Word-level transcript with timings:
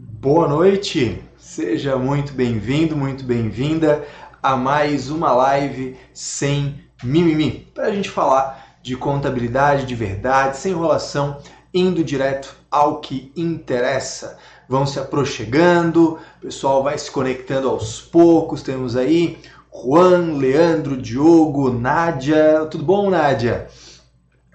Boa 0.00 0.46
noite, 0.46 1.20
seja 1.36 1.96
muito 1.96 2.32
bem-vindo, 2.32 2.96
muito 2.96 3.24
bem-vinda 3.24 4.06
a 4.40 4.54
mais 4.54 5.10
uma 5.10 5.32
live 5.32 5.96
sem 6.14 6.84
mimimi, 7.02 7.68
para 7.74 7.86
a 7.86 7.90
gente 7.90 8.08
falar 8.08 8.78
de 8.80 8.96
contabilidade 8.96 9.86
de 9.86 9.96
verdade, 9.96 10.56
sem 10.56 10.70
enrolação, 10.70 11.38
indo 11.74 12.04
direto 12.04 12.54
ao 12.70 13.00
que 13.00 13.32
interessa. 13.36 14.38
Vão 14.68 14.86
se 14.86 15.00
aproximando, 15.00 16.16
o 16.36 16.42
pessoal 16.42 16.80
vai 16.80 16.96
se 16.96 17.10
conectando 17.10 17.68
aos 17.68 18.00
poucos. 18.00 18.62
Temos 18.62 18.94
aí 18.94 19.36
Juan, 19.74 20.36
Leandro, 20.36 20.96
Diogo, 20.96 21.70
Nádia. 21.72 22.64
Tudo 22.70 22.84
bom, 22.84 23.10
Nádia? 23.10 23.66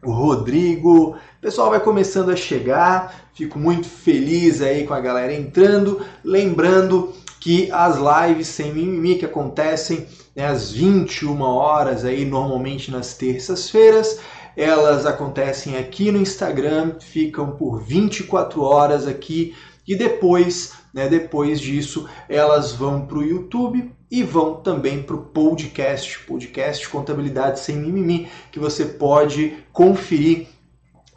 O 0.01 0.11
Rodrigo. 0.13 1.17
O 1.17 1.41
pessoal 1.41 1.69
vai 1.69 1.81
começando 1.81 2.29
a 2.29 2.35
chegar. 2.37 3.22
Fico 3.33 3.57
muito 3.57 3.87
feliz 3.87 4.61
aí 4.61 4.85
com 4.85 4.93
a 4.93 4.99
galera 4.99 5.33
entrando. 5.33 6.05
Lembrando 6.23 7.13
que 7.39 7.69
as 7.71 7.97
lives 7.97 8.47
sem 8.47 8.73
mimimi 8.73 9.15
que 9.15 9.25
acontecem 9.25 10.07
né, 10.35 10.47
às 10.47 10.71
21 10.71 11.41
horas 11.41 12.05
aí 12.05 12.23
normalmente 12.25 12.89
nas 12.91 13.15
terças-feiras, 13.15 14.19
elas 14.55 15.05
acontecem 15.05 15.77
aqui 15.77 16.11
no 16.11 16.19
Instagram, 16.19 16.95
ficam 16.99 17.51
por 17.51 17.81
24 17.81 18.61
horas 18.61 19.07
aqui 19.07 19.55
e 19.85 19.95
depois, 19.95 20.73
né, 20.93 21.09
depois 21.09 21.59
disso, 21.59 22.07
elas 22.29 22.71
vão 22.71 23.05
para 23.05 23.17
o 23.17 23.23
YouTube 23.23 23.91
e 24.09 24.23
vão 24.23 24.55
também 24.55 25.01
para 25.01 25.15
o 25.15 25.23
podcast, 25.23 26.19
podcast 26.19 26.87
Contabilidade 26.87 27.59
Sem 27.59 27.77
Mimimi, 27.77 28.29
que 28.51 28.59
você 28.59 28.85
pode 28.85 29.57
conferir 29.73 30.47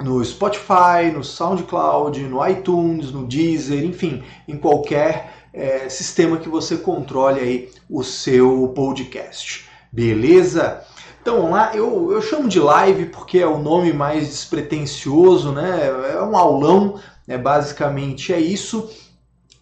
no 0.01 0.23
Spotify, 0.25 1.11
no 1.13 1.25
SoundCloud, 1.25 2.21
no 2.25 2.47
iTunes, 2.47 3.11
no 3.11 3.27
Deezer, 3.27 3.85
enfim, 3.85 4.23
em 4.47 4.57
qualquer 4.57 5.49
é, 5.53 5.89
sistema 5.89 6.37
que 6.37 6.49
você 6.49 6.77
controle 6.77 7.41
aí 7.41 7.71
o 7.89 8.03
seu 8.03 8.73
podcast. 8.75 9.69
Beleza? 9.91 10.85
Então 11.23 11.51
lá, 11.51 11.75
eu, 11.75 12.13
eu 12.13 12.21
chamo 12.21 12.49
de 12.49 12.61
live 12.61 13.07
porque 13.07 13.39
é 13.39 13.47
o 13.47 13.59
nome 13.59 13.93
mais 13.93 14.27
despretensioso, 14.27 15.51
né? 15.53 15.89
É 16.13 16.23
um 16.23 16.37
aulão, 16.37 17.01
né? 17.27 17.39
basicamente 17.39 18.33
é 18.33 18.39
isso. 18.39 18.89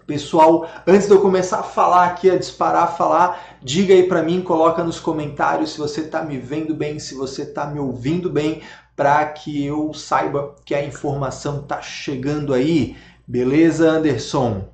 Pessoal, 0.06 0.69
antes 0.86 1.06
de 1.06 1.14
eu 1.14 1.20
começar 1.20 1.60
a 1.60 1.62
falar 1.62 2.05
aqui, 2.05 2.30
a 2.30 2.36
disparar, 2.36 2.84
a 2.84 2.88
falar, 2.88 3.58
diga 3.62 3.94
aí 3.94 4.02
para 4.02 4.22
mim, 4.22 4.42
coloca 4.42 4.84
nos 4.84 5.00
comentários 5.00 5.72
se 5.72 5.78
você 5.78 6.02
está 6.02 6.22
me 6.22 6.36
vendo 6.36 6.74
bem, 6.74 6.98
se 6.98 7.14
você 7.14 7.42
está 7.42 7.66
me 7.66 7.78
ouvindo 7.78 8.28
bem, 8.28 8.61
para 8.94 9.24
que 9.24 9.64
eu 9.64 9.94
saiba 9.94 10.56
que 10.62 10.74
a 10.74 10.84
informação 10.84 11.61
está 11.61 11.80
chegando 11.80 12.52
aí. 12.52 12.96
Beleza, 13.27 13.88
Anderson? 13.88 14.69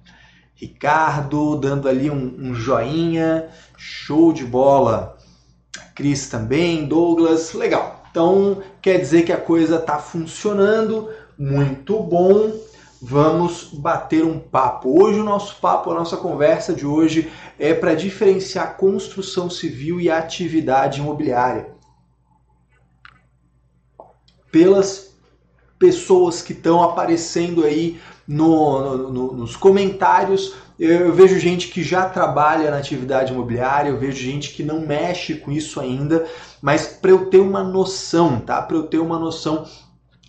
Ricardo 0.52 1.56
dando 1.56 1.88
ali 1.88 2.10
um, 2.10 2.34
um 2.36 2.52
joinha, 2.52 3.48
show 3.76 4.32
de 4.32 4.44
bola. 4.44 5.16
Cris 5.94 6.28
também, 6.28 6.86
Douglas, 6.86 7.54
legal. 7.54 8.02
Então 8.10 8.60
quer 8.82 8.98
dizer 8.98 9.22
que 9.22 9.32
a 9.32 9.40
coisa 9.40 9.76
está 9.76 9.98
funcionando, 9.98 11.08
muito 11.38 12.02
bom 12.02 12.50
vamos 13.00 13.70
bater 13.72 14.24
um 14.24 14.38
papo. 14.38 15.02
Hoje 15.02 15.18
o 15.18 15.24
nosso 15.24 15.56
papo, 15.60 15.90
a 15.90 15.94
nossa 15.94 16.16
conversa 16.16 16.74
de 16.74 16.86
hoje 16.86 17.30
é 17.58 17.72
para 17.72 17.94
diferenciar 17.94 18.76
construção 18.76 19.48
civil 19.48 20.00
e 20.00 20.10
atividade 20.10 21.00
imobiliária. 21.00 21.68
Pelas 24.52 25.14
pessoas 25.78 26.42
que 26.42 26.52
estão 26.52 26.82
aparecendo 26.82 27.64
aí 27.64 27.98
no, 28.28 29.08
no, 29.10 29.32
nos 29.32 29.56
comentários, 29.56 30.54
eu 30.78 31.12
vejo 31.12 31.38
gente 31.38 31.68
que 31.68 31.82
já 31.82 32.08
trabalha 32.08 32.70
na 32.70 32.78
atividade 32.78 33.32
imobiliária, 33.32 33.90
eu 33.90 33.98
vejo 33.98 34.18
gente 34.18 34.52
que 34.52 34.62
não 34.62 34.80
mexe 34.80 35.34
com 35.34 35.50
isso 35.50 35.80
ainda, 35.80 36.26
mas 36.60 36.86
para 36.86 37.10
eu 37.10 37.26
ter 37.26 37.38
uma 37.38 37.62
noção, 37.62 38.40
tá? 38.40 38.60
Para 38.60 38.76
eu 38.76 38.84
ter 38.84 38.98
uma 38.98 39.18
noção, 39.18 39.66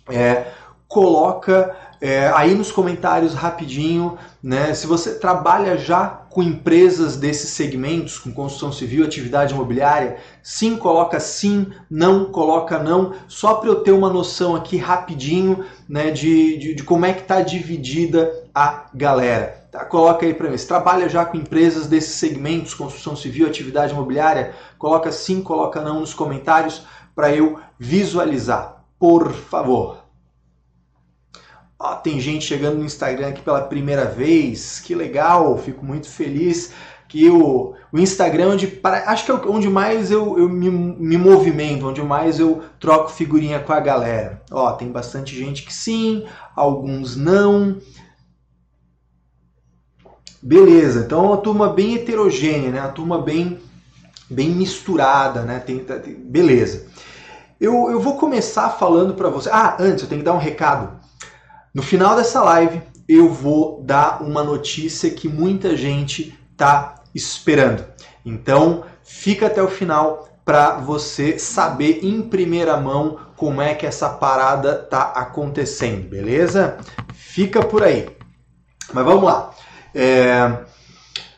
é, 0.08 0.52
coloca 0.92 1.74
é, 2.02 2.30
aí 2.34 2.54
nos 2.54 2.70
comentários 2.70 3.32
rapidinho, 3.32 4.18
né? 4.42 4.74
Se 4.74 4.86
você 4.86 5.14
trabalha 5.14 5.78
já 5.78 6.06
com 6.06 6.42
empresas 6.42 7.16
desses 7.16 7.50
segmentos, 7.50 8.18
com 8.18 8.30
construção 8.30 8.70
civil, 8.70 9.02
atividade 9.02 9.54
imobiliária, 9.54 10.18
sim, 10.42 10.76
coloca 10.76 11.18
sim, 11.18 11.68
não, 11.90 12.26
coloca 12.26 12.78
não, 12.78 13.14
só 13.26 13.54
para 13.54 13.70
eu 13.70 13.76
ter 13.76 13.92
uma 13.92 14.12
noção 14.12 14.54
aqui 14.54 14.76
rapidinho, 14.76 15.64
né, 15.88 16.10
de, 16.10 16.58
de, 16.58 16.74
de 16.74 16.82
como 16.82 17.06
é 17.06 17.14
que 17.14 17.22
está 17.22 17.40
dividida 17.40 18.30
a 18.54 18.84
galera. 18.92 19.64
Tá? 19.70 19.82
Coloca 19.86 20.26
aí 20.26 20.34
para 20.34 20.50
mim. 20.50 20.58
Se 20.58 20.66
trabalha 20.66 21.08
já 21.08 21.24
com 21.24 21.38
empresas 21.38 21.86
desses 21.86 22.16
segmentos, 22.16 22.74
construção 22.74 23.16
civil, 23.16 23.46
atividade 23.46 23.94
imobiliária, 23.94 24.52
coloca 24.76 25.10
sim, 25.10 25.40
coloca 25.40 25.80
não 25.80 26.00
nos 26.00 26.12
comentários 26.12 26.82
para 27.14 27.34
eu 27.34 27.58
visualizar. 27.78 28.84
Por 28.98 29.32
favor. 29.32 30.01
Ó, 31.84 31.96
tem 31.96 32.20
gente 32.20 32.44
chegando 32.44 32.78
no 32.78 32.84
Instagram 32.84 33.30
aqui 33.30 33.42
pela 33.42 33.62
primeira 33.62 34.04
vez, 34.04 34.78
que 34.78 34.94
legal, 34.94 35.58
fico 35.58 35.84
muito 35.84 36.08
feliz 36.08 36.72
que 37.08 37.28
o, 37.28 37.74
o 37.92 37.98
Instagram, 37.98 38.50
onde, 38.52 38.80
acho 39.04 39.24
que 39.24 39.30
é 39.32 39.34
onde 39.34 39.68
mais 39.68 40.10
eu, 40.10 40.38
eu 40.38 40.48
me, 40.48 40.70
me 40.70 41.18
movimento, 41.18 41.88
onde 41.88 42.00
mais 42.00 42.38
eu 42.38 42.62
troco 42.78 43.10
figurinha 43.10 43.58
com 43.58 43.72
a 43.72 43.80
galera. 43.80 44.42
Ó, 44.50 44.70
tem 44.72 44.92
bastante 44.92 45.36
gente 45.36 45.64
que 45.64 45.74
sim, 45.74 46.24
alguns 46.54 47.16
não. 47.16 47.78
Beleza, 50.40 51.00
então 51.00 51.24
é 51.24 51.26
uma 51.26 51.36
turma 51.36 51.68
bem 51.68 51.96
heterogênea, 51.96 52.70
né? 52.70 52.80
Uma 52.80 52.92
turma 52.92 53.20
bem, 53.20 53.60
bem 54.30 54.50
misturada, 54.50 55.42
né? 55.42 55.58
Tem, 55.58 55.80
tem 55.80 56.14
beleza. 56.14 56.86
Eu, 57.60 57.90
eu 57.90 58.00
vou 58.00 58.16
começar 58.16 58.70
falando 58.70 59.14
para 59.14 59.28
você. 59.28 59.50
Ah, 59.52 59.76
antes 59.78 60.04
eu 60.04 60.08
tenho 60.08 60.20
que 60.20 60.24
dar 60.24 60.32
um 60.32 60.38
recado. 60.38 61.01
No 61.74 61.82
final 61.82 62.14
dessa 62.14 62.42
live, 62.42 62.82
eu 63.08 63.30
vou 63.30 63.82
dar 63.82 64.22
uma 64.22 64.44
notícia 64.44 65.10
que 65.10 65.28
muita 65.28 65.76
gente 65.76 66.38
está 66.52 66.96
esperando. 67.14 67.84
Então, 68.24 68.84
fica 69.02 69.46
até 69.46 69.62
o 69.62 69.68
final 69.68 70.28
para 70.44 70.76
você 70.76 71.38
saber 71.38 72.00
em 72.02 72.20
primeira 72.20 72.76
mão 72.76 73.18
como 73.36 73.62
é 73.62 73.74
que 73.74 73.86
essa 73.86 74.08
parada 74.08 74.74
tá 74.74 75.12
acontecendo, 75.14 76.08
beleza? 76.08 76.76
Fica 77.14 77.62
por 77.62 77.82
aí. 77.82 78.08
Mas 78.92 79.04
vamos 79.04 79.24
lá. 79.24 79.50
É... 79.94 80.58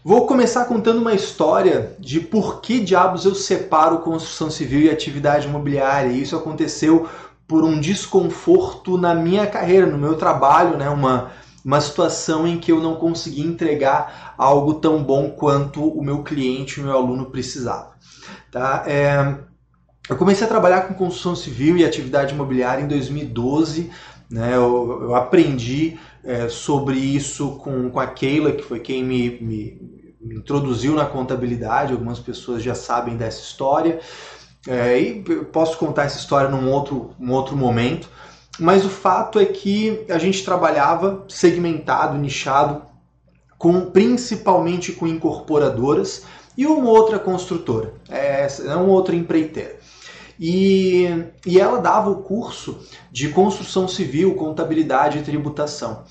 Vou 0.02 0.26
começar 0.26 0.66
contando 0.66 0.98
uma 0.98 1.14
história 1.14 1.96
de 1.98 2.20
por 2.20 2.60
que 2.60 2.78
diabos 2.80 3.24
eu 3.24 3.34
separo 3.34 4.00
construção 4.00 4.50
civil 4.50 4.80
e 4.80 4.90
atividade 4.90 5.46
imobiliária. 5.46 6.10
Isso 6.10 6.36
aconteceu 6.36 7.08
por 7.54 7.62
um 7.62 7.78
desconforto 7.78 8.98
na 8.98 9.14
minha 9.14 9.46
carreira, 9.46 9.86
no 9.86 9.96
meu 9.96 10.16
trabalho, 10.16 10.76
né? 10.76 10.90
Uma, 10.90 11.30
uma 11.64 11.80
situação 11.80 12.48
em 12.48 12.58
que 12.58 12.72
eu 12.72 12.80
não 12.80 12.96
consegui 12.96 13.42
entregar 13.42 14.34
algo 14.36 14.74
tão 14.74 15.00
bom 15.04 15.30
quanto 15.30 15.86
o 15.86 16.02
meu 16.02 16.24
cliente, 16.24 16.80
o 16.80 16.82
meu 16.82 16.96
aluno 16.96 17.26
precisava. 17.26 17.92
Tá? 18.50 18.82
É, 18.88 19.36
eu 20.10 20.16
comecei 20.16 20.44
a 20.44 20.50
trabalhar 20.50 20.88
com 20.88 20.94
construção 20.94 21.36
civil 21.36 21.76
e 21.76 21.84
atividade 21.84 22.34
imobiliária 22.34 22.82
em 22.82 22.88
2012. 22.88 23.88
Né? 24.28 24.56
Eu, 24.56 24.98
eu 25.02 25.14
aprendi 25.14 25.96
é, 26.24 26.48
sobre 26.48 26.98
isso 26.98 27.52
com, 27.58 27.88
com 27.88 28.00
a 28.00 28.08
Keila, 28.08 28.50
que 28.50 28.64
foi 28.64 28.80
quem 28.80 29.04
me, 29.04 29.30
me, 29.40 30.10
me 30.20 30.34
introduziu 30.34 30.96
na 30.96 31.06
contabilidade. 31.06 31.92
Algumas 31.92 32.18
pessoas 32.18 32.64
já 32.64 32.74
sabem 32.74 33.16
dessa 33.16 33.42
história. 33.42 34.00
É, 34.66 34.98
e 34.98 35.22
posso 35.52 35.76
contar 35.76 36.04
essa 36.04 36.18
história 36.18 36.48
num 36.48 36.70
outro, 36.70 37.10
um 37.20 37.32
outro 37.32 37.56
momento, 37.56 38.08
mas 38.58 38.84
o 38.84 38.88
fato 38.88 39.38
é 39.38 39.44
que 39.44 40.04
a 40.08 40.18
gente 40.18 40.44
trabalhava 40.44 41.24
segmentado, 41.28 42.16
nichado, 42.16 42.82
com 43.58 43.90
principalmente 43.90 44.92
com 44.92 45.06
incorporadoras 45.06 46.24
e 46.56 46.66
uma 46.66 46.88
outra 46.88 47.18
construtora, 47.18 47.94
é, 48.08 48.46
é 48.46 48.76
uma 48.76 48.92
outra 48.92 49.14
empreiteira. 49.14 49.76
E, 50.38 51.08
e 51.46 51.60
ela 51.60 51.78
dava 51.78 52.10
o 52.10 52.22
curso 52.22 52.80
de 53.10 53.28
construção 53.28 53.86
civil, 53.86 54.34
contabilidade 54.34 55.18
e 55.18 55.22
tributação. 55.22 56.04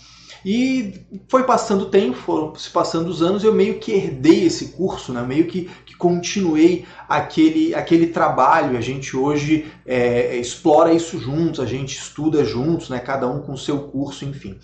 E 0.46 1.06
foi 1.30 1.44
passando 1.44 1.84
o 1.84 1.90
tempo, 1.90 2.18
foram 2.18 2.54
se 2.56 2.70
passando 2.70 3.08
os 3.08 3.22
anos, 3.22 3.44
eu 3.44 3.54
meio 3.54 3.80
que 3.80 3.94
herdei 3.94 4.46
esse 4.46 4.70
curso, 4.70 5.14
né? 5.14 5.22
meio 5.22 5.48
que, 5.48 5.70
que 5.86 5.96
continuei 5.96 6.86
aquele, 7.08 7.74
aquele 7.74 8.08
trabalho. 8.08 8.78
A 8.78 8.82
gente 8.82 9.16
hoje 9.16 9.72
é, 9.86 10.36
explora 10.38 10.94
isso 10.94 11.18
juntos, 11.18 11.62
a 11.62 11.66
gente 11.66 11.98
estuda 11.98 12.44
juntos, 12.44 12.90
né? 12.90 13.00
cada 13.00 13.26
um 13.28 13.42
com 13.42 13.54
o 13.54 13.58
seu 13.58 13.84
curso, 13.84 14.26
enfim. 14.26 14.60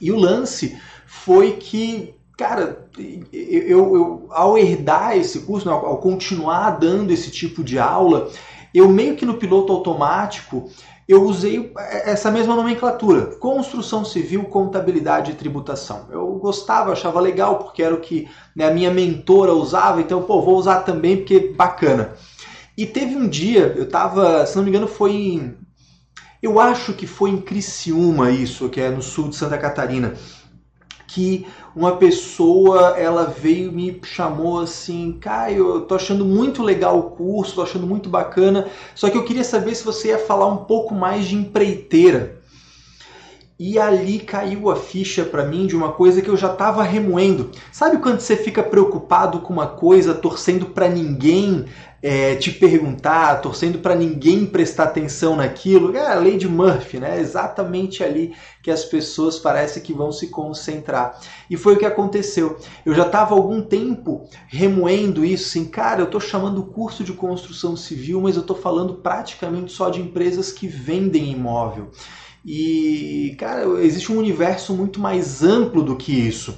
E 0.00 0.12
o 0.12 0.16
lance 0.16 0.78
foi 1.04 1.52
que, 1.52 2.14
cara, 2.36 2.86
eu, 3.32 3.96
eu 3.96 4.26
ao 4.30 4.56
herdar 4.56 5.16
esse 5.16 5.40
curso, 5.40 5.66
né? 5.66 5.72
ao 5.72 5.98
continuar 5.98 6.78
dando 6.78 7.10
esse 7.10 7.32
tipo 7.32 7.64
de 7.64 7.76
aula, 7.76 8.30
eu 8.72 8.88
meio 8.88 9.16
que 9.16 9.26
no 9.26 9.38
piloto 9.38 9.72
automático 9.72 10.70
eu 11.08 11.22
usei 11.22 11.72
essa 11.76 12.30
mesma 12.30 12.56
nomenclatura: 12.56 13.26
construção 13.36 14.04
civil, 14.04 14.44
contabilidade 14.44 15.32
e 15.32 15.34
tributação. 15.34 16.08
Eu 16.10 16.26
gostava, 16.34 16.92
achava 16.92 17.20
legal, 17.20 17.58
porque 17.58 17.82
era 17.82 17.94
o 17.94 18.00
que 18.00 18.28
né, 18.54 18.66
a 18.66 18.72
minha 18.72 18.90
mentora 18.90 19.52
usava, 19.52 20.00
então, 20.00 20.22
pô, 20.22 20.42
vou 20.42 20.56
usar 20.56 20.80
também 20.80 21.18
porque 21.18 21.52
bacana. 21.56 22.14
E 22.76 22.84
teve 22.84 23.16
um 23.16 23.28
dia, 23.28 23.72
eu 23.76 23.88
tava, 23.88 24.44
se 24.44 24.56
não 24.56 24.64
me 24.64 24.70
engano, 24.70 24.88
foi 24.88 25.12
em. 25.12 25.54
Eu 26.42 26.60
acho 26.60 26.92
que 26.92 27.06
foi 27.06 27.30
em 27.30 27.40
Criciúma 27.40 28.30
isso, 28.30 28.68
que 28.68 28.80
é 28.80 28.90
no 28.90 29.00
sul 29.00 29.28
de 29.28 29.36
Santa 29.36 29.56
Catarina, 29.56 30.14
que 31.06 31.46
uma 31.74 31.96
pessoa 31.96 32.96
ela 32.98 33.24
veio 33.24 33.72
me 33.72 34.00
chamou 34.04 34.60
assim, 34.60 35.16
Caio, 35.20 35.76
eu 35.76 35.80
tô 35.82 35.94
achando 35.94 36.24
muito 36.24 36.62
legal 36.62 36.98
o 36.98 37.10
curso, 37.10 37.54
tô 37.54 37.62
achando 37.62 37.86
muito 37.86 38.08
bacana, 38.08 38.66
só 38.94 39.08
que 39.08 39.16
eu 39.16 39.24
queria 39.24 39.44
saber 39.44 39.74
se 39.74 39.84
você 39.84 40.08
ia 40.08 40.18
falar 40.18 40.46
um 40.46 40.64
pouco 40.64 40.94
mais 40.94 41.26
de 41.26 41.36
empreiteira. 41.36 42.36
E 43.58 43.78
ali 43.78 44.18
caiu 44.18 44.68
a 44.68 44.76
ficha 44.76 45.24
para 45.24 45.42
mim 45.42 45.66
de 45.66 45.74
uma 45.74 45.90
coisa 45.90 46.20
que 46.20 46.28
eu 46.28 46.36
já 46.36 46.52
estava 46.52 46.82
remoendo. 46.82 47.50
Sabe 47.72 47.96
quando 47.96 48.20
você 48.20 48.36
fica 48.36 48.62
preocupado 48.62 49.40
com 49.40 49.50
uma 49.50 49.66
coisa, 49.66 50.12
torcendo 50.12 50.66
para 50.66 50.90
ninguém 50.90 51.64
é, 52.02 52.34
te 52.36 52.50
perguntar, 52.50 53.40
torcendo 53.40 53.78
para 53.78 53.94
ninguém 53.94 54.46
prestar 54.46 54.84
atenção 54.84 55.36
naquilo? 55.36 55.96
É 55.96 56.12
a 56.12 56.14
lei 56.14 56.36
de 56.36 56.48
Murphy, 56.48 56.98
né? 56.98 57.20
exatamente 57.20 58.04
ali 58.04 58.34
que 58.62 58.70
as 58.70 58.84
pessoas 58.84 59.38
parecem 59.38 59.82
que 59.82 59.92
vão 59.92 60.12
se 60.12 60.28
concentrar. 60.28 61.20
E 61.48 61.56
foi 61.56 61.74
o 61.74 61.78
que 61.78 61.86
aconteceu. 61.86 62.58
Eu 62.84 62.94
já 62.94 63.06
estava 63.06 63.34
algum 63.34 63.62
tempo 63.62 64.28
remoendo 64.48 65.24
isso, 65.24 65.48
assim, 65.48 65.64
cara, 65.64 66.00
eu 66.00 66.06
estou 66.06 66.20
chamando 66.20 66.58
o 66.58 66.66
curso 66.66 67.04
de 67.04 67.12
construção 67.12 67.76
civil, 67.76 68.20
mas 68.20 68.36
eu 68.36 68.42
estou 68.42 68.56
falando 68.56 68.94
praticamente 68.94 69.72
só 69.72 69.90
de 69.90 70.00
empresas 70.00 70.52
que 70.52 70.66
vendem 70.66 71.30
imóvel. 71.30 71.90
E, 72.44 73.34
cara, 73.40 73.64
existe 73.82 74.12
um 74.12 74.18
universo 74.18 74.72
muito 74.72 75.00
mais 75.00 75.42
amplo 75.42 75.82
do 75.82 75.96
que 75.96 76.12
isso. 76.12 76.56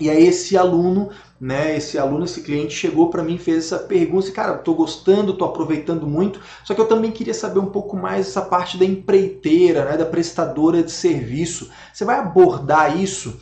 E 0.00 0.08
aí 0.08 0.26
esse 0.26 0.56
aluno, 0.56 1.10
né, 1.40 1.76
esse 1.76 1.98
aluno, 1.98 2.24
esse 2.24 2.42
cliente 2.42 2.74
chegou 2.74 3.10
para 3.10 3.22
mim 3.22 3.34
e 3.34 3.38
fez 3.38 3.64
essa 3.64 3.78
pergunta, 3.80 4.30
cara, 4.30 4.58
tô 4.58 4.74
gostando, 4.74 5.36
tô 5.36 5.44
aproveitando 5.44 6.06
muito, 6.06 6.40
só 6.64 6.72
que 6.72 6.80
eu 6.80 6.86
também 6.86 7.10
queria 7.10 7.34
saber 7.34 7.58
um 7.58 7.66
pouco 7.66 7.96
mais 7.96 8.28
essa 8.28 8.42
parte 8.42 8.78
da 8.78 8.84
empreiteira, 8.84 9.84
né, 9.84 9.96
da 9.96 10.06
prestadora 10.06 10.82
de 10.82 10.92
serviço. 10.92 11.70
Você 11.92 12.04
vai 12.04 12.18
abordar 12.18 12.96
isso? 13.00 13.40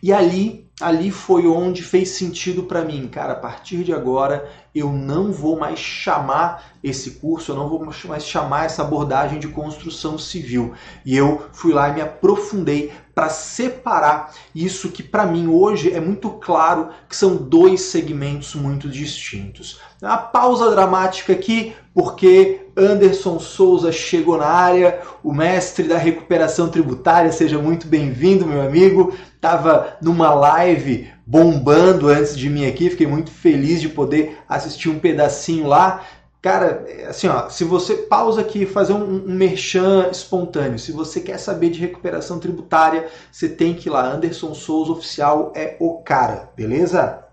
E 0.00 0.12
ali, 0.12 0.67
ali 0.80 1.10
foi 1.10 1.46
onde 1.46 1.82
fez 1.82 2.10
sentido 2.10 2.62
para 2.62 2.84
mim, 2.84 3.08
cara, 3.08 3.32
a 3.32 3.36
partir 3.36 3.82
de 3.82 3.92
agora 3.92 4.48
eu 4.74 4.92
não 4.92 5.32
vou 5.32 5.58
mais 5.58 5.78
chamar 5.78 6.72
esse 6.84 7.12
curso, 7.12 7.50
eu 7.50 7.56
não 7.56 7.68
vou 7.68 7.84
mais 8.04 8.24
chamar 8.24 8.66
essa 8.66 8.82
abordagem 8.82 9.40
de 9.40 9.48
construção 9.48 10.16
civil. 10.16 10.72
E 11.04 11.16
eu 11.16 11.48
fui 11.52 11.72
lá 11.72 11.88
e 11.88 11.94
me 11.94 12.00
aprofundei 12.00 12.92
para 13.12 13.28
separar 13.28 14.32
isso 14.54 14.90
que 14.90 15.02
para 15.02 15.26
mim 15.26 15.48
hoje 15.48 15.92
é 15.92 15.98
muito 15.98 16.30
claro 16.30 16.90
que 17.08 17.16
são 17.16 17.34
dois 17.34 17.80
segmentos 17.80 18.54
muito 18.54 18.88
distintos. 18.88 19.80
Uma 20.00 20.18
pausa 20.18 20.70
dramática 20.70 21.32
aqui, 21.32 21.74
porque 21.92 22.67
Anderson 22.78 23.40
Souza 23.40 23.90
chegou 23.90 24.38
na 24.38 24.46
área, 24.46 25.00
o 25.22 25.32
mestre 25.32 25.88
da 25.88 25.98
recuperação 25.98 26.68
tributária, 26.68 27.32
seja 27.32 27.58
muito 27.58 27.88
bem-vindo, 27.88 28.46
meu 28.46 28.62
amigo. 28.62 29.12
Tava 29.40 29.96
numa 30.00 30.32
live 30.32 31.10
bombando 31.26 32.08
antes 32.08 32.36
de 32.36 32.48
mim 32.48 32.66
aqui, 32.66 32.88
fiquei 32.88 33.06
muito 33.06 33.30
feliz 33.30 33.80
de 33.80 33.88
poder 33.88 34.38
assistir 34.48 34.88
um 34.88 34.98
pedacinho 34.98 35.66
lá. 35.66 36.04
Cara, 36.40 36.86
assim, 37.08 37.26
ó, 37.26 37.48
se 37.48 37.64
você 37.64 37.94
pausa 37.94 38.40
aqui 38.40 38.64
fazer 38.64 38.92
um, 38.92 39.26
um 39.26 39.34
merchan 39.34 40.08
espontâneo, 40.10 40.78
se 40.78 40.92
você 40.92 41.20
quer 41.20 41.36
saber 41.38 41.70
de 41.70 41.80
recuperação 41.80 42.38
tributária, 42.38 43.08
você 43.30 43.48
tem 43.48 43.74
que 43.74 43.88
ir 43.88 43.90
lá. 43.90 44.06
Anderson 44.06 44.54
Souza 44.54 44.92
Oficial 44.92 45.52
é 45.56 45.76
o 45.80 45.94
cara, 45.98 46.48
beleza? 46.56 47.27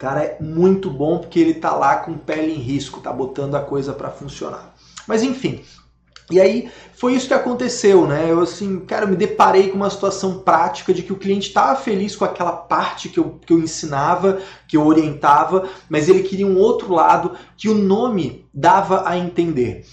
Cara 0.00 0.24
é 0.24 0.38
muito 0.40 0.90
bom 0.90 1.18
porque 1.18 1.38
ele 1.38 1.54
tá 1.54 1.74
lá 1.76 1.96
com 1.96 2.16
pele 2.16 2.52
em 2.52 2.58
risco, 2.58 3.00
tá 3.00 3.12
botando 3.12 3.54
a 3.54 3.60
coisa 3.60 3.92
para 3.92 4.10
funcionar. 4.10 4.74
Mas 5.06 5.22
enfim, 5.22 5.62
e 6.30 6.40
aí 6.40 6.70
foi 6.94 7.12
isso 7.12 7.28
que 7.28 7.34
aconteceu, 7.34 8.06
né? 8.06 8.26
Eu 8.30 8.40
assim, 8.40 8.80
cara, 8.80 9.04
me 9.04 9.14
deparei 9.14 9.68
com 9.68 9.76
uma 9.76 9.90
situação 9.90 10.38
prática 10.38 10.94
de 10.94 11.02
que 11.02 11.12
o 11.12 11.18
cliente 11.18 11.48
estava 11.48 11.78
feliz 11.78 12.16
com 12.16 12.24
aquela 12.24 12.52
parte 12.52 13.10
que 13.10 13.20
eu, 13.20 13.38
que 13.44 13.52
eu 13.52 13.58
ensinava, 13.58 14.40
que 14.66 14.76
eu 14.76 14.86
orientava, 14.86 15.68
mas 15.88 16.08
ele 16.08 16.22
queria 16.22 16.46
um 16.46 16.56
outro 16.56 16.94
lado 16.94 17.36
que 17.54 17.68
o 17.68 17.74
nome 17.74 18.48
dava 18.54 19.06
a 19.06 19.18
entender. 19.18 19.84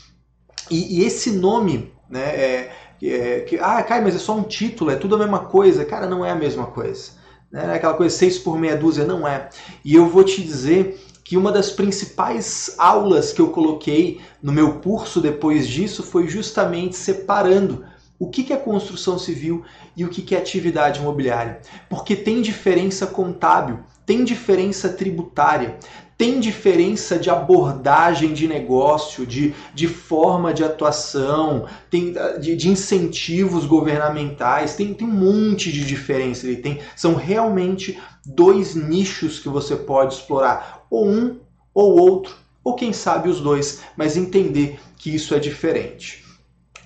E, 0.71 1.01
e 1.01 1.05
esse 1.05 1.31
nome, 1.31 1.91
né, 2.09 2.21
é, 2.21 2.71
é, 3.03 3.39
que, 3.41 3.59
ah, 3.59 3.83
Kai, 3.83 4.01
mas 4.01 4.15
é 4.15 4.19
só 4.19 4.35
um 4.35 4.43
título, 4.43 4.89
é 4.89 4.95
tudo 4.95 5.15
a 5.15 5.19
mesma 5.19 5.39
coisa. 5.39 5.83
Cara, 5.83 6.07
não 6.07 6.23
é 6.23 6.31
a 6.31 6.35
mesma 6.35 6.67
coisa. 6.67 7.16
Né? 7.51 7.75
Aquela 7.75 7.93
coisa 7.93 8.15
seis 8.15 8.37
por 8.37 8.57
meia 8.57 8.75
dúzia, 8.75 9.05
não 9.05 9.27
é. 9.27 9.49
E 9.83 9.95
eu 9.95 10.07
vou 10.07 10.23
te 10.23 10.41
dizer 10.41 10.99
que 11.23 11.35
uma 11.35 11.51
das 11.51 11.69
principais 11.69 12.73
aulas 12.77 13.33
que 13.33 13.41
eu 13.41 13.49
coloquei 13.49 14.21
no 14.41 14.53
meu 14.53 14.79
curso 14.79 15.19
depois 15.19 15.67
disso 15.67 16.01
foi 16.01 16.27
justamente 16.27 16.95
separando 16.95 17.85
o 18.19 18.29
que 18.29 18.51
é 18.51 18.57
construção 18.57 19.19
civil 19.19 19.63
e 19.95 20.03
o 20.03 20.09
que 20.09 20.33
é 20.33 20.37
atividade 20.37 20.99
imobiliária. 20.99 21.59
Porque 21.89 22.15
tem 22.15 22.41
diferença 22.41 23.05
contábil, 23.05 23.79
tem 24.05 24.23
diferença 24.23 24.89
tributária, 24.89 25.77
tem 26.17 26.39
diferença 26.39 27.19
de 27.19 27.29
abordagem 27.29 28.33
de 28.33 28.47
negócio, 28.47 29.25
de, 29.25 29.53
de 29.73 29.87
forma 29.87 30.51
de 30.51 30.63
atuação, 30.63 31.67
tem, 31.91 32.15
de, 32.39 32.55
de 32.55 32.69
incentivos 32.69 33.65
governamentais, 33.65 34.75
tem, 34.75 34.95
tem 34.95 35.07
um 35.07 35.11
monte 35.11 35.71
de 35.71 35.85
diferença. 35.85 36.47
Ele 36.47 36.57
tem, 36.57 36.79
são 36.95 37.13
realmente 37.13 37.99
dois 38.25 38.73
nichos 38.73 39.39
que 39.39 39.47
você 39.47 39.75
pode 39.75 40.15
explorar, 40.15 40.87
ou 40.89 41.07
um 41.07 41.37
ou 41.71 41.99
outro, 41.99 42.35
ou 42.63 42.73
quem 42.73 42.91
sabe 42.91 43.29
os 43.29 43.39
dois, 43.39 43.81
mas 43.95 44.17
entender 44.17 44.79
que 44.97 45.13
isso 45.13 45.35
é 45.35 45.39
diferente. 45.39 46.25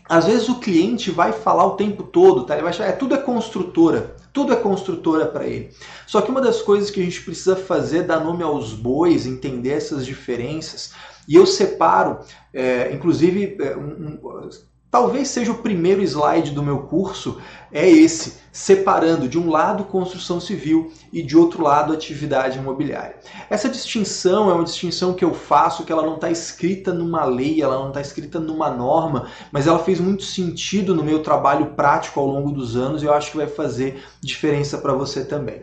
Às 0.10 0.26
vezes 0.26 0.50
o 0.50 0.60
cliente 0.60 1.10
vai 1.10 1.32
falar 1.32 1.66
o 1.66 1.78
tempo 1.78 2.04
todo, 2.04 2.44
tá? 2.44 2.56
Ele 2.56 2.64
vai 2.64 2.72
achar, 2.72 2.86
é 2.86 2.92
tudo 2.92 3.16
é 3.16 3.18
construtora, 3.18 4.14
tudo 4.34 4.54
é 4.54 4.56
construtora 4.56 5.26
para 5.26 5.46
ele. 5.46 5.72
Só 6.08 6.22
que 6.22 6.32
uma 6.32 6.42
das 6.42 6.62
coisas 6.62 6.90
que 6.90 7.02
a 7.02 7.04
gente 7.04 7.22
precisa 7.22 7.56
fazer 7.56 8.00
é 8.00 8.04
dar 8.04 8.20
nome 8.20 8.44
aos 8.44 8.74
bois, 8.74 9.26
entender 9.26 9.72
essas 9.72 10.06
diferenças. 10.06 10.94
E 11.28 11.36
eu 11.36 11.46
separo, 11.46 12.20
é, 12.54 12.92
inclusive, 12.94 13.58
é, 13.60 13.76
um, 13.76 14.20
um, 14.24 14.52
Talvez 14.92 15.30
seja 15.30 15.54
o 15.54 15.60
primeiro 15.60 16.02
slide 16.02 16.52
do 16.52 16.62
meu 16.62 16.80
curso, 16.80 17.42
é 17.72 17.90
esse, 17.90 18.42
separando 18.52 19.26
de 19.26 19.40
um 19.40 19.50
lado 19.50 19.86
construção 19.86 20.42
civil 20.42 20.92
e 21.14 21.24
de 21.24 21.38
outro 21.38 21.64
lado 21.64 21.94
atividade 21.94 22.58
imobiliária. 22.58 23.16
Essa 23.50 23.70
distinção 23.70 24.50
é 24.50 24.54
uma 24.54 24.66
distinção 24.66 25.14
que 25.14 25.24
eu 25.24 25.34
faço, 25.34 25.86
que 25.86 25.94
ela 25.94 26.06
não 26.06 26.16
está 26.16 26.30
escrita 26.30 26.94
numa 26.94 27.24
lei, 27.24 27.62
ela 27.62 27.80
não 27.80 27.88
está 27.88 28.02
escrita 28.02 28.38
numa 28.38 28.70
norma, 28.70 29.28
mas 29.50 29.66
ela 29.66 29.80
fez 29.80 29.98
muito 30.02 30.24
sentido 30.24 30.94
no 30.94 31.06
meu 31.06 31.24
trabalho 31.24 31.68
prático 31.68 32.20
ao 32.20 32.28
longo 32.28 32.52
dos 32.52 32.76
anos 32.76 33.02
e 33.02 33.06
eu 33.06 33.14
acho 33.14 33.32
que 33.32 33.38
vai 33.38 33.48
fazer 33.48 34.04
diferença 34.20 34.78
para 34.78 34.92
você 34.92 35.24
também. 35.24 35.62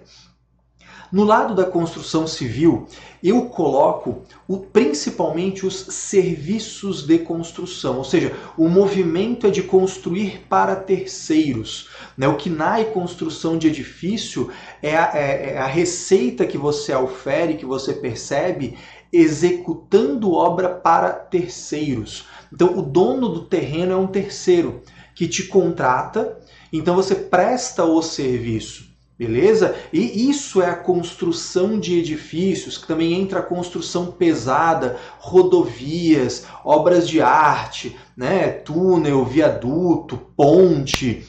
No 1.11 1.25
lado 1.25 1.55
da 1.55 1.65
construção 1.65 2.27
civil, 2.27 2.87
eu 3.23 3.47
coloco 3.47 4.23
o, 4.47 4.59
principalmente 4.59 5.65
os 5.65 5.75
serviços 5.75 7.07
de 7.07 7.19
construção, 7.19 7.97
ou 7.97 8.05
seja, 8.05 8.35
o 8.59 8.69
movimento 8.69 9.47
é 9.47 9.51
de 9.51 9.63
construir 9.63 10.45
para 10.49 10.77
terceiros. 10.77 11.89
Né? 12.17 12.29
O 12.29 12.37
na 12.51 12.85
construção 12.85 13.57
de 13.57 13.69
edifício 13.69 14.51
é 14.83 14.97
a, 14.97 15.11
é, 15.15 15.53
é 15.55 15.59
a 15.59 15.67
receita 15.67 16.47
que 16.47 16.59
você 16.59 16.95
ofere, 16.95 17.57
que 17.57 17.67
você 17.67 17.95
percebe, 17.95 18.77
executando 19.13 20.33
obra 20.33 20.69
para 20.69 21.11
terceiros. 21.11 22.27
Então, 22.53 22.79
o 22.79 22.83
dono 22.83 23.29
do 23.29 23.45
terreno 23.45 23.93
é 23.93 23.97
um 23.97 24.07
terceiro 24.07 24.83
que 25.15 25.27
te 25.27 25.45
contrata, 25.45 26.39
então 26.73 26.95
você 26.95 27.15
presta 27.15 27.85
o 27.85 28.01
serviço. 28.03 28.88
Beleza? 29.19 29.75
E 29.93 30.31
isso 30.31 30.63
é 30.63 30.67
a 30.67 30.77
construção 30.77 31.81
de 31.81 31.99
edifícios, 31.99 32.79
que 32.79 32.87
também 32.87 33.15
entra 33.15 33.41
a 33.41 33.43
construção 33.43 34.13
pesada, 34.13 34.97
rodovias, 35.19 36.47
obras 36.65 37.09
de 37.09 37.21
arte, 37.21 37.97
né? 38.17 38.49
túnel, 38.49 39.25
viaduto, 39.25 40.17
ponte, 40.37 41.27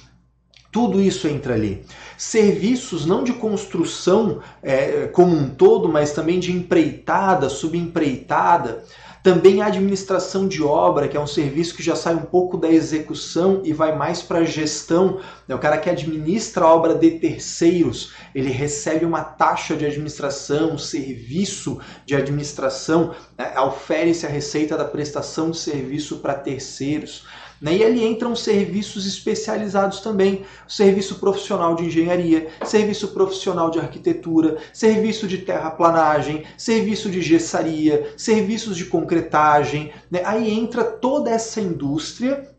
tudo 0.71 1.01
isso 1.01 1.27
entra 1.27 1.55
ali. 1.55 1.83
Serviços 2.15 3.07
não 3.07 3.23
de 3.23 3.33
construção 3.33 4.39
é, 4.61 5.07
como 5.07 5.35
um 5.35 5.49
todo, 5.49 5.89
mas 5.89 6.11
também 6.11 6.39
de 6.39 6.51
empreitada, 6.51 7.49
subempreitada. 7.49 8.83
Também 9.21 9.61
a 9.61 9.67
administração 9.67 10.47
de 10.47 10.63
obra, 10.63 11.07
que 11.07 11.17
é 11.17 11.19
um 11.19 11.27
serviço 11.27 11.75
que 11.75 11.83
já 11.83 11.95
sai 11.95 12.15
um 12.15 12.21
pouco 12.21 12.57
da 12.57 12.69
execução 12.69 13.61
e 13.65 13.73
vai 13.73 13.95
mais 13.95 14.21
para 14.21 14.39
a 14.39 14.45
gestão. 14.45 15.19
É 15.47 15.53
o 15.53 15.59
cara 15.59 15.77
que 15.77 15.89
administra 15.89 16.63
a 16.63 16.73
obra 16.73 16.95
de 16.95 17.11
terceiros, 17.11 18.13
ele 18.33 18.49
recebe 18.49 19.05
uma 19.05 19.21
taxa 19.21 19.75
de 19.75 19.85
administração, 19.85 20.71
um 20.71 20.77
serviço 20.77 21.79
de 22.05 22.15
administração, 22.15 23.13
né? 23.37 23.59
ofere-se 23.59 24.25
a 24.25 24.29
receita 24.29 24.77
da 24.77 24.85
prestação 24.85 25.51
de 25.51 25.57
serviço 25.57 26.19
para 26.19 26.33
terceiros. 26.33 27.25
Né? 27.61 27.77
E 27.77 27.83
ali 27.83 28.05
entram 28.05 28.35
serviços 28.35 29.05
especializados 29.05 29.99
também: 29.99 30.45
serviço 30.67 31.15
profissional 31.15 31.75
de 31.75 31.85
engenharia, 31.85 32.49
serviço 32.65 33.09
profissional 33.09 33.69
de 33.69 33.79
arquitetura, 33.79 34.57
serviço 34.73 35.27
de 35.27 35.39
terraplanagem, 35.39 36.45
serviço 36.57 37.09
de 37.09 37.21
gessaria, 37.21 38.13
serviços 38.15 38.77
de 38.77 38.85
concretagem. 38.85 39.91
Né? 40.09 40.21
Aí 40.25 40.51
entra 40.51 40.83
toda 40.83 41.29
essa 41.29 41.59
indústria 41.59 42.49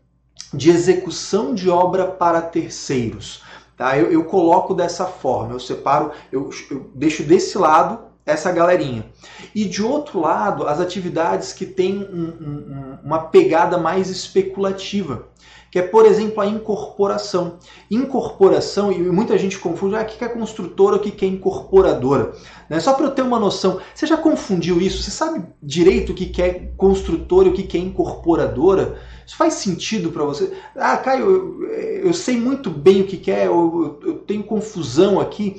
de 0.53 0.69
execução 0.69 1.53
de 1.53 1.69
obra 1.69 2.05
para 2.05 2.41
terceiros. 2.41 3.41
Tá? 3.77 3.97
Eu, 3.97 4.11
eu 4.11 4.23
coloco 4.25 4.75
dessa 4.75 5.05
forma, 5.05 5.53
eu 5.53 5.59
separo, 5.59 6.11
eu, 6.31 6.49
eu 6.69 6.91
deixo 6.93 7.23
desse 7.23 7.57
lado 7.57 8.10
essa 8.25 8.51
galerinha. 8.51 9.05
E 9.53 9.65
de 9.65 9.81
outro 9.83 10.19
lado, 10.19 10.67
as 10.67 10.79
atividades 10.79 11.53
que 11.53 11.65
têm 11.65 11.97
um, 11.97 12.23
um, 12.23 12.97
uma 13.03 13.19
pegada 13.19 13.77
mais 13.77 14.09
especulativa, 14.09 15.27
que 15.71 15.79
é, 15.79 15.81
por 15.81 16.05
exemplo, 16.05 16.41
a 16.41 16.45
incorporação. 16.45 17.57
Incorporação, 17.89 18.91
e 18.91 18.99
muita 18.99 19.37
gente 19.37 19.57
confunde, 19.57 19.95
ah, 19.95 20.01
o 20.01 20.05
que 20.05 20.23
é 20.23 20.27
construtora, 20.27 20.97
o 20.97 20.99
que 20.99 21.25
é 21.25 21.27
incorporadora. 21.27 22.33
Né? 22.69 22.79
Só 22.81 22.93
para 22.93 23.05
eu 23.05 23.11
ter 23.11 23.21
uma 23.21 23.39
noção, 23.39 23.79
você 23.95 24.05
já 24.05 24.17
confundiu 24.17 24.81
isso? 24.81 25.01
Você 25.01 25.11
sabe 25.11 25.45
direito 25.63 26.11
o 26.11 26.15
que 26.15 26.41
é 26.41 26.71
construtora 26.75 27.47
e 27.47 27.51
o 27.51 27.53
que 27.53 27.77
é 27.77 27.79
incorporadora? 27.79 28.99
Isso 29.25 29.37
faz 29.37 29.53
sentido 29.53 30.11
para 30.11 30.25
você? 30.25 30.51
Ah, 30.75 30.97
Caio, 30.97 31.63
eu, 31.63 32.07
eu, 32.07 32.13
sei 32.13 32.35
muito 32.35 32.69
bem 32.69 33.01
o 33.01 33.07
que 33.07 33.31
é, 33.31 33.47
eu, 33.47 33.99
eu 34.03 34.13
tenho 34.19 34.43
confusão 34.43 35.21
aqui. 35.21 35.55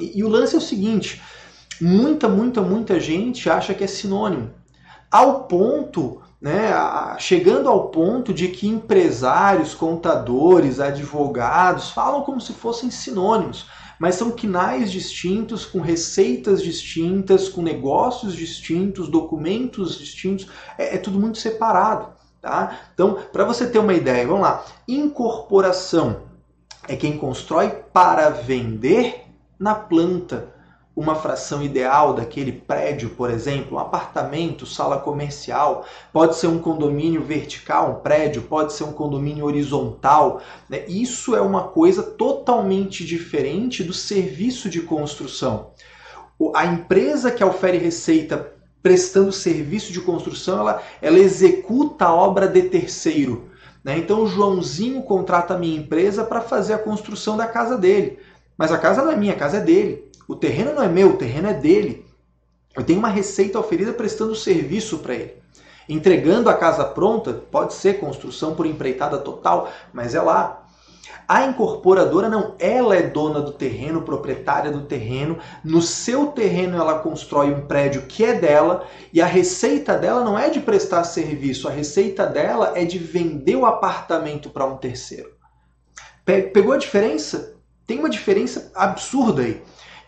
E, 0.00 0.18
e 0.18 0.24
o 0.24 0.28
lance 0.28 0.56
é 0.56 0.58
o 0.58 0.62
seguinte: 0.62 1.22
muita, 1.80 2.28
muita, 2.28 2.60
muita 2.60 3.00
gente 3.00 3.48
acha 3.48 3.74
que 3.74 3.84
é 3.84 3.86
sinônimo. 3.86 4.50
Ao 5.10 5.44
ponto, 5.44 6.20
né, 6.40 6.72
chegando 7.18 7.68
ao 7.68 7.88
ponto 7.88 8.32
de 8.32 8.48
que 8.48 8.68
empresários, 8.68 9.74
contadores, 9.74 10.80
advogados 10.80 11.90
falam 11.90 12.22
como 12.22 12.40
se 12.40 12.52
fossem 12.52 12.90
sinônimos, 12.90 13.66
mas 13.98 14.14
são 14.14 14.30
quinais 14.30 14.90
distintos, 14.90 15.66
com 15.66 15.80
receitas 15.80 16.62
distintas, 16.62 17.48
com 17.48 17.60
negócios 17.60 18.34
distintos, 18.34 19.08
documentos 19.08 19.98
distintos, 19.98 20.46
é, 20.78 20.94
é 20.94 20.98
tudo 20.98 21.18
muito 21.18 21.38
separado. 21.38 22.08
Tá? 22.40 22.80
Então, 22.94 23.18
para 23.30 23.44
você 23.44 23.66
ter 23.66 23.78
uma 23.78 23.92
ideia, 23.92 24.26
vamos 24.26 24.42
lá. 24.42 24.64
Incorporação 24.88 26.22
é 26.88 26.96
quem 26.96 27.18
constrói 27.18 27.68
para 27.68 28.30
vender 28.30 29.26
na 29.58 29.74
planta 29.74 30.59
uma 30.94 31.14
fração 31.14 31.62
ideal 31.62 32.12
daquele 32.12 32.52
prédio, 32.52 33.10
por 33.10 33.30
exemplo, 33.30 33.76
um 33.76 33.80
apartamento, 33.80 34.66
sala 34.66 34.98
comercial, 34.98 35.86
pode 36.12 36.36
ser 36.36 36.48
um 36.48 36.58
condomínio 36.58 37.22
vertical, 37.22 37.92
um 37.92 37.94
prédio, 38.02 38.42
pode 38.42 38.72
ser 38.72 38.84
um 38.84 38.92
condomínio 38.92 39.44
horizontal. 39.44 40.42
Né? 40.68 40.84
Isso 40.88 41.34
é 41.34 41.40
uma 41.40 41.68
coisa 41.68 42.02
totalmente 42.02 43.04
diferente 43.04 43.84
do 43.84 43.94
serviço 43.94 44.68
de 44.68 44.82
construção. 44.82 45.70
A 46.54 46.66
empresa 46.66 47.30
que 47.30 47.44
ofere 47.44 47.78
receita 47.78 48.52
prestando 48.82 49.30
serviço 49.30 49.92
de 49.92 50.00
construção, 50.00 50.60
ela, 50.60 50.82
ela 51.00 51.18
executa 51.18 52.06
a 52.06 52.14
obra 52.14 52.48
de 52.48 52.62
terceiro. 52.62 53.50
Né? 53.84 53.98
Então 53.98 54.22
o 54.22 54.26
Joãozinho 54.26 55.02
contrata 55.02 55.54
a 55.54 55.58
minha 55.58 55.78
empresa 55.78 56.24
para 56.24 56.40
fazer 56.40 56.74
a 56.74 56.78
construção 56.78 57.36
da 57.36 57.46
casa 57.46 57.76
dele. 57.78 58.18
Mas 58.56 58.72
a 58.72 58.78
casa 58.78 59.02
não 59.02 59.12
é 59.12 59.16
minha, 59.16 59.32
a 59.32 59.36
casa 59.36 59.58
é 59.58 59.60
dele. 59.60 60.09
O 60.30 60.36
terreno 60.36 60.72
não 60.72 60.84
é 60.84 60.88
meu, 60.88 61.08
o 61.08 61.16
terreno 61.16 61.48
é 61.48 61.52
dele. 61.52 62.06
Eu 62.76 62.84
tenho 62.84 63.00
uma 63.00 63.08
receita 63.08 63.58
oferida 63.58 63.92
prestando 63.92 64.32
serviço 64.36 64.98
para 64.98 65.16
ele. 65.16 65.34
Entregando 65.88 66.48
a 66.48 66.54
casa 66.54 66.84
pronta, 66.84 67.32
pode 67.32 67.74
ser 67.74 67.98
construção 67.98 68.54
por 68.54 68.64
empreitada 68.64 69.18
total, 69.18 69.68
mas 69.92 70.14
é 70.14 70.22
lá. 70.22 70.64
A 71.26 71.44
incorporadora 71.46 72.28
não, 72.28 72.54
ela 72.60 72.94
é 72.94 73.02
dona 73.02 73.40
do 73.40 73.54
terreno, 73.54 74.02
proprietária 74.02 74.70
do 74.70 74.82
terreno. 74.82 75.36
No 75.64 75.82
seu 75.82 76.28
terreno 76.28 76.78
ela 76.78 77.00
constrói 77.00 77.52
um 77.52 77.66
prédio 77.66 78.02
que 78.02 78.24
é 78.24 78.32
dela 78.32 78.86
e 79.12 79.20
a 79.20 79.26
receita 79.26 79.98
dela 79.98 80.22
não 80.22 80.38
é 80.38 80.48
de 80.48 80.60
prestar 80.60 81.02
serviço, 81.02 81.66
a 81.66 81.72
receita 81.72 82.24
dela 82.24 82.74
é 82.76 82.84
de 82.84 82.98
vender 82.98 83.56
o 83.56 83.66
apartamento 83.66 84.48
para 84.48 84.64
um 84.64 84.76
terceiro. 84.76 85.32
Pegou 86.24 86.72
a 86.72 86.78
diferença? 86.78 87.56
Tem 87.84 87.98
uma 87.98 88.08
diferença 88.08 88.70
absurda 88.76 89.42
aí. 89.42 89.60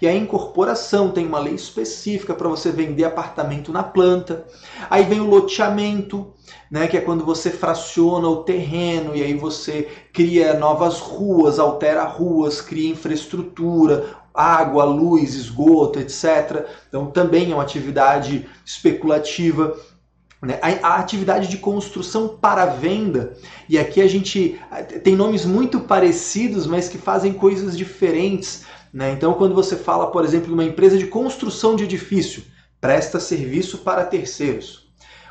E 0.02 0.08
a 0.08 0.12
incorporação 0.12 1.12
tem 1.12 1.24
uma 1.24 1.38
lei 1.38 1.54
específica 1.54 2.34
para 2.34 2.48
você 2.48 2.72
vender 2.72 3.04
apartamento 3.04 3.70
na 3.70 3.84
planta. 3.84 4.44
Aí 4.90 5.04
vem 5.04 5.20
o 5.20 5.30
loteamento, 5.30 6.32
né, 6.68 6.88
que 6.88 6.96
é 6.96 7.00
quando 7.00 7.24
você 7.24 7.50
fraciona 7.50 8.26
o 8.26 8.42
terreno 8.42 9.14
e 9.14 9.22
aí 9.22 9.34
você 9.34 9.88
cria 10.12 10.54
novas 10.54 10.98
ruas, 10.98 11.60
altera 11.60 12.02
ruas, 12.02 12.60
cria 12.60 12.90
infraestrutura, 12.90 14.16
água, 14.34 14.82
luz, 14.82 15.36
esgoto, 15.36 16.00
etc. 16.00 16.66
Então 16.88 17.06
também 17.06 17.52
é 17.52 17.54
uma 17.54 17.62
atividade 17.62 18.48
especulativa. 18.66 19.78
Né? 20.42 20.58
A, 20.60 20.96
atividade 20.96 21.46
de 21.46 21.58
construção 21.58 22.26
para 22.26 22.66
venda, 22.66 23.34
e 23.68 23.78
aqui 23.78 24.00
a 24.02 24.08
gente 24.08 24.60
tem 25.04 25.14
nomes 25.14 25.44
muito 25.44 25.78
parecidos, 25.78 26.66
mas 26.66 26.88
que 26.88 26.98
fazem 26.98 27.32
coisas 27.32 27.78
diferentes. 27.78 28.64
Né? 28.92 29.12
Então, 29.12 29.34
quando 29.34 29.54
você 29.54 29.76
fala, 29.76 30.10
por 30.10 30.24
exemplo, 30.24 30.48
de 30.48 30.52
uma 30.52 30.64
empresa 30.64 30.98
de 30.98 31.06
construção 31.06 31.74
de 31.74 31.84
edifício, 31.84 32.44
presta 32.80 33.18
serviço 33.18 33.78
para 33.78 34.04
terceiros. 34.04 34.82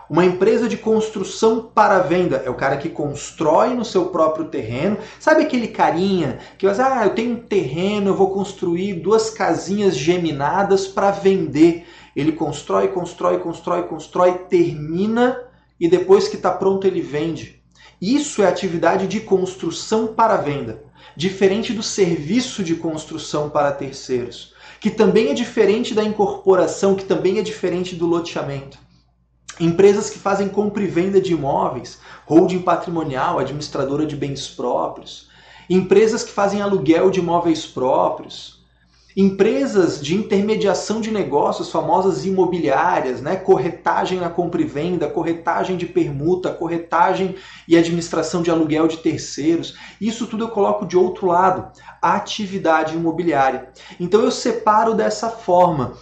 Uma 0.10 0.26
empresa 0.26 0.68
de 0.68 0.76
construção 0.76 1.72
para 1.74 2.00
venda 2.00 2.42
é 2.46 2.50
o 2.50 2.56
cara 2.56 2.76
que 2.76 2.90
constrói 2.90 3.74
no 3.74 3.86
seu 3.86 4.08
próprio 4.08 4.46
terreno. 4.46 4.98
Sabe 5.18 5.44
aquele 5.44 5.70
carinha 5.70 6.40
que 6.58 6.66
vai 6.66 6.76
dizer, 6.76 6.86
ah, 6.86 7.06
eu 7.06 7.16
tenho 7.16 7.34
um 7.34 7.40
terreno, 7.40 8.10
eu 8.10 8.16
vou 8.16 8.32
construir 8.32 8.96
duas 8.96 9.30
casinhas 9.30 9.96
geminadas 9.96 10.86
para 10.86 11.12
vender. 11.12 11.86
Ele 12.14 12.34
constrói, 12.34 12.90
constrói, 12.90 13.40
constrói, 13.40 13.84
constrói, 13.84 14.34
termina 14.50 15.40
e 15.80 15.88
depois 15.88 16.28
que 16.28 16.36
está 16.36 16.52
pronto 16.52 16.86
ele 16.86 17.00
vende. 17.00 17.62
Isso 18.02 18.44
é 18.44 18.48
atividade 18.48 19.08
de 19.08 19.22
construção 19.22 20.08
para 20.08 20.36
venda 20.36 20.91
diferente 21.22 21.72
do 21.72 21.84
serviço 21.84 22.64
de 22.64 22.76
construção 22.76 23.48
para 23.48 23.72
terceiros, 23.72 24.56
que 24.80 24.90
também 24.90 25.30
é 25.30 25.36
diferente 25.36 25.94
da 25.94 26.04
incorporação, 26.04 26.96
que 26.96 27.06
também 27.06 27.38
é 27.38 27.44
diferente 27.44 27.96
do 27.96 28.08
loteamento. 28.08 28.80
Empresas 29.60 30.10
que 30.10 30.18
fazem 30.18 30.50
compra 30.50 30.82
e 30.82 30.88
venda 30.88 31.22
de 31.22 31.34
imóveis, 31.34 32.00
holding 32.26 32.64
patrimonial, 32.64 33.38
administradora 33.38 34.04
de 34.04 34.16
bens 34.16 34.48
próprios, 34.48 35.28
empresas 35.70 36.24
que 36.24 36.32
fazem 36.32 36.60
aluguel 36.60 37.12
de 37.12 37.20
imóveis 37.20 37.68
próprios, 37.68 38.61
Empresas 39.16 40.02
de 40.02 40.16
intermediação 40.16 41.02
de 41.02 41.12
negócios, 41.12 41.70
famosas 41.70 42.26
imobiliárias, 42.26 43.22
né? 43.22 43.36
corretagem 43.36 44.20
na 44.20 44.30
compra 44.30 44.62
e 44.62 44.66
venda, 44.66 45.08
corretagem 45.08 45.76
de 45.76 45.86
permuta, 45.86 46.52
corretagem 46.52 47.36
e 47.68 47.78
administração 47.78 48.42
de 48.42 48.50
aluguel 48.50 48.88
de 48.88 48.98
terceiros. 48.98 49.76
Isso 50.00 50.28
tudo 50.28 50.46
eu 50.46 50.50
coloco 50.50 50.86
de 50.86 50.98
outro 50.98 51.28
lado, 51.28 51.72
a 52.02 52.16
atividade 52.16 52.96
imobiliária. 52.96 53.70
Então 54.00 54.22
eu 54.22 54.32
separo 54.32 54.94
dessa 54.94 55.30
forma 55.30 55.94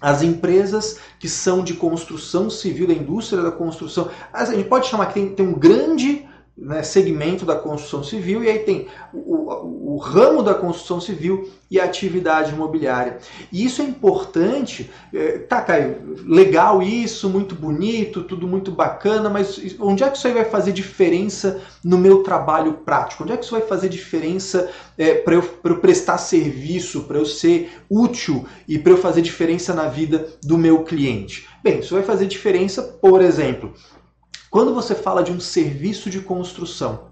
as 0.00 0.20
empresas 0.20 0.98
que 1.20 1.28
são 1.28 1.62
de 1.62 1.74
construção 1.74 2.50
civil, 2.50 2.88
da 2.88 2.92
indústria 2.92 3.40
da 3.40 3.52
construção. 3.52 4.10
A 4.32 4.44
gente 4.44 4.68
pode 4.68 4.88
chamar 4.88 5.06
que 5.06 5.14
tem, 5.14 5.28
tem 5.28 5.46
um 5.46 5.54
grande 5.54 6.26
né, 6.56 6.82
segmento 6.82 7.46
da 7.46 7.56
construção 7.56 8.04
civil, 8.04 8.44
e 8.44 8.48
aí 8.48 8.58
tem 8.58 8.86
o, 9.12 9.18
o, 9.18 9.94
o, 9.94 9.96
ramo 9.96 10.42
da 10.42 10.54
construção 10.54 11.00
civil 11.00 11.50
e 11.70 11.80
a 11.80 11.84
atividade 11.84 12.52
imobiliária. 12.52 13.18
E 13.50 13.64
isso 13.64 13.80
é 13.80 13.84
importante, 13.86 14.90
é, 15.14 15.38
tá, 15.38 15.62
Caio, 15.62 16.14
legal 16.26 16.82
isso, 16.82 17.30
muito 17.30 17.54
bonito, 17.54 18.22
tudo 18.22 18.46
muito 18.46 18.70
bacana, 18.70 19.30
mas 19.30 19.58
onde 19.80 20.04
é 20.04 20.10
que 20.10 20.18
isso 20.18 20.26
aí 20.26 20.34
vai 20.34 20.44
fazer 20.44 20.72
diferença 20.72 21.60
no 21.82 21.96
meu 21.96 22.22
trabalho 22.22 22.74
prático? 22.84 23.22
Onde 23.22 23.32
é 23.32 23.36
que 23.38 23.44
isso 23.44 23.56
vai 23.56 23.66
fazer 23.66 23.88
diferença 23.88 24.70
é, 24.98 25.14
para 25.14 25.34
eu, 25.34 25.58
eu 25.64 25.78
prestar 25.78 26.18
serviço, 26.18 27.04
para 27.04 27.18
eu 27.18 27.24
ser 27.24 27.72
útil 27.88 28.44
e 28.68 28.78
para 28.78 28.92
eu 28.92 28.98
fazer 28.98 29.22
diferença 29.22 29.72
na 29.72 29.88
vida 29.88 30.28
do 30.42 30.58
meu 30.58 30.84
cliente? 30.84 31.48
Bem, 31.62 31.78
isso 31.78 31.94
vai 31.94 32.02
fazer 32.02 32.26
diferença, 32.26 32.82
por 32.82 33.22
exemplo, 33.22 33.72
quando 34.52 34.74
você 34.74 34.94
fala 34.94 35.24
de 35.24 35.32
um 35.32 35.40
serviço 35.40 36.10
de 36.10 36.20
construção, 36.20 37.06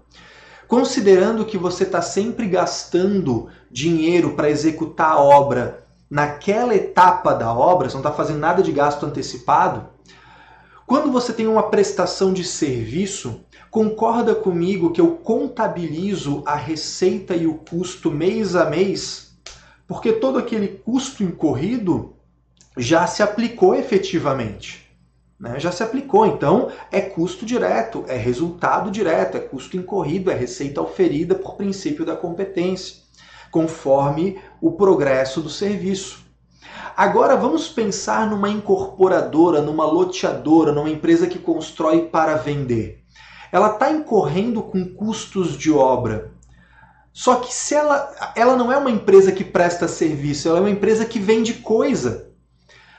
considerando 0.67 1.43
que 1.43 1.57
você 1.57 1.85
está 1.85 1.99
sempre 1.99 2.47
gastando 2.47 3.49
dinheiro 3.71 4.35
para 4.35 4.47
executar 4.47 5.13
a 5.13 5.19
obra 5.19 5.87
naquela 6.07 6.75
etapa 6.75 7.33
da 7.33 7.51
obra, 7.51 7.89
você 7.89 7.95
não 7.95 8.01
está 8.01 8.11
fazendo 8.11 8.37
nada 8.37 8.61
de 8.61 8.71
gasto 8.71 9.07
antecipado, 9.07 9.89
quando 10.85 11.11
você 11.11 11.33
tem 11.33 11.47
uma 11.47 11.63
prestação 11.63 12.31
de 12.31 12.43
serviço, 12.43 13.43
concorda 13.71 14.35
comigo 14.35 14.91
que 14.91 15.01
eu 15.01 15.15
contabilizo 15.15 16.43
a 16.45 16.53
receita 16.53 17.35
e 17.35 17.47
o 17.47 17.55
custo 17.55 18.11
mês 18.11 18.55
a 18.55 18.69
mês, 18.69 19.35
porque 19.87 20.13
todo 20.13 20.37
aquele 20.37 20.67
custo 20.67 21.23
incorrido 21.23 22.13
já 22.77 23.07
se 23.07 23.23
aplicou 23.23 23.73
efetivamente. 23.73 24.90
Né? 25.41 25.59
Já 25.59 25.71
se 25.71 25.81
aplicou, 25.81 26.27
então 26.27 26.69
é 26.91 27.01
custo 27.01 27.43
direto, 27.47 28.05
é 28.07 28.15
resultado 28.15 28.91
direto, 28.91 29.37
é 29.37 29.39
custo 29.39 29.75
incorrido, 29.75 30.29
é 30.29 30.35
receita 30.35 30.79
oferida 30.79 31.33
por 31.33 31.55
princípio 31.55 32.05
da 32.05 32.15
competência, 32.15 32.97
conforme 33.49 34.39
o 34.61 34.73
progresso 34.73 35.41
do 35.41 35.49
serviço. 35.49 36.23
Agora 36.95 37.35
vamos 37.35 37.67
pensar 37.67 38.29
numa 38.29 38.49
incorporadora, 38.49 39.61
numa 39.61 39.83
loteadora, 39.83 40.71
numa 40.71 40.91
empresa 40.91 41.25
que 41.25 41.39
constrói 41.39 42.01
para 42.03 42.35
vender. 42.35 43.03
Ela 43.51 43.73
está 43.73 43.89
incorrendo 43.91 44.61
com 44.61 44.85
custos 44.93 45.57
de 45.57 45.71
obra. 45.71 46.31
Só 47.11 47.35
que 47.37 47.51
se 47.51 47.73
ela, 47.73 48.33
ela 48.35 48.55
não 48.55 48.71
é 48.71 48.77
uma 48.77 48.91
empresa 48.91 49.31
que 49.31 49.43
presta 49.43 49.87
serviço, 49.87 50.47
ela 50.47 50.59
é 50.59 50.61
uma 50.61 50.69
empresa 50.69 51.03
que 51.03 51.17
vende 51.17 51.55
coisa. 51.55 52.29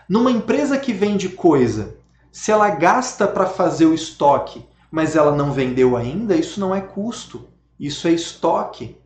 Numa 0.08 0.30
empresa 0.30 0.76
que 0.76 0.92
vende 0.92 1.28
coisa, 1.28 2.01
se 2.32 2.50
ela 2.50 2.70
gasta 2.70 3.28
para 3.28 3.46
fazer 3.46 3.84
o 3.84 3.94
estoque, 3.94 4.66
mas 4.90 5.14
ela 5.14 5.36
não 5.36 5.52
vendeu 5.52 5.96
ainda, 5.96 6.34
isso 6.34 6.58
não 6.58 6.74
é 6.74 6.80
custo, 6.80 7.46
isso 7.78 8.08
é 8.08 8.12
estoque. 8.12 8.96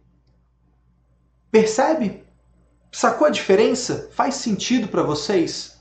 Percebe? 1.51 2.25
Sacou 2.93 3.27
a 3.27 3.31
diferença? 3.31 4.09
Faz 4.15 4.37
sentido 4.37 4.89
para 4.89 5.03
vocês? 5.03 5.76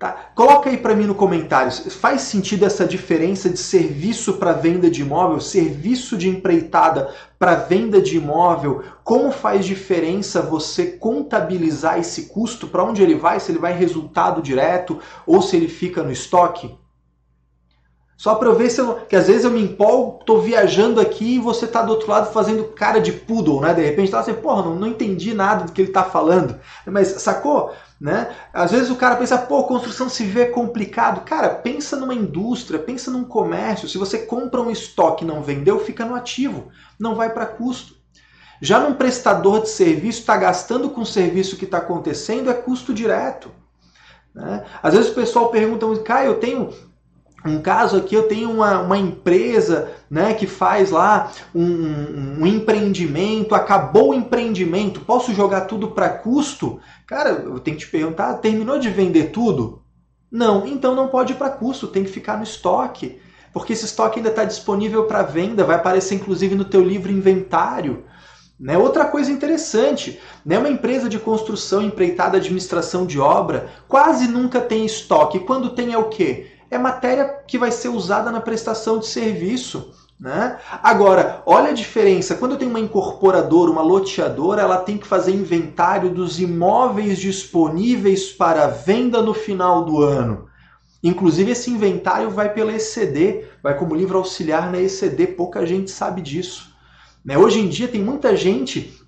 Tá? 0.00 0.30
Coloca 0.34 0.70
aí 0.70 0.78
para 0.78 0.94
mim 0.94 1.04
no 1.04 1.14
comentário. 1.14 1.70
Faz 1.90 2.22
sentido 2.22 2.64
essa 2.64 2.86
diferença 2.86 3.50
de 3.50 3.58
serviço 3.58 4.38
para 4.38 4.54
venda 4.54 4.90
de 4.90 5.02
imóvel, 5.02 5.38
serviço 5.40 6.16
de 6.16 6.26
empreitada 6.26 7.14
para 7.38 7.56
venda 7.56 8.00
de 8.00 8.16
imóvel? 8.16 8.82
Como 9.04 9.30
faz 9.30 9.66
diferença 9.66 10.40
você 10.40 10.86
contabilizar 10.86 11.98
esse 11.98 12.28
custo? 12.28 12.66
Para 12.66 12.82
onde 12.82 13.02
ele 13.02 13.14
vai? 13.14 13.38
Se 13.40 13.52
ele 13.52 13.58
vai 13.58 13.74
resultado 13.74 14.40
direto 14.40 14.98
ou 15.26 15.42
se 15.42 15.54
ele 15.54 15.68
fica 15.68 16.02
no 16.02 16.10
estoque? 16.10 16.74
Só 18.20 18.34
para 18.34 18.48
eu 18.48 18.54
ver 18.54 18.68
se 18.68 18.78
eu. 18.78 18.96
Que 19.08 19.16
às 19.16 19.28
vezes 19.28 19.44
eu 19.44 19.50
me 19.50 19.62
empolgo, 19.62 20.22
tô 20.26 20.40
viajando 20.40 21.00
aqui 21.00 21.36
e 21.36 21.38
você 21.38 21.66
tá 21.66 21.80
do 21.80 21.92
outro 21.92 22.10
lado 22.10 22.30
fazendo 22.34 22.64
cara 22.64 23.00
de 23.00 23.14
poodle, 23.14 23.62
né? 23.62 23.72
De 23.72 23.82
repente 23.82 24.10
tá 24.10 24.20
assim, 24.20 24.34
porra, 24.34 24.62
não, 24.62 24.74
não 24.74 24.88
entendi 24.88 25.32
nada 25.32 25.64
do 25.64 25.72
que 25.72 25.80
ele 25.80 25.90
tá 25.90 26.04
falando. 26.04 26.60
Mas 26.84 27.08
sacou? 27.22 27.72
Né? 27.98 28.30
Às 28.52 28.72
vezes 28.72 28.90
o 28.90 28.96
cara 28.96 29.16
pensa, 29.16 29.38
pô, 29.38 29.64
construção 29.64 30.10
civil 30.10 30.42
é 30.42 30.46
complicado. 30.48 31.24
Cara, 31.24 31.48
pensa 31.48 31.96
numa 31.96 32.12
indústria, 32.12 32.78
pensa 32.78 33.10
num 33.10 33.24
comércio. 33.24 33.88
Se 33.88 33.96
você 33.96 34.18
compra 34.18 34.60
um 34.60 34.70
estoque 34.70 35.24
e 35.24 35.26
não 35.26 35.42
vendeu, 35.42 35.80
fica 35.80 36.04
no 36.04 36.14
ativo, 36.14 36.68
não 36.98 37.14
vai 37.14 37.32
para 37.32 37.46
custo. 37.46 37.94
Já 38.60 38.80
num 38.80 38.92
prestador 38.92 39.62
de 39.62 39.70
serviço, 39.70 40.20
está 40.20 40.36
gastando 40.36 40.90
com 40.90 41.00
o 41.00 41.06
serviço 41.06 41.56
que 41.56 41.64
está 41.64 41.78
acontecendo, 41.78 42.50
é 42.50 42.54
custo 42.54 42.92
direto. 42.92 43.50
Né? 44.34 44.62
Às 44.82 44.92
vezes 44.92 45.10
o 45.10 45.14
pessoal 45.14 45.48
pergunta, 45.48 45.86
Caio, 46.02 46.32
eu 46.32 46.38
tenho 46.38 46.70
um 47.44 47.60
caso 47.60 47.96
aqui, 47.96 48.14
eu 48.14 48.24
tenho 48.24 48.50
uma, 48.50 48.80
uma 48.80 48.98
empresa 48.98 49.90
né, 50.10 50.34
que 50.34 50.46
faz 50.46 50.90
lá 50.90 51.32
um, 51.54 52.42
um 52.42 52.46
empreendimento, 52.46 53.54
acabou 53.54 54.10
o 54.10 54.14
empreendimento, 54.14 55.00
posso 55.00 55.32
jogar 55.32 55.62
tudo 55.62 55.88
para 55.88 56.10
custo? 56.10 56.80
Cara, 57.06 57.30
eu 57.30 57.58
tenho 57.58 57.76
que 57.76 57.84
te 57.84 57.90
perguntar, 57.90 58.34
terminou 58.34 58.78
de 58.78 58.90
vender 58.90 59.30
tudo? 59.30 59.82
Não, 60.30 60.66
então 60.66 60.94
não 60.94 61.08
pode 61.08 61.32
ir 61.32 61.36
para 61.36 61.50
custo, 61.50 61.88
tem 61.88 62.04
que 62.04 62.10
ficar 62.10 62.36
no 62.36 62.44
estoque, 62.44 63.18
porque 63.52 63.72
esse 63.72 63.86
estoque 63.86 64.18
ainda 64.18 64.28
está 64.28 64.44
disponível 64.44 65.04
para 65.04 65.22
venda, 65.22 65.64
vai 65.64 65.76
aparecer 65.76 66.16
inclusive 66.16 66.54
no 66.54 66.64
teu 66.64 66.82
livro 66.82 67.10
inventário. 67.10 68.04
Né? 68.58 68.76
Outra 68.76 69.06
coisa 69.06 69.32
interessante, 69.32 70.20
né? 70.44 70.58
uma 70.58 70.68
empresa 70.68 71.08
de 71.08 71.18
construção, 71.18 71.80
empreitada, 71.82 72.36
administração 72.36 73.06
de 73.06 73.18
obra, 73.18 73.70
quase 73.88 74.28
nunca 74.28 74.60
tem 74.60 74.84
estoque. 74.84 75.40
Quando 75.40 75.70
tem 75.70 75.94
é 75.94 75.98
o 75.98 76.10
quê? 76.10 76.59
É 76.70 76.78
matéria 76.78 77.24
que 77.46 77.58
vai 77.58 77.72
ser 77.72 77.88
usada 77.88 78.30
na 78.30 78.40
prestação 78.40 78.98
de 78.98 79.06
serviço. 79.06 79.92
Né? 80.18 80.58
Agora, 80.82 81.42
olha 81.46 81.70
a 81.70 81.74
diferença. 81.74 82.34
Quando 82.34 82.52
eu 82.52 82.58
tenho 82.58 82.70
uma 82.70 82.78
incorporadora, 82.78 83.70
uma 83.70 83.80
loteadora, 83.80 84.60
ela 84.60 84.76
tem 84.76 84.98
que 84.98 85.06
fazer 85.06 85.32
inventário 85.32 86.10
dos 86.10 86.38
imóveis 86.38 87.18
disponíveis 87.18 88.30
para 88.30 88.66
venda 88.66 89.22
no 89.22 89.32
final 89.32 89.84
do 89.84 90.02
ano. 90.02 90.48
Inclusive, 91.02 91.52
esse 91.52 91.70
inventário 91.70 92.30
vai 92.30 92.52
pela 92.52 92.72
ECD, 92.72 93.46
vai 93.62 93.76
como 93.76 93.94
livro 93.94 94.18
auxiliar 94.18 94.70
na 94.70 94.78
ECD, 94.78 95.28
pouca 95.28 95.64
gente 95.64 95.90
sabe 95.90 96.20
disso. 96.20 96.70
Né? 97.24 97.38
Hoje 97.38 97.60
em 97.60 97.68
dia, 97.68 97.88
tem 97.88 98.02
muita 98.02 98.36
gente 98.36 98.99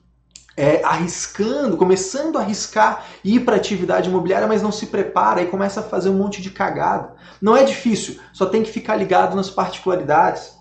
é, 0.56 0.82
arriscando, 0.84 1.76
começando 1.76 2.36
a 2.36 2.42
arriscar 2.42 3.06
ir 3.24 3.40
para 3.40 3.56
atividade 3.56 4.08
imobiliária, 4.08 4.46
mas 4.46 4.62
não 4.62 4.72
se 4.72 4.86
prepara 4.86 5.42
e 5.42 5.46
começa 5.46 5.80
a 5.80 5.84
fazer 5.84 6.10
um 6.10 6.18
monte 6.18 6.42
de 6.42 6.50
cagada. 6.50 7.14
Não 7.40 7.56
é 7.56 7.64
difícil, 7.64 8.20
só 8.32 8.46
tem 8.46 8.62
que 8.62 8.70
ficar 8.70 8.96
ligado 8.96 9.34
nas 9.34 9.50
particularidades. 9.50 10.52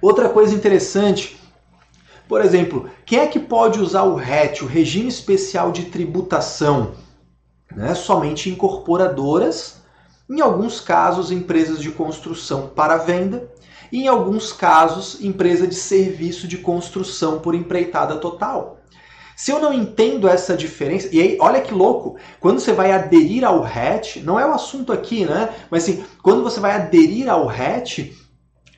Outra 0.00 0.28
coisa 0.28 0.54
interessante, 0.54 1.38
por 2.28 2.40
exemplo, 2.40 2.88
quem 3.04 3.18
é 3.18 3.26
que 3.26 3.38
pode 3.38 3.80
usar 3.80 4.02
o 4.02 4.14
RET, 4.14 4.62
o 4.62 4.66
Regime 4.66 5.08
Especial 5.08 5.72
de 5.72 5.86
Tributação? 5.86 6.94
Né? 7.74 7.94
Somente 7.94 8.48
incorporadoras, 8.48 9.80
em 10.28 10.40
alguns 10.40 10.80
casos 10.80 11.30
empresas 11.30 11.80
de 11.80 11.90
construção 11.90 12.68
para 12.68 12.96
venda 12.96 13.50
e, 13.92 14.04
em 14.04 14.08
alguns 14.08 14.52
casos, 14.52 15.20
empresa 15.20 15.66
de 15.66 15.74
serviço 15.74 16.46
de 16.46 16.58
construção 16.58 17.38
por 17.38 17.54
empreitada 17.54 18.16
total. 18.16 18.78
Se 19.36 19.50
eu 19.50 19.58
não 19.58 19.72
entendo 19.72 20.28
essa 20.28 20.54
diferença, 20.56 21.08
e 21.10 21.20
aí, 21.20 21.38
olha 21.40 21.62
que 21.62 21.72
louco, 21.72 22.16
quando 22.38 22.60
você 22.60 22.72
vai 22.72 22.92
aderir 22.92 23.42
ao 23.42 23.62
RET, 23.62 24.20
não 24.22 24.38
é 24.38 24.44
o 24.44 24.52
assunto 24.52 24.92
aqui, 24.92 25.24
né? 25.24 25.48
Mas 25.70 25.84
assim, 25.84 26.04
quando 26.22 26.42
você 26.42 26.60
vai 26.60 26.72
aderir 26.72 27.26
ao 27.26 27.46
RET, 27.46 28.14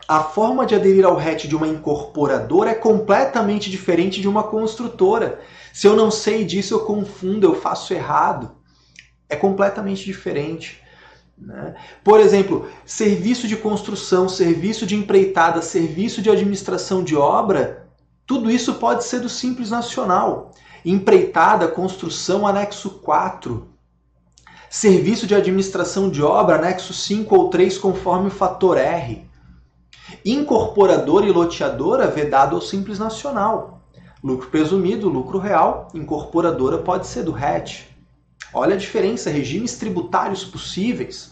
a 0.06 0.20
forma 0.20 0.66
de 0.66 0.74
aderir 0.74 1.04
ao 1.04 1.16
RET 1.16 1.48
de 1.48 1.56
uma 1.56 1.66
incorporadora 1.66 2.70
é 2.70 2.74
completamente 2.74 3.70
diferente 3.70 4.20
de 4.20 4.28
uma 4.28 4.42
construtora. 4.42 5.40
Se 5.72 5.86
eu 5.86 5.96
não 5.96 6.10
sei 6.10 6.44
disso, 6.44 6.74
eu 6.74 6.80
confundo, 6.80 7.46
eu 7.46 7.54
faço 7.54 7.94
errado. 7.94 8.52
É 9.28 9.36
completamente 9.36 10.04
diferente. 10.04 10.81
Né? 11.46 11.74
Por 12.04 12.20
exemplo, 12.20 12.68
serviço 12.86 13.48
de 13.48 13.56
construção, 13.56 14.28
serviço 14.28 14.86
de 14.86 14.94
empreitada, 14.94 15.60
serviço 15.60 16.22
de 16.22 16.30
administração 16.30 17.02
de 17.02 17.16
obra, 17.16 17.86
tudo 18.26 18.50
isso 18.50 18.74
pode 18.74 19.04
ser 19.04 19.20
do 19.20 19.28
Simples 19.28 19.70
Nacional. 19.70 20.52
Empreitada, 20.84 21.68
construção, 21.68 22.46
anexo 22.46 22.90
4. 22.90 23.68
Serviço 24.70 25.26
de 25.26 25.34
administração 25.34 26.08
de 26.08 26.22
obra, 26.22 26.56
anexo 26.56 26.94
5 26.94 27.36
ou 27.36 27.50
3, 27.50 27.76
conforme 27.76 28.28
o 28.28 28.30
fator 28.30 28.78
R. 28.78 29.26
Incorporadora 30.24 31.26
e 31.26 31.32
loteadora, 31.32 32.08
vedado 32.08 32.56
ao 32.56 32.62
Simples 32.62 32.98
Nacional. 32.98 33.82
Lucro 34.22 34.48
presumido, 34.48 35.08
lucro 35.08 35.38
real, 35.38 35.88
incorporadora 35.92 36.78
pode 36.78 37.06
ser 37.06 37.24
do 37.24 37.32
RET. 37.32 37.88
Olha 38.54 38.74
a 38.74 38.78
diferença, 38.78 39.30
regimes 39.30 39.76
tributários 39.76 40.44
possíveis. 40.44 41.31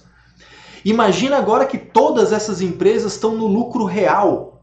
Imagina 0.85 1.37
agora 1.37 1.67
que 1.67 1.79
todas 1.79 2.33
essas 2.33 2.61
empresas 2.61 3.13
estão 3.13 3.35
no 3.35 3.47
lucro 3.47 3.85
real. 3.85 4.63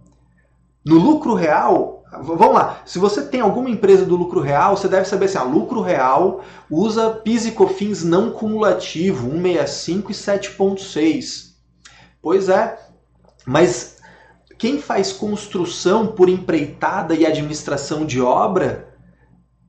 No 0.85 0.95
lucro 0.95 1.33
real, 1.33 2.03
vamos 2.11 2.55
lá, 2.55 2.81
se 2.85 2.97
você 2.97 3.21
tem 3.23 3.41
alguma 3.41 3.69
empresa 3.69 4.05
do 4.05 4.15
lucro 4.15 4.39
real, 4.39 4.77
você 4.77 4.87
deve 4.87 5.07
saber 5.07 5.25
assim, 5.25 5.37
ah, 5.37 5.43
lucro 5.43 5.81
real 5.81 6.41
usa 6.69 7.09
PIS 7.09 7.45
e 7.47 7.51
COFINS 7.51 8.03
não 8.03 8.31
cumulativo, 8.31 9.29
165 9.29 10.11
e 10.11 10.15
7.6. 10.15 11.47
Pois 12.21 12.49
é, 12.49 12.79
mas 13.45 13.97
quem 14.57 14.79
faz 14.81 15.11
construção 15.11 16.07
por 16.07 16.29
empreitada 16.29 17.13
e 17.13 17.25
administração 17.25 18.05
de 18.05 18.21
obra 18.21 18.86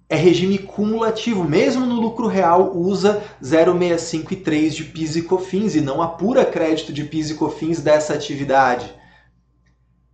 é 0.08 0.16
regime 0.16 0.58
cumulativo, 0.58 1.44
mesmo 1.44 1.84
no 1.84 2.00
lucro 2.00 2.26
real 2.26 2.74
usa 2.74 3.22
0,65 3.42 4.32
e 4.32 4.36
3 4.36 4.74
de 4.74 4.84
PIS 4.84 5.16
e 5.16 5.22
COFINS 5.22 5.74
e 5.74 5.82
não 5.82 6.00
apura 6.00 6.46
crédito 6.46 6.92
de 6.94 7.04
PIS 7.04 7.30
e 7.30 7.34
COFINS 7.34 7.80
dessa 7.80 8.14
atividade. 8.14 8.94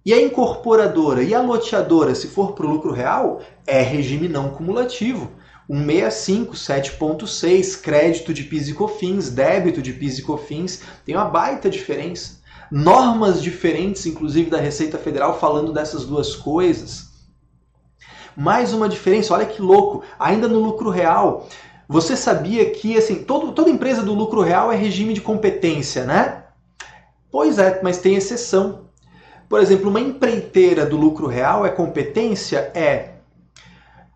E 0.04 0.12
a 0.12 0.20
incorporadora 0.20 1.22
e 1.22 1.32
a 1.32 1.40
loteadora, 1.40 2.14
se 2.14 2.26
for 2.26 2.52
para 2.52 2.66
o 2.66 2.68
lucro 2.68 2.92
real, 2.92 3.40
é 3.66 3.80
regime 3.80 4.28
não 4.28 4.50
cumulativo. 4.50 5.30
165, 5.66 6.54
7.6, 6.54 7.80
crédito 7.80 8.34
de 8.34 8.42
PIS 8.42 8.68
e 8.68 8.74
COFINS, 8.74 9.30
débito 9.30 9.80
de 9.80 9.92
PIS 9.92 10.18
e 10.18 10.22
COFINS, 10.22 10.82
tem 11.06 11.14
uma 11.14 11.24
baita 11.24 11.70
diferença. 11.70 12.42
Normas 12.70 13.40
diferentes, 13.40 14.04
inclusive 14.04 14.50
da 14.50 14.58
Receita 14.58 14.98
Federal, 14.98 15.38
falando 15.38 15.72
dessas 15.72 16.04
duas 16.04 16.34
coisas. 16.34 17.13
Mais 18.36 18.72
uma 18.72 18.88
diferença, 18.88 19.32
olha 19.32 19.46
que 19.46 19.62
louco, 19.62 20.02
ainda 20.18 20.48
no 20.48 20.58
lucro 20.58 20.90
real. 20.90 21.48
Você 21.88 22.16
sabia 22.16 22.70
que 22.70 22.96
assim, 22.96 23.24
todo, 23.24 23.52
toda 23.52 23.70
empresa 23.70 24.02
do 24.02 24.14
lucro 24.14 24.40
real 24.40 24.72
é 24.72 24.76
regime 24.76 25.12
de 25.12 25.20
competência, 25.20 26.04
né? 26.04 26.44
Pois 27.30 27.58
é, 27.58 27.80
mas 27.82 27.98
tem 27.98 28.14
exceção. 28.14 28.84
Por 29.48 29.60
exemplo, 29.60 29.90
uma 29.90 30.00
empreiteira 30.00 30.86
do 30.86 30.96
lucro 30.96 31.26
real 31.26 31.66
é 31.66 31.70
competência? 31.70 32.70
É. 32.74 33.14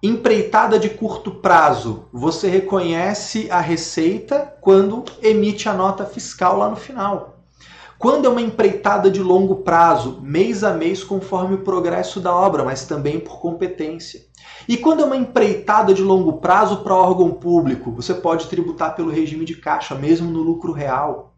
Empreitada 0.03 0.79
de 0.79 0.89
curto 0.89 1.31
prazo, 1.31 2.05
você 2.13 2.49
reconhece 2.49 3.51
a 3.51 3.61
receita 3.61 4.55
quando 4.61 5.05
emite 5.21 5.69
a 5.69 5.75
nota 5.75 6.05
fiscal 6.05 6.57
lá 6.57 6.69
no 6.71 6.77
final. 6.77 7.38
Quando 7.99 8.27
é 8.27 8.29
uma 8.29 8.41
empreitada 8.41 9.11
de 9.11 9.21
longo 9.21 9.57
prazo, 9.57 10.21
mês 10.23 10.63
a 10.63 10.73
mês, 10.73 11.03
conforme 11.03 11.57
o 11.57 11.65
progresso 11.65 12.21
da 12.21 12.33
obra, 12.33 12.63
mas 12.63 12.87
também 12.87 13.19
por 13.19 13.41
competência. 13.41 14.25
E 14.69 14.77
quando 14.77 15.03
é 15.03 15.05
uma 15.05 15.17
empreitada 15.17 15.93
de 15.93 16.01
longo 16.01 16.35
prazo 16.35 16.85
para 16.85 16.95
órgão 16.95 17.33
público, 17.33 17.91
você 17.91 18.15
pode 18.15 18.47
tributar 18.47 18.95
pelo 18.95 19.11
regime 19.11 19.45
de 19.45 19.57
caixa, 19.57 19.97
mesmo 19.97 20.31
no 20.31 20.43
lucro 20.43 20.73
real. 20.73 21.35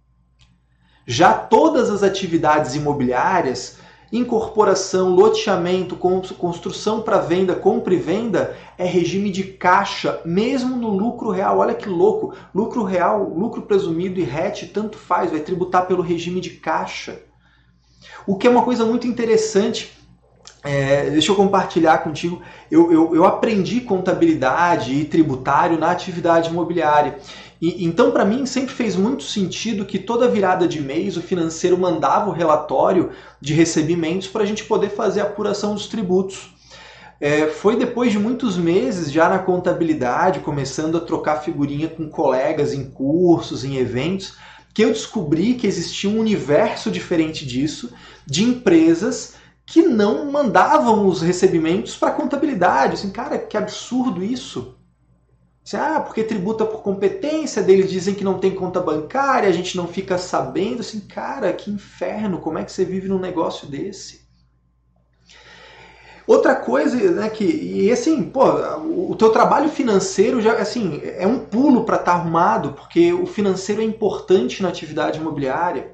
Já 1.07 1.33
todas 1.33 1.89
as 1.89 2.03
atividades 2.03 2.75
imobiliárias 2.75 3.79
Incorporação, 4.13 5.15
loteamento, 5.15 5.95
construção 5.95 7.01
para 7.01 7.19
venda, 7.19 7.55
compra 7.55 7.95
e 7.95 7.97
venda 7.97 8.57
é 8.77 8.85
regime 8.85 9.31
de 9.31 9.45
caixa, 9.45 10.21
mesmo 10.25 10.77
no 10.77 10.89
lucro 10.89 11.31
real. 11.31 11.59
Olha 11.59 11.75
que 11.75 11.89
louco! 11.89 12.35
Lucro 12.53 12.83
real, 12.83 13.33
lucro 13.37 13.63
presumido 13.63 14.19
e 14.19 14.25
RET, 14.25 14.67
tanto 14.73 14.99
faz, 14.99 15.31
vai 15.31 15.41
tributar 15.41 15.87
pelo 15.87 16.03
regime 16.03 16.41
de 16.41 16.51
caixa. 16.51 17.23
O 18.27 18.37
que 18.37 18.49
é 18.49 18.51
uma 18.51 18.63
coisa 18.63 18.85
muito 18.85 19.07
interessante 19.07 20.01
é, 20.63 21.09
deixa 21.11 21.33
eu 21.33 21.37
compartilhar 21.37 21.99
contigo. 21.99 22.43
Eu, 22.71 22.93
eu, 22.93 23.15
eu, 23.15 23.25
aprendi 23.25 23.81
contabilidade 23.81 24.95
e 24.95 25.05
tributário 25.05 25.79
na 25.79 25.91
atividade 25.91 26.51
imobiliária. 26.51 27.19
E, 27.61 27.85
então, 27.85 28.11
para 28.11 28.25
mim, 28.25 28.47
sempre 28.47 28.75
fez 28.75 28.97
muito 28.97 29.23
sentido 29.23 29.85
que 29.85 29.99
toda 29.99 30.29
virada 30.29 30.67
de 30.67 30.81
mês 30.81 31.17
o 31.17 31.23
financeiro 31.23 31.77
mandava 31.77 32.31
o 32.31 32.33
relatório 32.33 33.11
de 33.41 33.53
recebimentos 33.53 34.29
para 34.29 34.43
a 34.43 34.47
gente 34.47 34.65
poder 34.65 34.91
fazer 34.91 35.21
a 35.21 35.25
apuração 35.25 35.75
dos 35.75 35.87
tributos. 35.87 36.55
É, 37.21 37.49
foi 37.49 37.77
depois 37.77 38.11
de 38.11 38.19
muitos 38.19 38.57
meses 38.57 39.13
já 39.13 39.29
na 39.29 39.39
contabilidade, 39.39 40.41
começando 40.41 40.97
a 40.97 41.01
trocar 41.01 41.43
figurinha 41.43 41.87
com 41.87 42.09
colegas 42.09 42.73
em 42.73 42.91
cursos, 42.91 43.63
em 43.63 43.77
eventos, 43.77 44.37
que 44.73 44.83
eu 44.83 44.89
descobri 44.89 45.55
que 45.55 45.67
existia 45.67 46.09
um 46.09 46.19
universo 46.19 46.91
diferente 46.91 47.45
disso, 47.45 47.93
de 48.25 48.43
empresas 48.43 49.35
que 49.67 49.83
não 49.83 50.33
mandavam 50.33 51.07
os 51.07 51.21
recebimentos 51.21 51.95
para 51.95 52.13
contabilidade. 52.13 52.95
Assim, 52.95 53.11
cara, 53.11 53.39
que 53.39 53.57
absurdo 53.57 54.25
isso! 54.25 54.80
Ah, 55.77 56.01
porque 56.01 56.25
tributa 56.25 56.65
por 56.65 56.83
competência, 56.83 57.63
deles 57.63 57.91
dizem 57.91 58.15
que 58.15 58.25
não 58.25 58.39
tem 58.39 58.55
conta 58.55 58.81
bancária, 58.81 59.49
a 59.49 59.53
gente 59.53 59.77
não 59.77 59.87
fica 59.87 60.19
sabendo. 60.19 60.81
Assim, 60.81 61.01
cara, 61.01 61.53
que 61.53 61.71
inferno, 61.71 62.41
como 62.41 62.59
é 62.59 62.65
que 62.65 62.73
você 62.73 62.85
vive 62.85 63.09
num 63.09 63.19
negócio 63.19 63.67
desse? 63.69 64.29
Outra 66.27 66.55
coisa, 66.55 66.97
né, 67.11 67.29
que, 67.29 67.45
e 67.45 67.91
assim, 67.91 68.23
pô, 68.23 68.45
o 69.11 69.17
teu 69.17 69.31
trabalho 69.31 69.69
financeiro 69.69 70.41
já, 70.41 70.53
assim, 70.55 71.01
é 71.03 71.27
um 71.27 71.41
pulo 71.41 71.85
para 71.85 71.97
estar 71.97 72.13
tá 72.13 72.19
arrumado, 72.19 72.73
porque 72.75 73.13
o 73.13 73.27
financeiro 73.27 73.83
é 73.83 73.85
importante 73.85 74.63
na 74.63 74.69
atividade 74.69 75.19
imobiliária. 75.19 75.93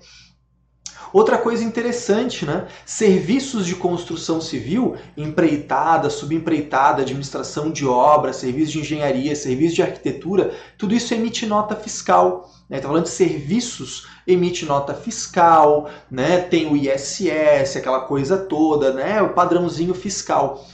Outra 1.13 1.39
coisa 1.39 1.65
interessante, 1.65 2.45
né? 2.45 2.67
Serviços 2.85 3.67
de 3.67 3.75
construção 3.75 4.41
civil, 4.41 4.97
empreitada, 5.17 6.11
subempreitada, 6.11 7.03
administração 7.03 7.71
de 7.71 7.87
obra, 7.87 8.33
serviços 8.33 8.73
de 8.73 8.81
engenharia, 8.81 9.35
serviços 9.35 9.75
de 9.75 9.83
arquitetura, 9.83 10.55
tudo 10.77 10.95
isso 10.95 11.15
emite 11.15 11.47
nota 11.47 11.77
fiscal. 11.77 12.51
Né? 12.69 12.81
Tá 12.81 12.89
falando 12.89 13.05
de 13.05 13.11
serviços, 13.11 14.09
emite 14.27 14.65
nota 14.65 14.93
fiscal, 14.95 15.89
né? 16.11 16.39
Tem 16.41 16.67
o 16.67 16.77
ISS, 16.77 17.77
aquela 17.77 18.01
coisa 18.01 18.37
toda, 18.37 18.93
né? 18.93 19.23
O 19.23 19.33
padrãozinho 19.33 19.95
fiscal. 19.95 20.65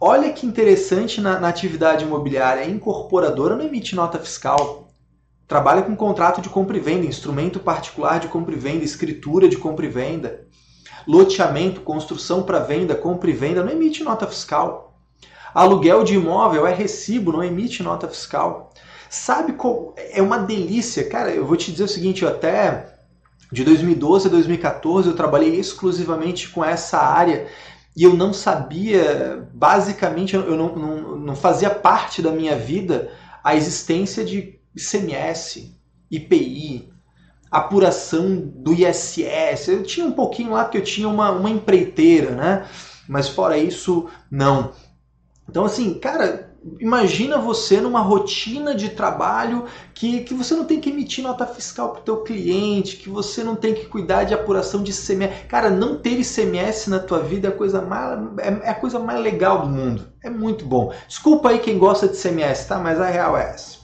Olha 0.00 0.32
que 0.32 0.46
interessante 0.46 1.20
na, 1.20 1.38
na 1.38 1.48
atividade 1.48 2.04
imobiliária, 2.04 2.62
a 2.62 2.68
incorporadora 2.68 3.56
não 3.56 3.66
emite 3.66 3.94
nota 3.94 4.18
fiscal 4.18 4.89
trabalha 5.50 5.82
com 5.82 5.96
contrato 5.96 6.40
de 6.40 6.48
compra 6.48 6.76
e 6.76 6.80
venda, 6.80 7.04
instrumento 7.04 7.58
particular 7.58 8.20
de 8.20 8.28
compra 8.28 8.54
e 8.54 8.56
venda, 8.56 8.84
escritura 8.84 9.48
de 9.48 9.56
compra 9.56 9.84
e 9.84 9.88
venda, 9.88 10.46
loteamento, 11.08 11.80
construção 11.80 12.44
para 12.44 12.60
venda, 12.60 12.94
compra 12.94 13.28
e 13.28 13.32
venda, 13.32 13.64
não 13.64 13.72
emite 13.72 14.04
nota 14.04 14.28
fiscal. 14.28 14.96
Aluguel 15.52 16.04
de 16.04 16.14
imóvel 16.14 16.68
é 16.68 16.72
recibo, 16.72 17.32
não 17.32 17.42
emite 17.42 17.82
nota 17.82 18.06
fiscal. 18.06 18.72
Sabe 19.08 19.54
qual 19.54 19.92
é 19.96 20.22
uma 20.22 20.38
delícia, 20.38 21.08
cara, 21.08 21.32
eu 21.32 21.44
vou 21.44 21.56
te 21.56 21.72
dizer 21.72 21.82
o 21.82 21.88
seguinte, 21.88 22.22
eu 22.22 22.28
até 22.28 22.94
de 23.50 23.64
2012 23.64 24.28
a 24.28 24.30
2014 24.30 25.08
eu 25.08 25.16
trabalhei 25.16 25.56
exclusivamente 25.56 26.48
com 26.50 26.64
essa 26.64 26.98
área 26.98 27.48
e 27.96 28.04
eu 28.04 28.14
não 28.14 28.32
sabia, 28.32 29.48
basicamente, 29.52 30.36
eu 30.36 30.56
não, 30.56 30.76
não, 30.76 31.18
não 31.18 31.34
fazia 31.34 31.70
parte 31.70 32.22
da 32.22 32.30
minha 32.30 32.54
vida 32.54 33.10
a 33.42 33.56
existência 33.56 34.24
de 34.24 34.59
ICMS, 34.74 35.76
IPI, 36.10 36.92
apuração 37.50 38.36
do 38.36 38.72
ISS. 38.72 39.68
Eu 39.68 39.82
tinha 39.82 40.06
um 40.06 40.12
pouquinho 40.12 40.52
lá 40.52 40.64
porque 40.64 40.78
eu 40.78 40.84
tinha 40.84 41.08
uma, 41.08 41.30
uma 41.30 41.50
empreiteira, 41.50 42.30
né? 42.30 42.66
Mas 43.08 43.28
fora 43.28 43.58
isso, 43.58 44.08
não. 44.30 44.72
Então, 45.48 45.64
assim, 45.64 45.94
cara, 45.94 46.54
imagina 46.78 47.38
você 47.38 47.80
numa 47.80 48.00
rotina 48.00 48.72
de 48.72 48.90
trabalho 48.90 49.64
que, 49.92 50.20
que 50.20 50.32
você 50.32 50.54
não 50.54 50.64
tem 50.64 50.80
que 50.80 50.90
emitir 50.90 51.24
nota 51.24 51.44
fiscal 51.44 51.90
para 51.90 52.00
o 52.00 52.04
teu 52.04 52.22
cliente, 52.22 52.96
que 52.96 53.08
você 53.08 53.42
não 53.42 53.56
tem 53.56 53.74
que 53.74 53.86
cuidar 53.86 54.24
de 54.24 54.32
apuração 54.32 54.82
de 54.82 54.92
ICMS. 54.92 55.46
Cara, 55.48 55.70
não 55.70 55.96
ter 55.96 56.20
ICMS 56.20 56.88
na 56.88 57.00
tua 57.00 57.18
vida 57.20 57.48
é 57.48 57.50
a 57.50 57.56
coisa 57.56 57.82
mais, 57.82 58.20
é, 58.38 58.68
é 58.68 58.70
a 58.70 58.74
coisa 58.74 59.00
mais 59.00 59.20
legal 59.20 59.62
do 59.62 59.68
mundo. 59.68 60.06
É 60.22 60.30
muito 60.30 60.64
bom. 60.64 60.92
Desculpa 61.08 61.48
aí 61.48 61.58
quem 61.58 61.78
gosta 61.78 62.06
de 62.06 62.16
ICMS, 62.16 62.68
tá? 62.68 62.78
Mas 62.78 63.00
a 63.00 63.06
real 63.06 63.36
é 63.36 63.50
essa. 63.50 63.79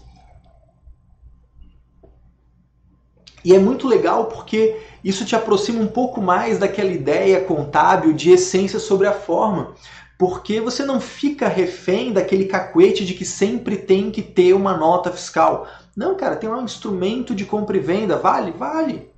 E 3.46 3.54
é 3.54 3.60
muito 3.60 3.86
legal 3.86 4.24
porque 4.24 4.76
isso 5.04 5.24
te 5.24 5.36
aproxima 5.36 5.80
um 5.80 5.86
pouco 5.86 6.20
mais 6.20 6.58
daquela 6.58 6.90
ideia 6.90 7.40
contábil 7.40 8.12
de 8.12 8.32
essência 8.32 8.80
sobre 8.80 9.06
a 9.06 9.12
forma. 9.12 9.72
Porque 10.18 10.60
você 10.60 10.84
não 10.84 11.00
fica 11.00 11.46
refém 11.46 12.12
daquele 12.12 12.46
cacuete 12.46 13.06
de 13.06 13.14
que 13.14 13.24
sempre 13.24 13.76
tem 13.76 14.10
que 14.10 14.20
ter 14.20 14.52
uma 14.52 14.76
nota 14.76 15.12
fiscal. 15.12 15.68
Não, 15.96 16.16
cara, 16.16 16.34
tem 16.34 16.50
lá 16.50 16.58
um 16.58 16.64
instrumento 16.64 17.36
de 17.36 17.44
compra 17.44 17.76
e 17.76 17.80
venda. 17.80 18.16
Vale? 18.16 18.50
Vale. 18.50 19.12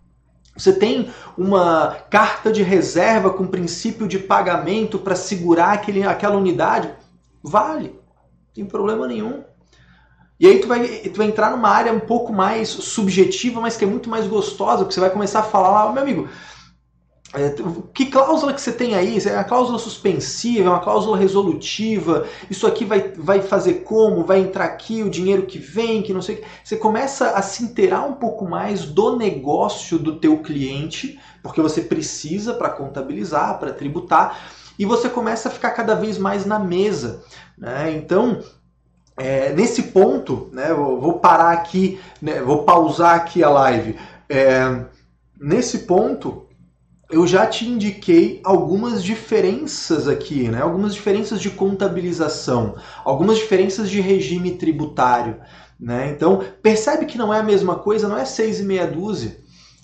Você 0.54 0.74
tem 0.74 1.08
uma 1.34 1.96
carta 2.10 2.52
de 2.52 2.62
reserva 2.62 3.30
com 3.30 3.46
princípio 3.46 4.06
de 4.06 4.18
pagamento 4.18 4.98
para 4.98 5.16
segurar 5.16 5.72
aquele, 5.72 6.02
aquela 6.02 6.36
unidade? 6.36 6.92
Vale. 7.42 7.88
Não 7.88 8.52
tem 8.52 8.66
problema 8.66 9.08
nenhum. 9.08 9.42
E 10.40 10.46
aí 10.46 10.60
tu 10.60 10.68
vai, 10.68 10.86
tu 10.86 11.16
vai 11.16 11.26
entrar 11.26 11.50
numa 11.50 11.68
área 11.68 11.92
um 11.92 12.00
pouco 12.00 12.32
mais 12.32 12.68
subjetiva, 12.68 13.60
mas 13.60 13.76
que 13.76 13.84
é 13.84 13.88
muito 13.88 14.08
mais 14.08 14.26
gostosa, 14.26 14.78
porque 14.78 14.94
você 14.94 15.00
vai 15.00 15.10
começar 15.10 15.40
a 15.40 15.44
falar, 15.44 15.92
meu 15.92 16.02
amigo, 16.02 16.28
é, 17.34 17.54
que 17.92 18.06
cláusula 18.06 18.54
que 18.54 18.60
você 18.60 18.72
tem 18.72 18.94
aí? 18.94 19.18
É 19.26 19.34
uma 19.34 19.44
cláusula 19.44 19.78
suspensiva, 19.78 20.66
é 20.66 20.70
uma 20.70 20.80
cláusula 20.80 21.18
resolutiva, 21.18 22.26
isso 22.48 22.66
aqui 22.66 22.86
vai, 22.86 23.12
vai 23.18 23.42
fazer 23.42 23.82
como? 23.82 24.24
Vai 24.24 24.40
entrar 24.40 24.64
aqui 24.64 25.02
o 25.02 25.10
dinheiro 25.10 25.42
que 25.44 25.58
vem, 25.58 26.02
que 26.02 26.14
não 26.14 26.22
sei 26.22 26.36
o 26.36 26.38
que. 26.38 26.46
Você 26.64 26.76
começa 26.76 27.32
a 27.32 27.42
se 27.42 27.64
inteirar 27.64 28.06
um 28.06 28.14
pouco 28.14 28.48
mais 28.48 28.86
do 28.86 29.16
negócio 29.16 29.98
do 29.98 30.18
teu 30.18 30.38
cliente, 30.38 31.20
porque 31.42 31.60
você 31.60 31.82
precisa 31.82 32.54
para 32.54 32.70
contabilizar, 32.70 33.58
para 33.58 33.74
tributar, 33.74 34.38
e 34.78 34.86
você 34.86 35.10
começa 35.10 35.50
a 35.50 35.52
ficar 35.52 35.72
cada 35.72 35.94
vez 35.94 36.16
mais 36.16 36.46
na 36.46 36.58
mesa. 36.58 37.22
Né? 37.58 37.92
Então, 37.92 38.40
é, 39.18 39.52
nesse 39.52 39.84
ponto, 39.84 40.48
né, 40.52 40.72
vou 40.72 41.18
parar 41.18 41.52
aqui, 41.52 42.00
né, 42.22 42.40
vou 42.40 42.62
pausar 42.62 43.16
aqui 43.16 43.42
a 43.42 43.50
live. 43.50 43.96
É, 44.28 44.84
nesse 45.40 45.80
ponto, 45.80 46.46
eu 47.10 47.26
já 47.26 47.46
te 47.46 47.66
indiquei 47.66 48.40
algumas 48.44 49.02
diferenças 49.02 50.06
aqui, 50.06 50.48
né, 50.48 50.60
algumas 50.60 50.94
diferenças 50.94 51.40
de 51.40 51.50
contabilização, 51.50 52.76
algumas 53.04 53.38
diferenças 53.38 53.90
de 53.90 54.00
regime 54.00 54.52
tributário. 54.52 55.36
Né? 55.78 56.10
Então, 56.10 56.42
percebe 56.62 57.06
que 57.06 57.16
não 57.16 57.32
é 57.32 57.38
a 57.38 57.42
mesma 57.42 57.76
coisa, 57.76 58.08
não 58.08 58.18
é 58.18 58.24
seis 58.24 58.60
e 58.60 58.64
meia 58.64 58.86
dúzia. 58.86 59.36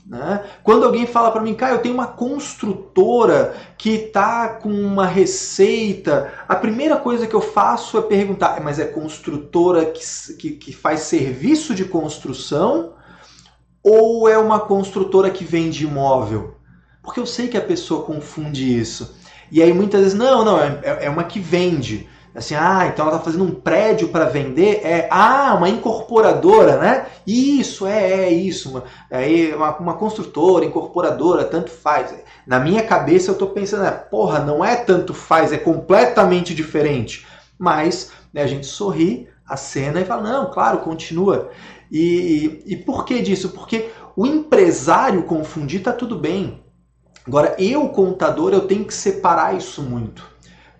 Né? 0.06 0.44
Quando 0.62 0.84
alguém 0.84 1.06
fala 1.06 1.30
para 1.30 1.40
mim, 1.40 1.54
cara, 1.54 1.74
eu 1.74 1.78
tenho 1.78 1.94
uma 1.94 2.06
construtora 2.06 3.54
que 3.78 3.90
está 3.90 4.48
com 4.50 4.68
uma 4.68 5.06
receita, 5.06 6.32
a 6.46 6.54
primeira 6.54 6.96
coisa 6.96 7.26
que 7.26 7.34
eu 7.34 7.40
faço 7.40 7.96
é 7.96 8.02
perguntar, 8.02 8.60
mas 8.62 8.78
é 8.78 8.84
construtora 8.84 9.86
que, 9.86 10.00
que, 10.36 10.50
que 10.50 10.72
faz 10.74 11.00
serviço 11.00 11.74
de 11.74 11.86
construção 11.86 12.92
ou 13.82 14.28
é 14.28 14.36
uma 14.36 14.60
construtora 14.60 15.30
que 15.30 15.44
vende 15.44 15.84
imóvel? 15.84 16.56
Porque 17.02 17.20
eu 17.20 17.26
sei 17.26 17.48
que 17.48 17.56
a 17.56 17.62
pessoa 17.62 18.04
confunde 18.04 18.78
isso. 18.78 19.16
E 19.50 19.62
aí 19.62 19.72
muitas 19.72 20.02
vezes, 20.02 20.18
não, 20.18 20.44
não, 20.44 20.58
é, 20.58 21.04
é 21.04 21.10
uma 21.10 21.24
que 21.24 21.38
vende. 21.38 22.08
Assim, 22.34 22.54
ah, 22.56 22.86
então 22.92 23.06
ela 23.06 23.16
está 23.16 23.24
fazendo 23.24 23.44
um 23.44 23.54
prédio 23.54 24.08
para 24.08 24.24
vender? 24.24 24.80
É, 24.82 25.06
ah, 25.10 25.54
uma 25.56 25.68
incorporadora, 25.68 26.78
né? 26.78 27.06
Isso, 27.24 27.86
é, 27.86 28.24
é 28.24 28.30
isso. 28.30 28.70
Uma, 28.70 28.84
é 29.08 29.54
uma, 29.54 29.76
uma 29.78 29.94
construtora, 29.94 30.64
incorporadora, 30.64 31.44
tanto 31.44 31.70
faz. 31.70 32.12
Na 32.44 32.58
minha 32.58 32.82
cabeça 32.82 33.30
eu 33.30 33.34
estou 33.34 33.50
pensando, 33.50 33.84
é, 33.84 33.90
porra, 33.90 34.40
não 34.40 34.64
é 34.64 34.74
tanto 34.74 35.14
faz, 35.14 35.52
é 35.52 35.58
completamente 35.58 36.54
diferente. 36.54 37.24
Mas 37.56 38.10
Né? 38.32 38.42
A 38.42 38.46
gente 38.48 38.66
sorri, 38.66 39.28
a 39.46 39.56
cena 39.56 40.00
e 40.00 40.04
fala, 40.04 40.22
não, 40.22 40.50
claro, 40.50 40.78
continua. 40.78 41.50
E, 41.90 42.62
e 42.66 42.76
por 42.76 43.04
que 43.04 43.22
disso? 43.22 43.50
Porque 43.50 43.90
o 44.16 44.26
empresário 44.26 45.22
confundir 45.22 45.82
tá 45.82 45.92
tudo 45.92 46.18
bem. 46.18 46.64
Agora, 47.26 47.54
eu, 47.58 47.88
contador, 47.88 48.52
eu 48.52 48.66
tenho 48.66 48.84
que 48.84 48.92
separar 48.92 49.56
isso 49.56 49.80
muito. 49.82 50.33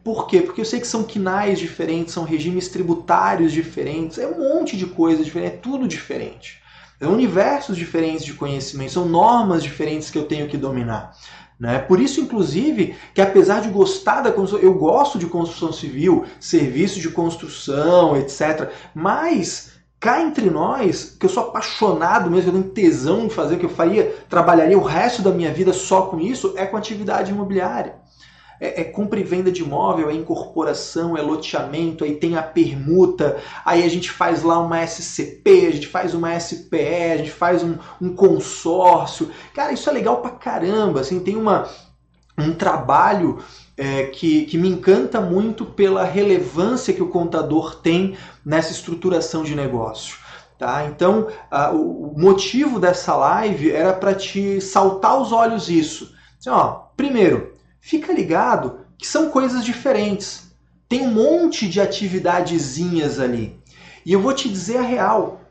Por 0.05 0.27
quê? 0.27 0.43
Porque 0.43 0.61
eu 0.61 0.67
sei 0.67 0.81
que 0.81 0.87
são 0.87 1.03
quinais 1.03 1.59
diferentes, 1.59 2.13
são 2.13 2.25
regimes 2.25 2.69
tributários 2.69 3.51
diferentes, 3.51 4.19
é 4.19 4.27
um 4.27 4.39
monte 4.39 4.77
de 4.77 4.85
coisa 4.85 5.25
diferente, 5.25 5.55
é 5.55 5.57
tudo 5.57 5.89
diferente. 5.89 6.63
São 7.01 7.11
universos 7.11 7.75
diferentes 7.75 8.23
de 8.23 8.35
conhecimento, 8.35 8.93
são 8.93 9.09
normas 9.09 9.63
diferentes 9.63 10.11
que 10.11 10.19
eu 10.19 10.27
tenho 10.27 10.47
que 10.47 10.59
dominar. 10.59 11.17
Né? 11.59 11.79
Por 11.79 12.01
isso, 12.01 12.21
inclusive, 12.21 12.95
que 13.15 13.23
apesar 13.23 13.63
de 13.63 13.71
gostar 13.71 14.21
da 14.21 14.31
construção, 14.31 14.63
eu 14.63 14.75
gosto 14.75 15.19
de 15.19 15.27
construção 15.27 15.73
civil, 15.73 16.27
serviço 16.39 17.01
de 17.01 17.09
construção, 17.09 18.15
etc. 18.15 18.71
Mas 18.95 19.73
cá 19.99 20.21
entre 20.21 20.51
nós, 20.51 21.17
que 21.19 21.25
eu 21.25 21.31
sou 21.31 21.45
apaixonado 21.45 22.31
mesmo, 22.31 22.51
eu 22.51 22.61
tenho 22.61 22.75
tesão 22.75 23.25
em 23.25 23.31
fazer 23.31 23.55
o 23.55 23.59
que 23.59 23.65
eu 23.65 23.71
faria, 23.71 24.15
trabalharia 24.29 24.79
o 24.79 24.83
resto 24.83 25.23
da 25.23 25.31
minha 25.31 25.51
vida 25.51 25.73
só 25.73 26.03
com 26.03 26.21
isso, 26.21 26.53
é 26.57 26.67
com 26.67 26.77
atividade 26.77 27.31
imobiliária 27.33 28.04
é, 28.61 28.83
é, 28.83 28.85
compra 28.85 29.19
e 29.21 29.25
venda 29.25 29.51
de 29.51 29.63
imóvel, 29.63 30.11
é 30.11 30.15
incorporação, 30.15 31.17
é 31.17 31.23
loteamento, 31.23 32.05
aí 32.05 32.17
tem 32.17 32.37
a 32.37 32.43
permuta, 32.43 33.39
aí 33.65 33.83
a 33.83 33.89
gente 33.89 34.11
faz 34.11 34.43
lá 34.43 34.59
uma 34.59 34.83
SCP, 34.83 35.67
a 35.67 35.73
gente 35.73 35.87
faz 35.87 36.15
uma 36.15 36.39
SPE, 36.39 37.13
a 37.13 37.17
gente 37.17 37.31
faz 37.31 37.63
um, 37.63 37.77
um 38.01 38.15
consórcio. 38.15 39.31
Cara, 39.55 39.73
isso 39.73 39.89
é 39.89 39.93
legal 39.93 40.19
pra 40.19 40.31
caramba, 40.31 41.01
assim, 41.01 41.21
tem 41.21 41.37
uma, 41.37 41.69
um 42.39 42.53
trabalho 42.53 43.39
é, 43.77 44.05
que, 44.05 44.45
que 44.47 44.59
me 44.59 44.69
encanta 44.69 45.21
muito 45.21 45.65
pela 45.65 46.05
relevância 46.05 46.95
que 46.95 47.03
o 47.03 47.09
contador 47.09 47.77
tem 47.77 48.17
nessa 48.45 48.73
estruturação 48.73 49.43
de 49.43 49.55
negócio. 49.55 50.19
Tá? 50.59 50.87
Então, 50.87 51.29
a, 51.51 51.73
o 51.73 52.15
motivo 52.17 52.79
dessa 52.79 53.17
live 53.17 53.73
era 53.73 53.93
para 53.93 54.15
te 54.15 54.61
saltar 54.61 55.13
aos 55.13 55.33
olhos 55.33 55.69
isso. 55.69 56.15
Assim, 56.39 56.51
ó, 56.51 56.85
primeiro, 56.97 57.54
fica 57.85 58.15
ligado 58.15 58.81
que 58.97 59.07
são 59.07 59.29
coisas 59.29 59.63
diferentes. 59.63 60.57
Tem 60.89 61.03
um 61.03 61.13
monte 61.13 61.69
de 61.69 61.83
atividadezinhas 61.83 63.21
ali. 63.21 63.61
E 64.07 64.13
eu 64.15 64.23
vou 64.23 64.33
te 64.33 64.49
dizer 64.49 64.79
a 64.79 64.83
real. 64.83 65.43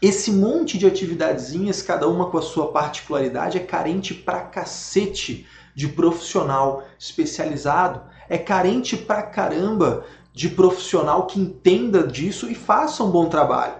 Esse 0.00 0.30
monte 0.30 0.78
de 0.78 0.86
atividadezinhas, 0.86 1.82
cada 1.82 2.08
uma 2.08 2.30
com 2.30 2.38
a 2.38 2.42
sua 2.42 2.72
particularidade, 2.72 3.58
é 3.58 3.60
carente 3.60 4.14
pra 4.14 4.40
cacete 4.40 5.46
de 5.74 5.88
profissional 5.88 6.84
especializado. 6.98 8.00
É 8.30 8.38
carente 8.38 8.96
pra 8.96 9.20
caramba 9.20 10.06
de 10.32 10.48
profissional 10.48 11.26
que 11.26 11.38
entenda 11.38 12.02
disso 12.06 12.50
e 12.50 12.54
faça 12.54 13.04
um 13.04 13.10
bom 13.10 13.28
trabalho. 13.28 13.74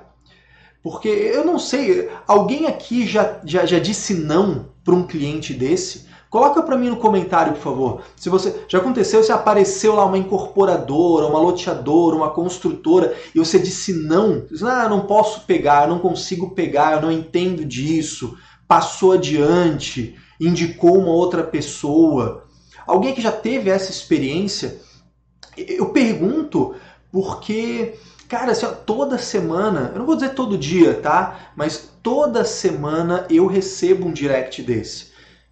Porque 0.83 1.09
eu 1.09 1.43
não 1.43 1.59
sei, 1.59 2.11
alguém 2.27 2.67
aqui 2.67 3.07
já, 3.07 3.41
já, 3.45 3.65
já 3.65 3.79
disse 3.79 4.13
não 4.13 4.69
para 4.85 4.95
um 4.95 5.07
cliente 5.07 5.55
desse? 5.55 6.08
Coloca 6.31 6.63
para 6.63 6.77
mim 6.77 6.91
no 6.91 6.97
comentário, 6.97 7.55
por 7.55 7.63
favor. 7.63 8.03
Se 8.15 8.29
você 8.29 8.65
já 8.69 8.79
aconteceu, 8.79 9.23
se 9.23 9.33
apareceu 9.33 9.95
lá 9.95 10.05
uma 10.05 10.19
incorporadora, 10.19 11.27
uma 11.27 11.39
loteadora, 11.39 12.17
uma 12.17 12.31
construtora 12.31 13.15
e 13.35 13.39
você 13.39 13.59
disse 13.59 13.95
não, 13.95 14.41
diz, 14.41 14.63
ah, 14.63 14.89
não 14.89 15.07
posso 15.07 15.43
pegar, 15.43 15.89
não 15.89 15.99
consigo 15.99 16.51
pegar, 16.51 16.95
eu 16.95 17.03
não 17.03 17.13
entendo 17.13 17.65
disso. 17.65 18.37
Passou 18.67 19.13
adiante, 19.13 20.17
indicou 20.39 20.99
uma 20.99 21.13
outra 21.13 21.43
pessoa. 21.43 22.45
Alguém 22.87 23.15
que 23.15 23.23
já 23.23 23.33
teve 23.33 23.71
essa 23.71 23.91
experiência, 23.91 24.81
eu 25.57 25.87
pergunto 25.87 26.75
porque 27.11 27.95
Cara, 28.29 28.53
assim, 28.53 28.67
ó, 28.67 28.69
toda 28.69 29.17
semana, 29.17 29.91
eu 29.95 30.01
não 30.01 30.07
vou 30.07 30.15
dizer 30.15 30.35
todo 30.35 30.59
dia, 30.59 30.93
tá? 31.01 31.51
Mas 31.57 31.89
toda 32.03 32.45
semana 32.45 33.27
eu 33.31 33.47
recebo 33.47 34.07
um 34.07 34.13
direct 34.13 34.63
desse. 34.63 35.08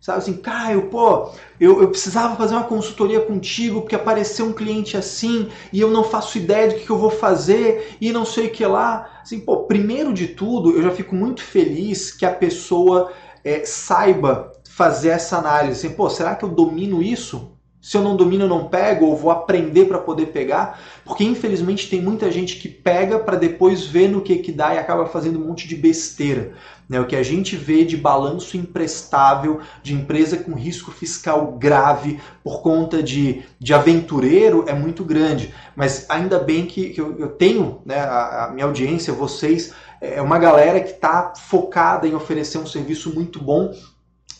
Sabe 0.06 0.18
assim, 0.18 0.34
Caio, 0.34 0.82
pô, 0.82 1.32
eu, 1.58 1.82
eu 1.82 1.88
precisava 1.88 2.36
fazer 2.36 2.54
uma 2.54 2.62
consultoria 2.62 3.20
contigo 3.22 3.80
porque 3.80 3.96
apareceu 3.96 4.46
um 4.46 4.52
cliente 4.52 4.96
assim 4.96 5.48
e 5.72 5.80
eu 5.80 5.90
não 5.90 6.04
faço 6.04 6.38
ideia 6.38 6.68
do 6.68 6.76
que, 6.76 6.88
eu 6.88 6.96
vou 6.96 7.10
fazer 7.10 7.96
e 8.00 8.12
não 8.12 8.24
sei 8.24 8.46
o 8.46 8.52
que 8.52 8.64
lá. 8.64 9.18
Assim, 9.20 9.40
pô, 9.40 9.64
primeiro 9.64 10.14
de 10.14 10.28
tudo, 10.28 10.76
eu 10.76 10.82
já 10.84 10.92
fico 10.92 11.12
muito 11.12 11.42
feliz 11.42 12.12
que 12.12 12.24
a 12.24 12.30
pessoa 12.30 13.12
é, 13.42 13.64
saiba 13.64 14.52
fazer 14.70 15.08
essa 15.08 15.38
análise. 15.38 15.84
Assim, 15.84 15.96
pô, 15.96 16.08
será 16.08 16.36
que 16.36 16.44
eu 16.44 16.50
domino 16.50 17.02
isso? 17.02 17.55
Se 17.86 17.96
eu 17.96 18.02
não 18.02 18.16
domino, 18.16 18.46
eu 18.46 18.48
não 18.48 18.66
pego, 18.66 19.06
ou 19.06 19.16
vou 19.16 19.30
aprender 19.30 19.84
para 19.84 20.00
poder 20.00 20.26
pegar, 20.32 20.80
porque 21.04 21.22
infelizmente 21.22 21.88
tem 21.88 22.02
muita 22.02 22.32
gente 22.32 22.56
que 22.56 22.68
pega 22.68 23.16
para 23.16 23.36
depois 23.36 23.86
ver 23.86 24.08
no 24.08 24.22
que 24.22 24.38
que 24.38 24.50
dá 24.50 24.74
e 24.74 24.78
acaba 24.78 25.06
fazendo 25.06 25.38
um 25.38 25.46
monte 25.46 25.68
de 25.68 25.76
besteira. 25.76 26.54
Né? 26.88 26.98
O 26.98 27.06
que 27.06 27.14
a 27.14 27.22
gente 27.22 27.54
vê 27.54 27.84
de 27.84 27.96
balanço 27.96 28.56
imprestável, 28.56 29.60
de 29.84 29.94
empresa 29.94 30.36
com 30.36 30.52
risco 30.52 30.90
fiscal 30.90 31.52
grave 31.52 32.18
por 32.42 32.60
conta 32.60 33.00
de, 33.00 33.44
de 33.60 33.72
aventureiro 33.72 34.64
é 34.66 34.74
muito 34.74 35.04
grande. 35.04 35.54
Mas 35.76 36.06
ainda 36.08 36.40
bem 36.40 36.66
que, 36.66 36.88
que 36.88 37.00
eu, 37.00 37.16
eu, 37.20 37.28
tenho, 37.28 37.82
né, 37.86 38.00
a, 38.00 38.46
a 38.46 38.50
minha 38.50 38.66
audiência, 38.66 39.12
vocês, 39.12 39.72
é 40.00 40.20
uma 40.20 40.40
galera 40.40 40.80
que 40.80 40.90
está 40.90 41.34
focada 41.36 42.08
em 42.08 42.16
oferecer 42.16 42.58
um 42.58 42.66
serviço 42.66 43.14
muito 43.14 43.40
bom 43.40 43.72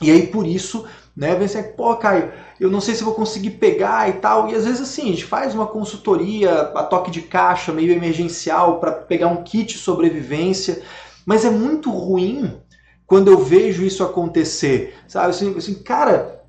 e 0.03 0.11
aí 0.11 0.27
por 0.27 0.45
isso 0.47 0.85
né? 1.17 1.35
Vem 1.35 1.47
assim, 1.47 1.63
pô, 1.63 1.97
Caio, 1.97 2.31
eu 2.61 2.71
não 2.71 2.81
sei 2.81 2.95
se 2.95 3.03
vou 3.03 3.15
conseguir 3.15 3.53
pegar 3.53 4.09
e 4.09 4.15
tal. 4.15 4.51
E 4.51 4.55
às 4.55 4.67
vezes 4.67 4.83
assim, 4.83 5.05
a 5.05 5.13
gente 5.13 5.25
faz 5.25 5.55
uma 5.55 5.67
consultoria 5.67 6.53
a 6.53 6.83
toque 6.83 7.11
de 7.11 7.23
caixa, 7.23 7.73
meio 7.73 7.93
emergencial, 7.93 8.79
para 8.79 8.93
pegar 8.93 9.29
um 9.29 9.43
kit 9.43 9.79
sobrevivência. 9.79 10.83
Mas 11.25 11.45
é 11.45 11.51
muito 11.51 11.91
ruim 11.91 12.61
quando 13.07 13.31
eu 13.31 13.39
vejo 13.39 13.85
isso 13.85 14.05
acontecer. 14.05 14.95
Sabe 15.09 15.31
assim, 15.31 15.57
assim 15.57 15.75
cara, 15.83 16.43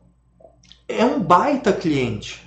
é 0.88 1.06
um 1.06 1.20
baita 1.20 1.72
cliente. 1.72 2.46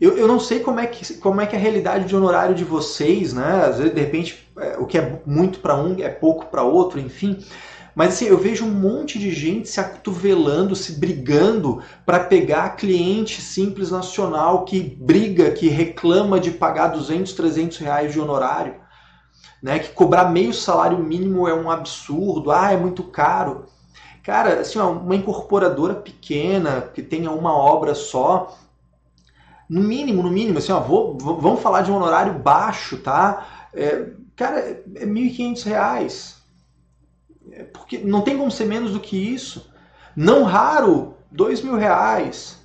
Eu, 0.00 0.16
eu 0.16 0.26
não 0.26 0.40
sei 0.40 0.60
como 0.60 0.80
é, 0.80 0.86
que, 0.86 1.14
como 1.14 1.40
é 1.40 1.46
que 1.46 1.54
é 1.54 1.58
a 1.58 1.62
realidade 1.62 2.06
de 2.06 2.16
honorário 2.16 2.54
de 2.54 2.64
vocês, 2.64 3.32
né? 3.32 3.64
Às 3.64 3.78
vezes, 3.78 3.94
de 3.94 4.00
repente, 4.00 4.48
é, 4.58 4.76
o 4.78 4.86
que 4.86 4.98
é 4.98 5.20
muito 5.24 5.60
para 5.60 5.76
um 5.76 5.96
é 6.00 6.08
pouco 6.08 6.46
para 6.46 6.62
outro, 6.62 6.98
enfim. 6.98 7.38
Mas 7.94 8.14
assim, 8.14 8.26
eu 8.26 8.36
vejo 8.36 8.64
um 8.64 8.70
monte 8.70 9.18
de 9.18 9.30
gente 9.30 9.68
se 9.68 9.78
acotovelando, 9.78 10.74
se 10.74 10.98
brigando 10.98 11.80
para 12.04 12.20
pegar 12.20 12.76
cliente 12.76 13.40
simples 13.40 13.90
nacional 13.90 14.64
que 14.64 14.80
briga, 14.80 15.52
que 15.52 15.68
reclama 15.68 16.40
de 16.40 16.50
pagar 16.50 16.88
200, 16.88 17.32
300 17.32 17.78
reais 17.78 18.12
de 18.12 18.20
honorário. 18.20 18.82
Né, 19.62 19.78
que 19.78 19.92
cobrar 19.92 20.26
meio 20.26 20.52
salário 20.52 20.98
mínimo 20.98 21.48
é 21.48 21.54
um 21.54 21.70
absurdo, 21.70 22.50
ah, 22.50 22.70
é 22.70 22.76
muito 22.76 23.02
caro. 23.04 23.64
Cara, 24.22 24.60
assim, 24.60 24.78
uma 24.78 25.16
incorporadora 25.16 25.94
pequena, 25.94 26.82
que 26.82 27.02
tenha 27.02 27.30
uma 27.30 27.56
obra 27.56 27.94
só, 27.94 28.58
no 29.68 29.80
mínimo, 29.80 30.22
no 30.22 30.30
mínimo, 30.30 30.58
assim, 30.58 30.72
ó, 30.72 30.80
vou, 30.80 31.16
vamos 31.18 31.60
falar 31.60 31.80
de 31.80 31.90
um 31.90 31.96
honorário 31.96 32.34
baixo, 32.34 32.98
tá? 32.98 33.68
É, 33.72 34.10
cara, 34.36 34.60
é 34.60 35.04
R$ 35.04 35.06
1.500. 35.06 36.43
É 37.56 37.62
porque 37.62 37.98
não 37.98 38.22
tem 38.22 38.36
como 38.36 38.50
ser 38.50 38.64
menos 38.64 38.92
do 38.92 39.00
que 39.00 39.16
isso. 39.16 39.72
Não 40.16 40.42
raro, 40.42 41.14
dois 41.30 41.62
mil 41.62 41.76
reais, 41.76 42.58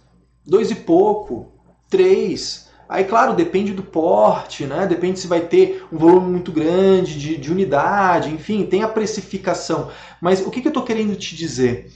dois 0.45 0.71
e 0.71 0.75
pouco, 0.75 1.51
três. 1.87 2.67
Aí, 2.87 3.03
claro, 3.03 3.35
depende 3.35 3.71
do 3.71 3.83
porte, 3.83 4.65
né? 4.65 4.87
Depende 4.87 5.19
se 5.19 5.27
vai 5.27 5.41
ter 5.41 5.85
um 5.91 5.97
volume 5.97 6.31
muito 6.31 6.51
grande 6.51 7.19
de, 7.19 7.37
de 7.37 7.51
unidade, 7.51 8.31
enfim, 8.31 8.65
tem 8.65 8.81
a 8.81 8.87
precificação. 8.87 9.91
Mas 10.19 10.41
o 10.41 10.49
que, 10.49 10.59
que 10.59 10.67
eu 10.67 10.71
estou 10.71 10.83
querendo 10.83 11.15
te 11.15 11.35
dizer? 11.35 11.91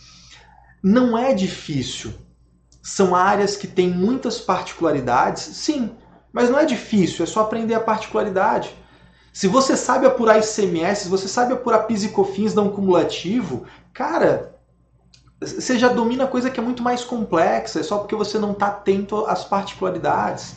Não 0.83 1.17
é 1.17 1.33
difícil. 1.33 2.13
São 2.83 3.15
áreas 3.15 3.55
que 3.55 3.65
têm 3.65 3.89
muitas 3.89 4.39
particularidades, 4.39 5.41
sim, 5.41 5.89
mas 6.31 6.49
não 6.49 6.59
é 6.59 6.65
difícil, 6.65 7.23
é 7.23 7.27
só 7.27 7.41
aprender 7.41 7.73
a 7.73 7.79
particularidade. 7.79 8.75
Se 9.33 9.47
você 9.47 9.75
sabe 9.75 10.05
apurar 10.05 10.37
ICMS, 10.37 11.03
se 11.03 11.09
você 11.09 11.27
sabe 11.27 11.53
apurar 11.53 11.79
PIS 11.79 12.03
e 12.03 12.09
COFINS 12.09 12.53
não 12.53 12.69
cumulativo, 12.69 13.65
cara, 13.91 14.53
você 15.41 15.77
já 15.79 15.87
domina 15.87 16.27
coisa 16.27 16.51
que 16.51 16.59
é 16.59 16.63
muito 16.63 16.83
mais 16.83 17.03
complexa, 17.03 17.79
é 17.79 17.83
só 17.83 17.97
porque 17.97 18.15
você 18.15 18.37
não 18.37 18.51
está 18.51 18.67
atento 18.67 19.25
às 19.25 19.43
particularidades. 19.43 20.55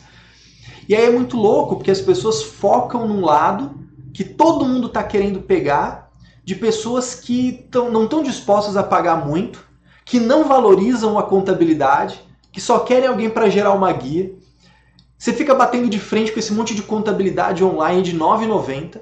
E 0.87 0.95
aí 0.95 1.05
é 1.05 1.09
muito 1.09 1.35
louco, 1.37 1.77
porque 1.77 1.89
as 1.89 1.99
pessoas 1.99 2.43
focam 2.43 3.07
num 3.07 3.25
lado 3.25 3.75
que 4.13 4.23
todo 4.23 4.63
mundo 4.63 4.85
está 4.87 5.03
querendo 5.03 5.41
pegar, 5.41 6.11
de 6.45 6.53
pessoas 6.53 7.15
que 7.15 7.67
tão, 7.71 7.91
não 7.91 8.03
estão 8.03 8.21
dispostas 8.21 8.77
a 8.77 8.83
pagar 8.83 9.25
muito, 9.25 9.65
que 10.05 10.19
não 10.19 10.47
valorizam 10.47 11.17
a 11.17 11.23
contabilidade, 11.23 12.21
que 12.51 12.61
só 12.61 12.79
querem 12.79 13.09
alguém 13.09 13.29
para 13.29 13.49
gerar 13.49 13.73
uma 13.73 13.91
guia. 13.91 14.36
Você 15.17 15.33
fica 15.33 15.55
batendo 15.55 15.89
de 15.89 15.99
frente 15.99 16.31
com 16.31 16.39
esse 16.39 16.53
monte 16.53 16.75
de 16.75 16.83
contabilidade 16.83 17.63
online 17.63 18.03
de 18.03 18.11
R$ 18.11 18.19
9,90 18.19 19.01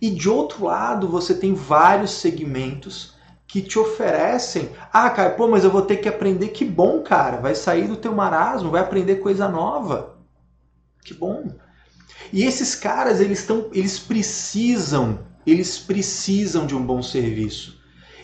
e 0.00 0.10
de 0.10 0.28
outro 0.28 0.66
lado 0.66 1.08
você 1.08 1.34
tem 1.34 1.52
vários 1.54 2.12
segmentos 2.12 3.14
que 3.46 3.60
te 3.60 3.78
oferecem, 3.78 4.70
ah, 4.90 5.10
cara, 5.10 5.30
pô, 5.30 5.46
mas 5.46 5.62
eu 5.62 5.70
vou 5.70 5.82
ter 5.82 5.96
que 5.96 6.08
aprender, 6.08 6.48
que 6.48 6.64
bom, 6.64 7.02
cara, 7.02 7.36
vai 7.36 7.54
sair 7.54 7.86
do 7.86 7.96
teu 7.96 8.14
marasmo, 8.14 8.70
vai 8.70 8.80
aprender 8.80 9.16
coisa 9.16 9.46
nova. 9.46 10.16
Que 11.04 11.12
bom. 11.12 11.44
E 12.32 12.44
esses 12.44 12.74
caras, 12.74 13.20
eles 13.20 13.40
estão, 13.40 13.68
eles 13.74 13.98
precisam, 13.98 15.18
eles 15.46 15.78
precisam 15.78 16.64
de 16.64 16.74
um 16.74 16.82
bom 16.82 17.02
serviço. 17.02 17.81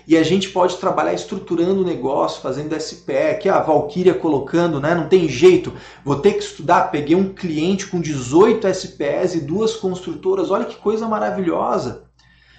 E 0.08 0.16
a 0.16 0.22
gente 0.22 0.48
pode 0.48 0.78
trabalhar 0.78 1.12
estruturando 1.12 1.82
o 1.82 1.84
negócio, 1.84 2.40
fazendo 2.40 2.74
SPE, 2.80 3.40
que 3.42 3.46
a 3.46 3.60
Valkyria 3.60 4.14
colocando, 4.14 4.80
né? 4.80 4.94
Não 4.94 5.06
tem 5.06 5.28
jeito, 5.28 5.70
vou 6.02 6.16
ter 6.16 6.32
que 6.32 6.42
estudar. 6.42 6.90
Peguei 6.90 7.14
um 7.14 7.34
cliente 7.34 7.86
com 7.86 8.00
18 8.00 8.66
SPEs 8.72 9.34
e 9.34 9.40
duas 9.42 9.76
construtoras, 9.76 10.50
olha 10.50 10.64
que 10.64 10.76
coisa 10.76 11.06
maravilhosa. 11.06 12.04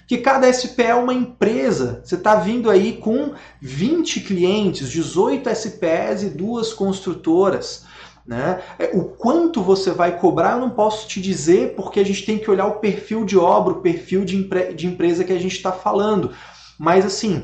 Que 0.08 0.20
cada 0.20 0.52
SPE 0.54 0.84
é 0.84 0.94
uma 0.94 1.12
empresa. 1.12 2.02
Você 2.04 2.14
está 2.14 2.36
vindo 2.36 2.70
aí 2.70 2.98
com 2.98 3.34
20 3.60 4.20
clientes, 4.20 4.92
18 4.92 5.50
SPEs 5.50 6.22
e 6.22 6.30
duas 6.30 6.72
construtoras. 6.72 7.84
Né? 8.28 8.62
É, 8.78 8.92
o 8.94 9.06
quanto 9.06 9.64
você 9.64 9.90
vai 9.90 10.20
cobrar 10.20 10.52
eu 10.52 10.60
não 10.60 10.70
posso 10.70 11.08
te 11.08 11.20
dizer, 11.20 11.74
porque 11.76 12.00
a 12.00 12.06
gente 12.06 12.28
tem 12.28 12.38
que 12.38 12.52
olhar 12.52 12.68
o 12.68 12.80
perfil 12.80 13.26
de 13.26 13.40
obra, 13.40 13.74
o 13.74 13.82
perfil 13.82 14.24
de, 14.24 14.38
empre 14.38 14.72
de 14.76 14.86
empresa 14.86 15.24
que 15.24 15.34
a 15.34 15.40
gente 15.40 15.56
está 15.56 15.72
falando. 15.72 16.32
Mas 16.80 17.06
assim, 17.06 17.44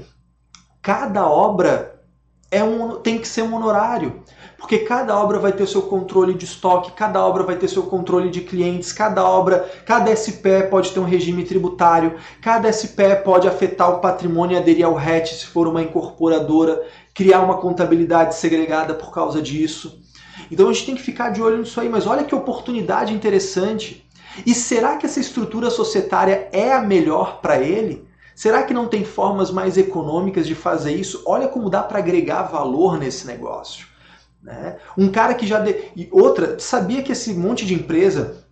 cada 0.82 1.28
obra 1.28 2.00
é 2.50 2.64
um, 2.64 2.96
tem 3.02 3.18
que 3.18 3.28
ser 3.28 3.42
um 3.42 3.54
honorário. 3.54 4.24
Porque 4.58 4.80
cada 4.80 5.20
obra 5.20 5.38
vai 5.38 5.52
ter 5.52 5.68
seu 5.68 5.82
controle 5.82 6.34
de 6.34 6.46
estoque, 6.46 6.94
cada 6.94 7.24
obra 7.24 7.44
vai 7.44 7.58
ter 7.58 7.68
seu 7.68 7.84
controle 7.84 8.30
de 8.30 8.42
clientes, 8.42 8.94
cada 8.94 9.28
obra, 9.28 9.70
cada 9.86 10.16
SPE 10.16 10.70
pode 10.72 10.92
ter 10.92 11.00
um 11.02 11.04
regime 11.04 11.44
tributário, 11.44 12.16
cada 12.42 12.72
SPE 12.72 13.24
pode 13.26 13.46
afetar 13.46 13.92
o 13.92 14.00
patrimônio 14.00 14.56
e 14.56 14.58
aderir 14.58 14.86
ao 14.86 14.96
RET 14.96 15.28
se 15.28 15.46
for 15.46 15.68
uma 15.68 15.84
incorporadora, 15.84 16.82
criar 17.14 17.42
uma 17.42 17.58
contabilidade 17.58 18.36
segregada 18.36 18.94
por 18.94 19.12
causa 19.12 19.42
disso. 19.42 20.02
Então 20.50 20.70
a 20.70 20.74
gente 20.74 20.86
tem 20.86 20.96
que 20.96 21.04
ficar 21.04 21.30
de 21.30 21.42
olho 21.42 21.58
nisso 21.58 21.80
aí, 21.82 21.90
mas 21.90 22.08
olha 22.08 22.24
que 22.24 22.34
oportunidade 22.34 23.14
interessante. 23.14 24.10
E 24.46 24.54
será 24.54 24.96
que 24.96 25.06
essa 25.06 25.20
estrutura 25.20 25.70
societária 25.70 26.48
é 26.54 26.72
a 26.72 26.82
melhor 26.82 27.42
para 27.42 27.60
ele? 27.60 28.08
Será 28.36 28.64
que 28.64 28.74
não 28.74 28.88
tem 28.88 29.06
formas 29.06 29.50
mais 29.50 29.78
econômicas 29.78 30.46
de 30.46 30.54
fazer 30.54 30.94
isso? 30.94 31.24
Olha 31.26 31.48
como 31.48 31.70
dá 31.70 31.82
para 31.82 32.00
agregar 32.00 32.44
valor 32.44 33.00
nesse 33.00 33.26
negócio. 33.26 33.88
Né? 34.44 34.76
Um 34.98 35.10
cara 35.10 35.34
que 35.34 35.48
já. 35.48 35.60
De... 35.60 35.72
E 35.96 36.10
outra, 36.12 36.60
sabia 36.60 37.02
que 37.02 37.14
esse 37.14 37.34
monte 37.34 37.66
de 37.66 37.74
empresa, 37.74 38.46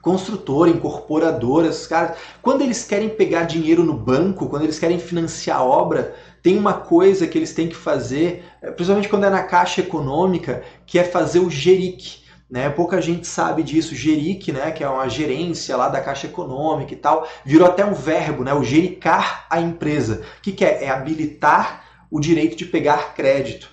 construtora, 0.00 0.70
incorporadoras, 0.70 1.86
caras, 1.86 2.16
quando 2.40 2.62
eles 2.62 2.82
querem 2.82 3.10
pegar 3.10 3.42
dinheiro 3.42 3.84
no 3.84 3.92
banco, 3.92 4.48
quando 4.48 4.62
eles 4.62 4.78
querem 4.78 4.98
financiar 4.98 5.62
obra, 5.62 6.16
tem 6.42 6.58
uma 6.58 6.72
coisa 6.72 7.26
que 7.26 7.36
eles 7.36 7.52
têm 7.52 7.68
que 7.68 7.76
fazer, 7.76 8.44
eh, 8.62 8.70
principalmente 8.70 9.08
quando 9.08 9.24
é 9.24 9.30
na 9.30 9.42
caixa 9.42 9.82
econômica, 9.82 10.62
que 10.86 10.98
é 10.98 11.04
fazer 11.04 11.40
o 11.40 11.50
GERIC. 11.50 12.24
Né? 12.48 12.70
Pouca 12.70 13.00
gente 13.00 13.26
sabe 13.26 13.62
disso. 13.62 13.94
Geric, 13.94 14.52
né, 14.52 14.70
que 14.70 14.84
é 14.84 14.88
uma 14.88 15.08
gerência 15.08 15.76
lá 15.76 15.88
da 15.88 16.00
Caixa 16.00 16.26
Econômica 16.26 16.92
e 16.92 16.96
tal, 16.96 17.28
virou 17.44 17.66
até 17.66 17.84
um 17.84 17.94
verbo, 17.94 18.44
né, 18.44 18.54
o 18.54 18.62
gericar 18.62 19.46
a 19.50 19.60
empresa. 19.60 20.22
O 20.38 20.42
que, 20.42 20.52
que 20.52 20.64
é? 20.64 20.84
É 20.84 20.90
habilitar 20.90 21.84
o 22.10 22.20
direito 22.20 22.56
de 22.56 22.64
pegar 22.64 23.14
crédito. 23.14 23.70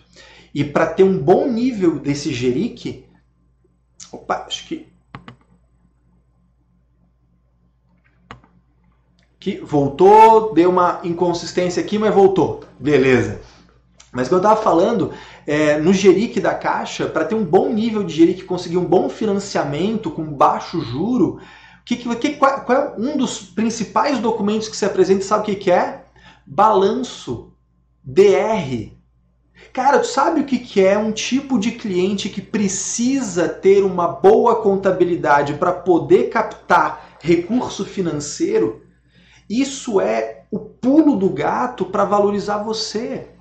E 0.54 0.64
para 0.64 0.88
ter 0.88 1.04
um 1.04 1.18
bom 1.18 1.48
nível 1.48 2.00
desse 2.00 2.34
geric, 2.34 3.06
opa, 4.12 4.46
acho 4.48 4.68
que 4.68 4.92
que 9.40 9.60
voltou, 9.60 10.54
deu 10.54 10.70
uma 10.70 11.02
inconsistência 11.04 11.84
aqui, 11.84 12.00
mas 12.00 12.16
voltou. 12.16 12.64
Beleza. 12.80 13.42
Mas 14.10 14.30
como 14.30 14.40
eu 14.40 14.44
estava 14.44 14.62
falando, 14.62 15.12
é, 15.46 15.78
no 15.78 15.94
Geric 15.94 16.40
da 16.40 16.54
Caixa, 16.54 17.08
para 17.08 17.26
ter 17.26 17.36
um 17.36 17.44
bom 17.44 17.70
nível 17.70 18.04
de 18.04 18.14
Geric, 18.14 18.44
conseguir 18.44 18.78
um 18.78 18.86
bom 18.86 19.10
financiamento 19.10 20.10
com 20.10 20.24
baixo 20.24 20.82
juro, 20.82 21.40
que, 21.86 21.98
que, 21.98 22.30
qual, 22.36 22.62
qual, 22.62 22.78
é 22.78 22.96
um 22.98 23.18
dos 23.18 23.42
principais 23.42 24.20
documentos 24.20 24.70
que 24.70 24.78
se 24.78 24.86
apresenta? 24.86 25.24
Sabe 25.24 25.44
o 25.44 25.46
que, 25.46 25.56
que 25.56 25.72
é? 25.72 26.06
Balanço. 26.46 27.52
DR. 28.06 28.92
Cara, 29.72 30.00
tu 30.00 30.08
sabe 30.08 30.42
o 30.42 30.46
que, 30.46 30.60
que 30.60 30.86
é 30.86 30.98
um 30.98 31.12
tipo 31.12 31.58
de 31.58 31.72
cliente 31.72 32.30
que 32.30 32.42
precisa 32.42 33.48
ter 33.48 33.84
uma 33.84 34.08
boa 34.08 34.62
contabilidade 34.62 35.54
para 35.54 35.72
poder 35.72 36.30
captar 36.30 37.18
recurso 37.22 37.86
financeiro? 37.86 38.84
Isso 39.50 40.02
é 40.02 40.46
o 40.52 40.60
pulo 40.60 41.16
do 41.16 41.30
gato 41.30 41.86
para 41.86 42.04
valorizar 42.04 42.58
você 42.58 43.33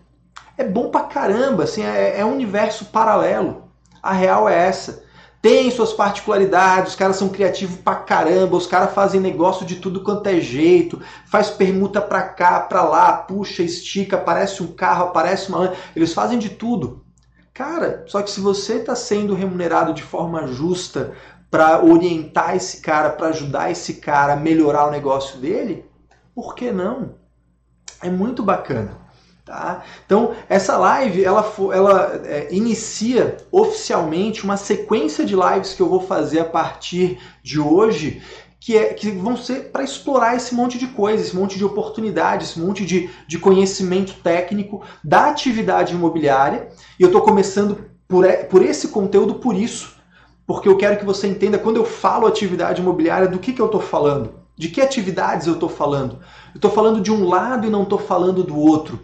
é 0.56 0.64
bom 0.64 0.90
pra 0.90 1.02
caramba, 1.02 1.64
assim, 1.64 1.82
é, 1.82 2.20
é 2.20 2.24
um 2.24 2.32
universo 2.32 2.86
paralelo. 2.86 3.64
A 4.02 4.12
real 4.12 4.48
é 4.48 4.66
essa. 4.66 5.04
Tem 5.42 5.68
suas 5.72 5.92
particularidades, 5.92 6.92
os 6.92 6.96
caras 6.96 7.16
são 7.16 7.28
criativos 7.28 7.76
pra 7.76 7.96
caramba, 7.96 8.56
os 8.56 8.66
caras 8.66 8.94
fazem 8.94 9.20
negócio 9.20 9.66
de 9.66 9.76
tudo 9.76 10.04
quanto 10.04 10.28
é 10.28 10.38
jeito, 10.38 11.02
faz 11.26 11.50
permuta 11.50 12.00
pra 12.00 12.22
cá, 12.22 12.60
pra 12.60 12.84
lá, 12.84 13.12
puxa, 13.12 13.60
estica, 13.60 14.16
aparece 14.16 14.62
um 14.62 14.68
carro, 14.68 15.06
aparece 15.06 15.48
uma. 15.48 15.72
Eles 15.96 16.14
fazem 16.14 16.38
de 16.38 16.50
tudo. 16.50 17.04
Cara, 17.52 18.04
só 18.06 18.22
que 18.22 18.30
se 18.30 18.40
você 18.40 18.74
está 18.74 18.94
sendo 18.94 19.34
remunerado 19.34 19.92
de 19.92 20.02
forma 20.02 20.46
justa 20.46 21.12
para 21.50 21.84
orientar 21.84 22.54
esse 22.54 22.80
cara, 22.80 23.10
para 23.10 23.28
ajudar 23.28 23.68
esse 23.68 23.94
cara 23.94 24.34
a 24.34 24.36
melhorar 24.36 24.86
o 24.86 24.92
negócio 24.92 25.38
dele, 25.38 25.84
por 26.34 26.54
que 26.54 26.70
não? 26.70 27.16
É 28.00 28.08
muito 28.08 28.44
bacana. 28.44 29.01
Tá? 29.44 29.82
Então, 30.06 30.34
essa 30.48 30.76
live 30.76 31.24
ela, 31.24 31.52
ela 31.74 32.22
é, 32.24 32.48
inicia 32.54 33.38
oficialmente 33.50 34.44
uma 34.44 34.56
sequência 34.56 35.24
de 35.24 35.34
lives 35.34 35.74
que 35.74 35.82
eu 35.82 35.88
vou 35.88 36.00
fazer 36.00 36.38
a 36.38 36.44
partir 36.44 37.18
de 37.42 37.58
hoje, 37.58 38.22
que, 38.60 38.76
é, 38.76 38.94
que 38.94 39.10
vão 39.10 39.36
ser 39.36 39.72
para 39.72 39.82
explorar 39.82 40.36
esse 40.36 40.54
monte 40.54 40.78
de 40.78 40.86
coisas, 40.86 41.26
esse 41.26 41.36
monte 41.36 41.58
de 41.58 41.64
oportunidades, 41.64 42.50
esse 42.50 42.60
monte 42.60 42.86
de, 42.86 43.10
de 43.26 43.36
conhecimento 43.36 44.14
técnico 44.22 44.82
da 45.02 45.26
atividade 45.26 45.92
imobiliária. 45.92 46.68
E 46.96 47.02
eu 47.02 47.08
estou 47.08 47.22
começando 47.22 47.90
por, 48.06 48.24
por 48.48 48.62
esse 48.62 48.88
conteúdo 48.88 49.34
por 49.34 49.56
isso, 49.56 49.96
porque 50.46 50.68
eu 50.68 50.76
quero 50.76 50.98
que 50.98 51.04
você 51.04 51.26
entenda 51.26 51.58
quando 51.58 51.78
eu 51.78 51.84
falo 51.84 52.28
atividade 52.28 52.80
imobiliária, 52.80 53.26
do 53.26 53.40
que, 53.40 53.52
que 53.52 53.60
eu 53.60 53.66
estou 53.66 53.80
falando. 53.80 54.34
De 54.56 54.68
que 54.68 54.80
atividades 54.80 55.48
eu 55.48 55.54
estou 55.54 55.68
falando? 55.68 56.20
Eu 56.54 56.58
estou 56.58 56.70
falando 56.70 57.00
de 57.00 57.10
um 57.10 57.26
lado 57.26 57.66
e 57.66 57.70
não 57.70 57.82
estou 57.82 57.98
falando 57.98 58.44
do 58.44 58.56
outro. 58.56 59.00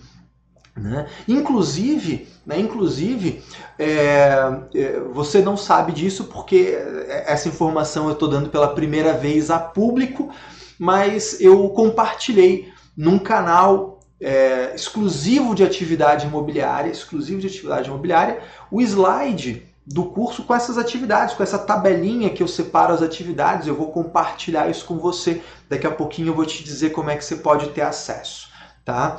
Né? 0.78 1.06
Inclusive, 1.26 2.28
né, 2.46 2.58
inclusive 2.58 3.42
é, 3.78 4.32
é, 4.74 5.00
você 5.12 5.42
não 5.42 5.56
sabe 5.56 5.92
disso 5.92 6.24
porque 6.24 6.78
essa 7.26 7.48
informação 7.48 8.06
eu 8.06 8.12
estou 8.12 8.28
dando 8.28 8.48
pela 8.48 8.68
primeira 8.74 9.12
vez 9.12 9.50
a 9.50 9.58
público, 9.58 10.30
mas 10.78 11.40
eu 11.40 11.68
compartilhei 11.70 12.72
num 12.96 13.18
canal 13.18 14.00
é, 14.20 14.72
exclusivo 14.74 15.54
de 15.54 15.64
atividade 15.64 16.26
imobiliária, 16.26 16.90
exclusivo 16.90 17.40
de 17.40 17.46
atividade 17.46 17.88
imobiliária, 17.88 18.40
o 18.70 18.80
slide 18.80 19.66
do 19.86 20.04
curso 20.04 20.42
com 20.42 20.54
essas 20.54 20.76
atividades, 20.76 21.34
com 21.34 21.42
essa 21.42 21.58
tabelinha 21.58 22.28
que 22.30 22.42
eu 22.42 22.48
separo 22.48 22.92
as 22.92 23.02
atividades, 23.02 23.66
eu 23.66 23.74
vou 23.74 23.90
compartilhar 23.90 24.68
isso 24.68 24.84
com 24.84 24.98
você. 24.98 25.42
Daqui 25.68 25.86
a 25.86 25.90
pouquinho 25.90 26.28
eu 26.28 26.34
vou 26.34 26.44
te 26.44 26.62
dizer 26.62 26.90
como 26.90 27.08
é 27.08 27.16
que 27.16 27.24
você 27.24 27.36
pode 27.36 27.70
ter 27.70 27.80
acesso, 27.80 28.48
tá? 28.84 29.18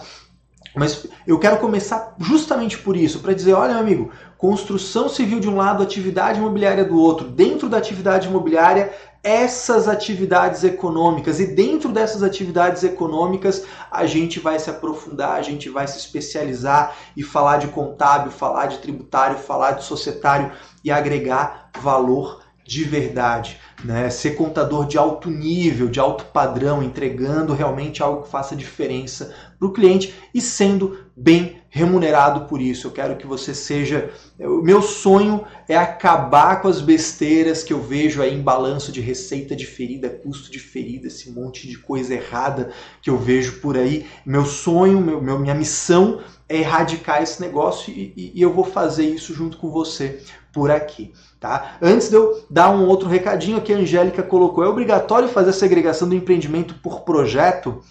Mas 0.76 1.08
eu 1.26 1.40
quero 1.40 1.58
começar 1.58 2.16
justamente 2.20 2.78
por 2.78 2.96
isso, 2.96 3.20
para 3.20 3.34
dizer, 3.34 3.54
olha, 3.54 3.74
meu 3.74 3.82
amigo, 3.82 4.12
construção 4.38 5.10
civil 5.10 5.40
de 5.40 5.50
um 5.50 5.56
lado, 5.56 5.84
atividade 5.84 6.40
imobiliária 6.40 6.86
do 6.86 6.98
outro. 6.98 7.28
Dentro 7.28 7.68
da 7.68 7.78
atividade 7.78 8.28
imobiliária, 8.28 8.94
essas 9.24 9.88
atividades 9.88 10.64
econômicas 10.64 11.40
e 11.40 11.48
dentro 11.48 11.92
dessas 11.92 12.24
atividades 12.24 12.84
econômicas 12.84 13.66
a 13.92 14.06
gente 14.06 14.40
vai 14.40 14.58
se 14.60 14.70
aprofundar, 14.70 15.36
a 15.36 15.42
gente 15.42 15.70
vai 15.70 15.88
se 15.88 15.98
especializar 15.98 16.96
e 17.18 17.24
falar 17.24 17.58
de 17.58 17.68
contábil, 17.68 18.32
falar 18.32 18.68
de 18.68 18.78
tributário, 18.78 19.38
falar 19.38 19.72
de 19.72 19.84
societário 19.84 20.52
e 20.84 20.90
agregar 20.90 21.70
valor 21.82 22.42
de 22.70 22.84
verdade 22.84 23.58
né? 23.84 24.12
ser 24.12 24.36
contador 24.36 24.86
de 24.86 24.96
alto 24.96 25.28
nível, 25.28 25.88
de 25.88 26.00
alto 26.00 26.26
padrão, 26.26 26.84
entregando 26.84 27.52
realmente 27.52 28.04
algo 28.04 28.22
que 28.22 28.30
faça 28.30 28.56
diferença 28.56 29.34
para 29.58 29.68
o 29.68 29.74
cliente 29.74 30.14
e 30.34 30.40
sendo 30.40 31.00
bem 31.18 31.62
remunerado 31.68 32.46
por 32.46 32.62
isso. 32.62 32.86
Eu 32.86 32.92
quero 32.92 33.16
que 33.16 33.26
você 33.26 33.56
seja. 33.56 34.12
O 34.40 34.62
meu 34.62 34.84
sonho 34.84 35.44
é 35.68 35.76
acabar 35.76 36.62
com 36.62 36.68
as 36.68 36.80
besteiras 36.80 37.64
que 37.64 37.74
eu 37.74 37.82
vejo 37.82 38.22
aí 38.22 38.36
em 38.36 38.42
balanço 38.42 38.92
de 38.92 39.02
receita 39.02 39.56
diferida, 39.56 40.08
custo 40.08 40.52
diferido, 40.52 41.08
esse 41.08 41.32
monte 41.32 41.68
de 41.68 41.78
coisa 41.80 42.14
errada 42.14 42.72
que 43.02 43.10
eu 43.10 43.18
vejo 43.18 43.62
por 43.62 43.76
aí. 43.78 44.06
Meu 44.24 44.46
sonho, 44.46 45.02
meu 45.02 45.40
minha 45.40 45.56
missão 45.56 46.22
é 46.48 46.58
erradicar 46.58 47.24
esse 47.24 47.42
negócio 47.42 47.92
e, 47.92 48.14
e, 48.16 48.32
e 48.36 48.42
eu 48.42 48.54
vou 48.54 48.64
fazer 48.64 49.08
isso 49.08 49.34
junto 49.34 49.58
com 49.58 49.72
você 49.72 50.22
por 50.54 50.72
aqui. 50.72 51.14
Tá? 51.40 51.78
Antes 51.82 52.10
de 52.10 52.16
eu 52.16 52.44
dar 52.50 52.70
um 52.70 52.86
outro 52.86 53.08
recadinho 53.08 53.62
que 53.62 53.72
a 53.72 53.78
Angélica 53.78 54.22
colocou, 54.22 54.64
é 54.64 54.68
obrigatório 54.68 55.30
fazer 55.30 55.52
a 55.52 55.54
segregação 55.54 56.10
do 56.10 56.16
empreendimento 56.16 56.76
por 56.76 57.02
projeto? 57.02 57.82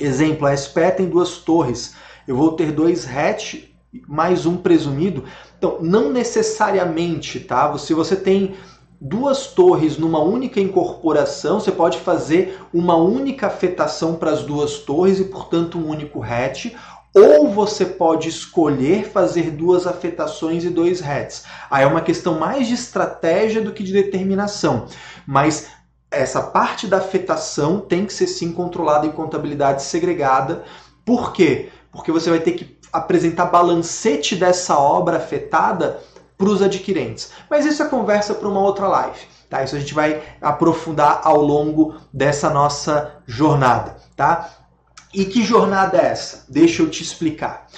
Exemplo, 0.00 0.46
a 0.46 0.56
SPE 0.56 0.90
tem 0.96 1.08
duas 1.08 1.38
torres, 1.38 1.94
eu 2.26 2.36
vou 2.36 2.52
ter 2.52 2.72
dois 2.72 3.06
hatch 3.06 3.72
mais 4.08 4.44
um 4.44 4.56
presumido. 4.56 5.24
Então, 5.56 5.78
não 5.80 6.10
necessariamente, 6.10 7.38
tá? 7.38 7.76
Se 7.78 7.94
você 7.94 8.16
tem 8.16 8.56
duas 9.00 9.48
torres 9.48 9.98
numa 9.98 10.18
única 10.18 10.60
incorporação, 10.60 11.60
você 11.60 11.70
pode 11.70 11.98
fazer 11.98 12.58
uma 12.72 12.96
única 12.96 13.46
afetação 13.46 14.16
para 14.16 14.30
as 14.30 14.42
duas 14.42 14.78
torres 14.78 15.20
e, 15.20 15.24
portanto, 15.26 15.78
um 15.78 15.88
único 15.88 16.22
hatch, 16.22 16.72
ou 17.14 17.48
você 17.48 17.86
pode 17.86 18.28
escolher 18.28 19.08
fazer 19.08 19.52
duas 19.52 19.86
afetações 19.86 20.64
e 20.64 20.70
dois 20.70 21.00
hats. 21.00 21.44
Aí 21.70 21.84
é 21.84 21.86
uma 21.86 22.00
questão 22.00 22.38
mais 22.38 22.66
de 22.66 22.74
estratégia 22.74 23.62
do 23.62 23.72
que 23.72 23.84
de 23.84 23.92
determinação. 23.92 24.86
Mas 25.24 25.68
essa 26.10 26.42
parte 26.42 26.86
da 26.86 26.98
afetação 26.98 27.80
tem 27.80 28.04
que 28.04 28.12
ser 28.12 28.26
sim 28.26 28.52
controlada 28.52 29.06
em 29.06 29.12
contabilidade 29.12 29.82
segregada. 29.82 30.64
Por 31.04 31.32
quê? 31.32 31.68
Porque 31.92 32.10
você 32.10 32.30
vai 32.30 32.40
ter 32.40 32.52
que 32.52 32.76
apresentar 32.92 33.46
balancete 33.46 34.34
dessa 34.34 34.78
obra 34.78 35.16
afetada 35.16 36.00
para 36.36 36.48
os 36.48 36.62
adquirentes. 36.62 37.30
Mas 37.48 37.64
isso 37.64 37.82
é 37.82 37.88
conversa 37.88 38.34
para 38.34 38.48
uma 38.48 38.60
outra 38.60 38.88
live. 38.88 39.20
Tá? 39.48 39.62
Isso 39.62 39.76
a 39.76 39.78
gente 39.78 39.94
vai 39.94 40.22
aprofundar 40.40 41.20
ao 41.22 41.40
longo 41.40 41.94
dessa 42.12 42.50
nossa 42.50 43.22
jornada. 43.26 43.96
Tá? 44.16 44.63
E 45.14 45.24
que 45.24 45.42
jornada 45.42 45.96
é 45.96 46.06
essa? 46.06 46.44
Deixa 46.48 46.82
eu 46.82 46.90
te 46.90 47.02
explicar. 47.02 47.68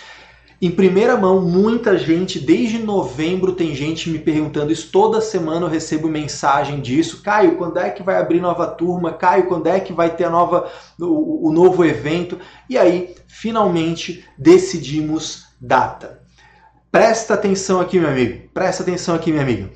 Em 0.60 0.70
primeira 0.70 1.18
mão, 1.18 1.42
muita 1.42 1.98
gente, 1.98 2.40
desde 2.40 2.78
novembro, 2.78 3.52
tem 3.52 3.74
gente 3.74 4.08
me 4.08 4.18
perguntando 4.18 4.72
isso. 4.72 4.90
Toda 4.90 5.20
semana 5.20 5.66
eu 5.66 5.70
recebo 5.70 6.08
mensagem 6.08 6.80
disso. 6.80 7.20
Caio, 7.22 7.56
quando 7.56 7.78
é 7.78 7.90
que 7.90 8.02
vai 8.02 8.16
abrir 8.16 8.40
nova 8.40 8.66
turma? 8.66 9.12
Caio, 9.12 9.48
quando 9.48 9.66
é 9.66 9.78
que 9.78 9.92
vai 9.92 10.16
ter 10.16 10.24
a 10.24 10.30
nova, 10.30 10.70
o, 10.98 11.48
o 11.48 11.52
novo 11.52 11.84
evento? 11.84 12.38
E 12.70 12.78
aí, 12.78 13.14
finalmente, 13.28 14.24
decidimos 14.38 15.44
data. 15.60 16.22
Presta 16.90 17.34
atenção 17.34 17.78
aqui, 17.78 18.00
meu 18.00 18.08
amigo. 18.08 18.48
Presta 18.54 18.82
atenção 18.82 19.14
aqui, 19.14 19.30
minha 19.30 19.42
amiga. 19.42 19.68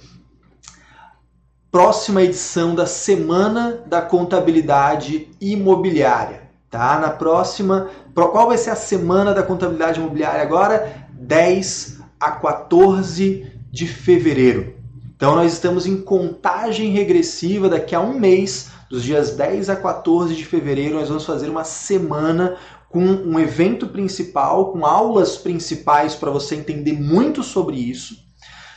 Próxima 1.71 2.23
edição 2.23 2.75
da 2.75 2.87
Semana 2.87 3.85
da 3.87 4.01
Contabilidade 4.01 5.29
Imobiliária 5.39 6.50
tá? 6.71 6.99
Na 6.99 7.11
próxima, 7.11 7.91
qual 8.15 8.49
vai 8.49 8.57
ser 8.57 8.71
a 8.71 8.77
semana 8.77 9.35
da 9.35 9.43
contabilidade 9.43 9.99
imobiliária 9.99 10.43
agora? 10.43 11.09
10 11.13 12.01
a 12.19 12.31
14 12.31 13.53
de 13.71 13.87
fevereiro. 13.87 14.75
Então 15.17 15.35
nós 15.35 15.53
estamos 15.53 15.87
em 15.87 16.01
contagem 16.01 16.91
regressiva 16.91 17.69
daqui 17.69 17.95
a 17.95 18.01
um 18.01 18.19
mês, 18.19 18.71
dos 18.89 19.03
dias 19.03 19.33
10 19.33 19.69
a 19.69 19.77
14 19.77 20.35
de 20.35 20.45
fevereiro, 20.45 20.95
nós 20.95 21.09
vamos 21.09 21.27
fazer 21.27 21.49
uma 21.49 21.65
semana 21.65 22.57
com 22.89 23.05
um 23.05 23.39
evento 23.39 23.87
principal, 23.87 24.73
com 24.73 24.85
aulas 24.85 25.37
principais 25.37 26.15
para 26.15 26.31
você 26.31 26.57
entender 26.57 26.93
muito 26.93 27.43
sobre 27.43 27.77
isso. 27.77 28.17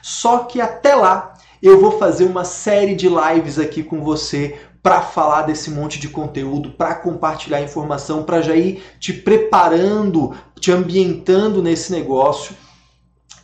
Só 0.01 0.39
que 0.39 0.61
até 0.61 0.93
lá 0.95 1.33
eu 1.61 1.79
vou 1.79 1.97
fazer 1.97 2.25
uma 2.25 2.43
série 2.43 2.93
de 2.93 3.07
lives 3.07 3.57
aqui 3.57 3.81
com 3.81 4.03
você 4.03 4.59
para 4.83 5.01
falar 5.01 5.43
desse 5.43 5.71
monte 5.71 5.97
de 5.97 6.09
conteúdo, 6.09 6.71
para 6.71 6.93
compartilhar 6.93 7.61
informação, 7.61 8.23
para 8.23 8.41
já 8.41 8.53
ir 8.53 8.83
te 8.99 9.13
preparando, 9.13 10.35
te 10.59 10.73
ambientando 10.73 11.63
nesse 11.63 11.91
negócio. 11.93 12.53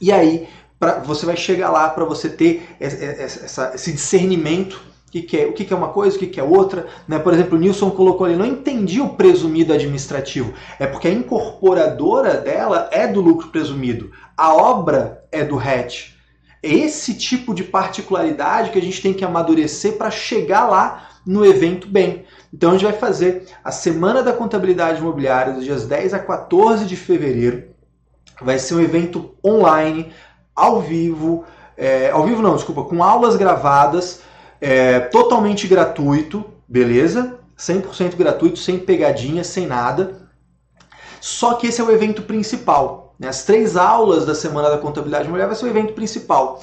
E 0.01 0.11
aí 0.11 0.49
pra, 0.77 0.99
você 0.99 1.25
vai 1.25 1.37
chegar 1.37 1.71
lá 1.71 1.89
para 1.89 2.03
você 2.03 2.29
ter 2.29 2.75
essa, 2.79 3.71
esse 3.73 3.91
discernimento 3.93 4.89
o 5.09 5.11
que, 5.11 5.23
que, 5.23 5.37
é, 5.37 5.47
o 5.47 5.53
que, 5.53 5.65
que, 5.65 5.73
é 5.73 5.75
uma 5.75 5.87
coisa, 5.87 6.15
o 6.15 6.19
que, 6.19 6.27
que 6.27 6.39
é 6.39 6.43
outra. 6.43 6.85
Né? 7.07 7.17
Por 7.17 7.33
exemplo, 7.33 7.57
o 7.57 7.59
Nilson 7.59 7.89
colocou 7.89 8.27
ali, 8.27 8.35
não 8.35 8.45
entendi 8.45 9.01
o 9.01 9.09
presumido 9.09 9.73
administrativo. 9.73 10.53
É 10.77 10.85
porque 10.85 11.07
a 11.07 11.11
incorporadora 11.11 12.35
dela 12.35 12.87
é 12.91 13.07
do 13.07 13.19
lucro 13.19 13.47
presumido, 13.47 14.11
a 14.37 14.53
obra 14.53 15.23
é 15.31 15.43
do 15.43 15.55
RET. 15.55 16.15
É 16.61 16.71
esse 16.71 17.15
tipo 17.15 17.55
de 17.55 17.63
particularidade 17.63 18.69
que 18.69 18.77
a 18.77 18.81
gente 18.81 19.01
tem 19.01 19.11
que 19.11 19.25
amadurecer 19.25 19.93
para 19.93 20.11
chegar 20.11 20.67
lá 20.67 21.09
no 21.29 21.45
evento 21.45 21.87
bem. 21.87 22.25
Então 22.51 22.71
a 22.71 22.73
gente 22.73 22.85
vai 22.85 22.93
fazer 22.93 23.45
a 23.63 23.71
Semana 23.71 24.23
da 24.23 24.33
Contabilidade 24.33 24.99
Imobiliária 24.99 25.53
dos 25.53 25.63
dias 25.63 25.85
10 25.85 26.15
a 26.15 26.19
14 26.19 26.87
de 26.87 26.95
fevereiro. 26.95 27.65
Vai 28.41 28.57
ser 28.57 28.73
um 28.73 28.81
evento 28.81 29.35
online, 29.45 30.11
ao 30.55 30.81
vivo, 30.81 31.45
é, 31.77 32.09
ao 32.09 32.25
vivo 32.25 32.41
não, 32.41 32.55
desculpa, 32.55 32.83
com 32.83 33.03
aulas 33.03 33.35
gravadas, 33.35 34.21
é, 34.59 34.99
totalmente 35.01 35.67
gratuito, 35.67 36.43
beleza? 36.67 37.37
100% 37.55 38.15
gratuito, 38.15 38.57
sem 38.57 38.79
pegadinha, 38.79 39.43
sem 39.43 39.67
nada. 39.67 40.27
Só 41.21 41.53
que 41.53 41.67
esse 41.67 41.79
é 41.79 41.83
o 41.83 41.91
evento 41.91 42.23
principal. 42.23 43.13
Né? 43.19 43.27
As 43.27 43.43
três 43.43 43.77
aulas 43.77 44.25
da 44.25 44.33
Semana 44.33 44.71
da 44.71 44.79
Contabilidade 44.79 45.25
Imobiliária 45.25 45.53
vai 45.53 45.55
ser 45.55 45.65
o 45.67 45.69
evento 45.69 45.93
principal 45.93 46.59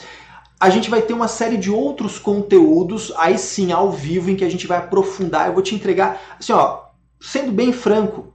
a 0.58 0.70
gente 0.70 0.88
vai 0.88 1.02
ter 1.02 1.12
uma 1.12 1.28
série 1.28 1.56
de 1.56 1.70
outros 1.70 2.18
conteúdos, 2.18 3.12
aí 3.16 3.38
sim, 3.38 3.72
ao 3.72 3.90
vivo, 3.90 4.30
em 4.30 4.36
que 4.36 4.44
a 4.44 4.50
gente 4.50 4.66
vai 4.66 4.78
aprofundar. 4.78 5.46
Eu 5.46 5.52
vou 5.52 5.62
te 5.62 5.74
entregar, 5.74 6.20
assim, 6.38 6.52
ó, 6.52 6.84
sendo 7.20 7.52
bem 7.52 7.72
franco, 7.72 8.32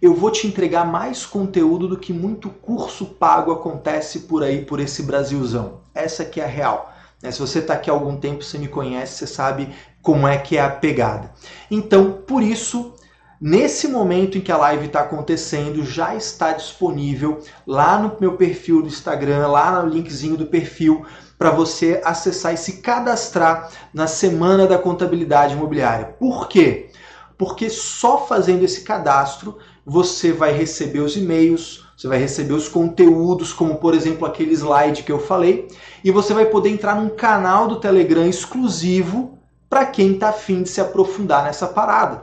eu 0.00 0.14
vou 0.14 0.30
te 0.30 0.46
entregar 0.46 0.84
mais 0.84 1.24
conteúdo 1.26 1.88
do 1.88 1.96
que 1.96 2.12
muito 2.12 2.48
curso 2.48 3.06
pago 3.06 3.50
acontece 3.50 4.20
por 4.20 4.42
aí, 4.42 4.64
por 4.64 4.78
esse 4.78 5.02
Brasilzão. 5.02 5.80
Essa 5.94 6.24
que 6.24 6.40
é 6.40 6.44
a 6.44 6.48
real. 6.48 6.92
Né? 7.22 7.30
Se 7.30 7.40
você 7.40 7.58
está 7.58 7.74
aqui 7.74 7.90
há 7.90 7.92
algum 7.92 8.16
tempo, 8.16 8.44
você 8.44 8.58
me 8.58 8.68
conhece, 8.68 9.14
você 9.14 9.26
sabe 9.26 9.74
como 10.02 10.28
é 10.28 10.36
que 10.36 10.58
é 10.58 10.60
a 10.60 10.68
pegada. 10.68 11.32
Então, 11.70 12.22
por 12.26 12.42
isso, 12.42 12.92
nesse 13.40 13.88
momento 13.88 14.36
em 14.36 14.42
que 14.42 14.52
a 14.52 14.58
live 14.58 14.86
está 14.86 15.00
acontecendo, 15.00 15.82
já 15.82 16.14
está 16.14 16.52
disponível 16.52 17.40
lá 17.66 17.98
no 17.98 18.14
meu 18.20 18.36
perfil 18.36 18.82
do 18.82 18.88
Instagram, 18.88 19.48
lá 19.48 19.82
no 19.82 19.88
linkzinho 19.88 20.36
do 20.36 20.46
perfil, 20.46 21.06
para 21.38 21.50
você 21.50 22.00
acessar 22.04 22.54
e 22.54 22.56
se 22.56 22.74
cadastrar 22.80 23.70
na 23.92 24.06
Semana 24.06 24.66
da 24.66 24.78
Contabilidade 24.78 25.54
Imobiliária. 25.54 26.14
Por 26.18 26.48
quê? 26.48 26.90
Porque 27.36 27.68
só 27.68 28.26
fazendo 28.26 28.64
esse 28.64 28.82
cadastro 28.82 29.58
você 29.84 30.32
vai 30.32 30.52
receber 30.52 31.00
os 31.00 31.16
e-mails, 31.16 31.84
você 31.96 32.08
vai 32.08 32.18
receber 32.18 32.54
os 32.54 32.68
conteúdos, 32.68 33.52
como 33.52 33.76
por 33.76 33.94
exemplo 33.94 34.26
aquele 34.26 34.52
slide 34.52 35.02
que 35.02 35.12
eu 35.12 35.18
falei, 35.18 35.68
e 36.02 36.10
você 36.10 36.32
vai 36.32 36.46
poder 36.46 36.70
entrar 36.70 36.96
num 36.96 37.08
canal 37.08 37.68
do 37.68 37.76
Telegram 37.76 38.26
exclusivo 38.26 39.38
para 39.68 39.84
quem 39.86 40.12
está 40.12 40.30
afim 40.30 40.62
de 40.62 40.68
se 40.68 40.80
aprofundar 40.80 41.44
nessa 41.44 41.66
parada. 41.66 42.22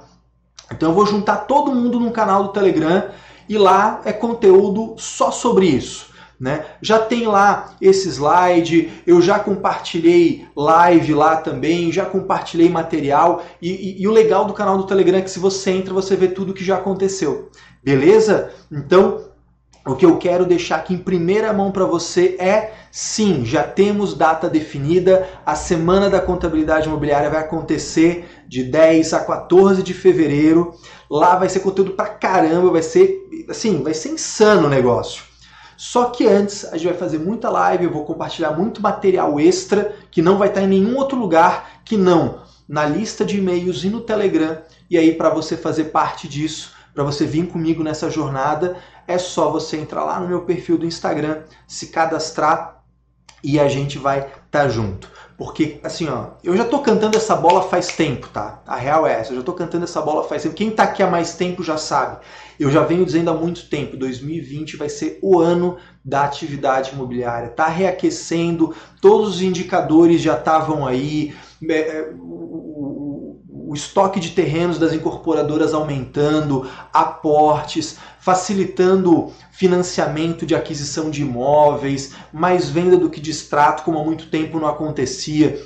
Então 0.71 0.89
eu 0.89 0.95
vou 0.95 1.05
juntar 1.05 1.37
todo 1.37 1.75
mundo 1.75 1.99
num 1.99 2.11
canal 2.11 2.43
do 2.43 2.53
Telegram 2.53 3.09
e 3.47 3.57
lá 3.57 4.01
é 4.05 4.13
conteúdo 4.13 4.95
só 4.97 5.31
sobre 5.31 5.67
isso. 5.67 6.10
Né? 6.41 6.65
Já 6.81 6.97
tem 6.97 7.27
lá 7.27 7.75
esse 7.79 8.09
slide, 8.09 8.91
eu 9.05 9.21
já 9.21 9.37
compartilhei 9.37 10.47
live 10.55 11.13
lá 11.13 11.35
também, 11.35 11.91
já 11.91 12.03
compartilhei 12.03 12.67
material 12.67 13.43
e, 13.61 13.69
e, 13.69 14.01
e, 14.01 14.07
o 14.07 14.11
legal 14.11 14.45
do 14.45 14.53
canal 14.53 14.75
do 14.75 14.87
Telegram 14.87 15.19
é 15.19 15.21
que 15.21 15.29
se 15.29 15.37
você 15.37 15.69
entra 15.69 15.93
você 15.93 16.15
vê 16.15 16.27
tudo 16.27 16.55
que 16.55 16.65
já 16.65 16.77
aconteceu, 16.77 17.51
beleza? 17.83 18.49
Então 18.71 19.29
o 19.85 19.95
que 19.95 20.03
eu 20.03 20.17
quero 20.17 20.43
deixar 20.43 20.77
aqui 20.77 20.95
em 20.95 20.97
primeira 20.97 21.53
mão 21.53 21.71
para 21.71 21.85
você 21.85 22.35
é 22.39 22.73
sim, 22.91 23.45
já 23.45 23.61
temos 23.61 24.15
data 24.15 24.49
definida, 24.49 25.29
a 25.45 25.53
semana 25.53 26.09
da 26.09 26.19
contabilidade 26.19 26.87
imobiliária 26.87 27.29
vai 27.29 27.41
acontecer 27.41 28.27
de 28.47 28.63
10 28.63 29.13
a 29.13 29.19
14 29.19 29.83
de 29.83 29.93
fevereiro. 29.93 30.73
Lá 31.07 31.35
vai 31.35 31.49
ser 31.49 31.59
conteúdo 31.59 31.91
pra 31.91 32.07
caramba, 32.07 32.71
vai 32.71 32.81
ser 32.81 33.27
assim, 33.47 33.83
vai 33.83 33.93
ser 33.93 34.09
insano 34.09 34.65
o 34.65 34.69
negócio. 34.69 35.30
Só 35.83 36.11
que 36.11 36.27
antes 36.27 36.63
a 36.65 36.77
gente 36.77 36.89
vai 36.89 36.93
fazer 36.95 37.17
muita 37.17 37.49
live, 37.49 37.85
eu 37.85 37.91
vou 37.91 38.05
compartilhar 38.05 38.51
muito 38.51 38.83
material 38.83 39.39
extra 39.39 39.95
que 40.11 40.21
não 40.21 40.37
vai 40.37 40.49
estar 40.49 40.61
em 40.61 40.67
nenhum 40.67 40.95
outro 40.95 41.17
lugar 41.17 41.81
que 41.83 41.97
não 41.97 42.43
na 42.69 42.85
lista 42.85 43.25
de 43.25 43.39
e-mails 43.39 43.83
e 43.83 43.89
no 43.89 43.99
Telegram. 43.99 44.61
E 44.91 44.95
aí 44.95 45.15
para 45.15 45.31
você 45.31 45.57
fazer 45.57 45.85
parte 45.85 46.27
disso, 46.27 46.71
para 46.93 47.03
você 47.03 47.25
vir 47.25 47.47
comigo 47.47 47.83
nessa 47.83 48.11
jornada, 48.11 48.77
é 49.07 49.17
só 49.17 49.49
você 49.49 49.75
entrar 49.75 50.03
lá 50.03 50.19
no 50.19 50.27
meu 50.27 50.41
perfil 50.45 50.77
do 50.77 50.85
Instagram, 50.85 51.41
se 51.67 51.87
cadastrar 51.87 52.83
e 53.43 53.59
a 53.59 53.67
gente 53.67 53.97
vai 53.97 54.19
estar 54.19 54.37
tá 54.51 54.69
junto. 54.69 55.09
Porque, 55.41 55.79
assim, 55.83 56.07
ó, 56.07 56.33
eu 56.43 56.55
já 56.55 56.63
tô 56.63 56.77
cantando 56.83 57.17
essa 57.17 57.35
bola 57.35 57.63
faz 57.63 57.87
tempo, 57.87 58.27
tá? 58.27 58.61
A 58.63 58.75
real 58.75 59.07
é 59.07 59.13
essa, 59.13 59.31
eu 59.31 59.37
já 59.37 59.41
tô 59.41 59.53
cantando 59.53 59.85
essa 59.85 59.99
bola 59.99 60.23
faz 60.23 60.43
tempo. 60.43 60.53
Quem 60.53 60.69
tá 60.69 60.83
aqui 60.83 61.01
há 61.01 61.09
mais 61.09 61.33
tempo 61.33 61.63
já 61.63 61.79
sabe. 61.79 62.19
Eu 62.59 62.69
já 62.69 62.83
venho 62.83 63.03
dizendo 63.03 63.31
há 63.31 63.33
muito 63.33 63.67
tempo, 63.67 63.97
2020 63.97 64.77
vai 64.77 64.87
ser 64.87 65.17
o 65.19 65.39
ano 65.39 65.77
da 66.05 66.25
atividade 66.25 66.91
imobiliária. 66.91 67.49
Tá 67.49 67.67
reaquecendo, 67.67 68.75
todos 69.01 69.37
os 69.37 69.41
indicadores 69.41 70.21
já 70.21 70.37
estavam 70.37 70.85
aí, 70.85 71.33
é, 71.67 71.73
é, 71.73 72.13
o 73.71 73.73
estoque 73.73 74.19
de 74.19 74.31
terrenos 74.31 74.77
das 74.77 74.91
incorporadoras 74.91 75.73
aumentando, 75.73 76.69
aportes, 76.91 77.97
facilitando 78.19 79.31
financiamento 79.49 80.45
de 80.45 80.53
aquisição 80.53 81.09
de 81.09 81.21
imóveis, 81.21 82.13
mais 82.33 82.69
venda 82.69 82.97
do 82.97 83.09
que 83.09 83.21
de 83.21 83.31
extrato, 83.31 83.83
como 83.83 83.97
há 83.97 84.03
muito 84.03 84.27
tempo 84.27 84.59
não 84.59 84.67
acontecia 84.67 85.57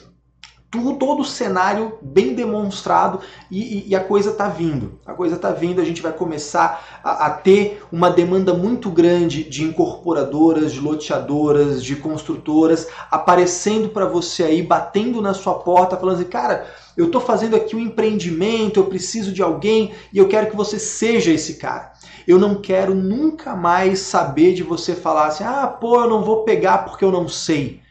tudo, 0.76 0.94
todo 0.98 1.22
o 1.22 1.26
cenário 1.26 1.98
bem 2.02 2.34
demonstrado 2.34 3.22
e, 3.50 3.80
e, 3.80 3.90
e 3.90 3.96
a 3.96 4.04
coisa 4.04 4.32
está 4.32 4.48
vindo. 4.48 5.00
A 5.06 5.14
coisa 5.14 5.36
está 5.36 5.52
vindo, 5.52 5.80
a 5.80 5.86
gente 5.86 6.02
vai 6.02 6.12
começar 6.12 7.02
a, 7.04 7.28
a, 7.28 7.30
ter 7.30 7.82
uma 7.92 8.10
demanda 8.10 8.54
muito 8.54 8.90
grande 8.90 9.44
de 9.44 9.64
incorporadoras, 9.64 10.74
de 10.74 10.80
loteadoras, 10.80 11.84
de 11.84 11.96
construtoras 11.96 12.88
aparecendo 13.10 13.90
para 13.90 14.06
você 14.06 14.44
aí, 14.44 14.62
batendo 14.62 15.22
na 15.22 15.34
sua 15.34 15.56
porta, 15.56 15.98
falando 15.98 16.16
assim, 16.16 16.30
cara, 16.30 16.68
eu 16.98 17.06
estou 17.08 17.22
fazendo 17.22 17.56
aqui 17.56 17.76
um 17.76 17.80
empreendimento, 17.80 18.80
eu 18.80 18.86
preciso 18.86 19.32
de 19.32 19.42
alguém 19.42 19.94
e 20.12 20.18
eu 20.18 20.28
quero 20.28 20.50
que 20.50 20.56
você 20.56 20.78
seja 20.78 21.32
esse 21.32 21.56
cara. 21.56 21.94
Eu 22.28 22.40
não 22.40 22.56
quero 22.56 22.94
nunca 22.94 23.56
mais 23.56 24.00
saber 24.00 24.54
de 24.54 24.64
você 24.64 24.96
falar 24.96 25.28
assim, 25.28 25.44
ah, 25.44 25.68
pô, 25.68 26.02
eu 26.02 26.10
não 26.10 26.24
vou 26.24 26.44
pegar 26.44 26.80
porque 26.80 27.06
eu 27.06 27.12
não 27.12 27.28
sei. 27.28 27.85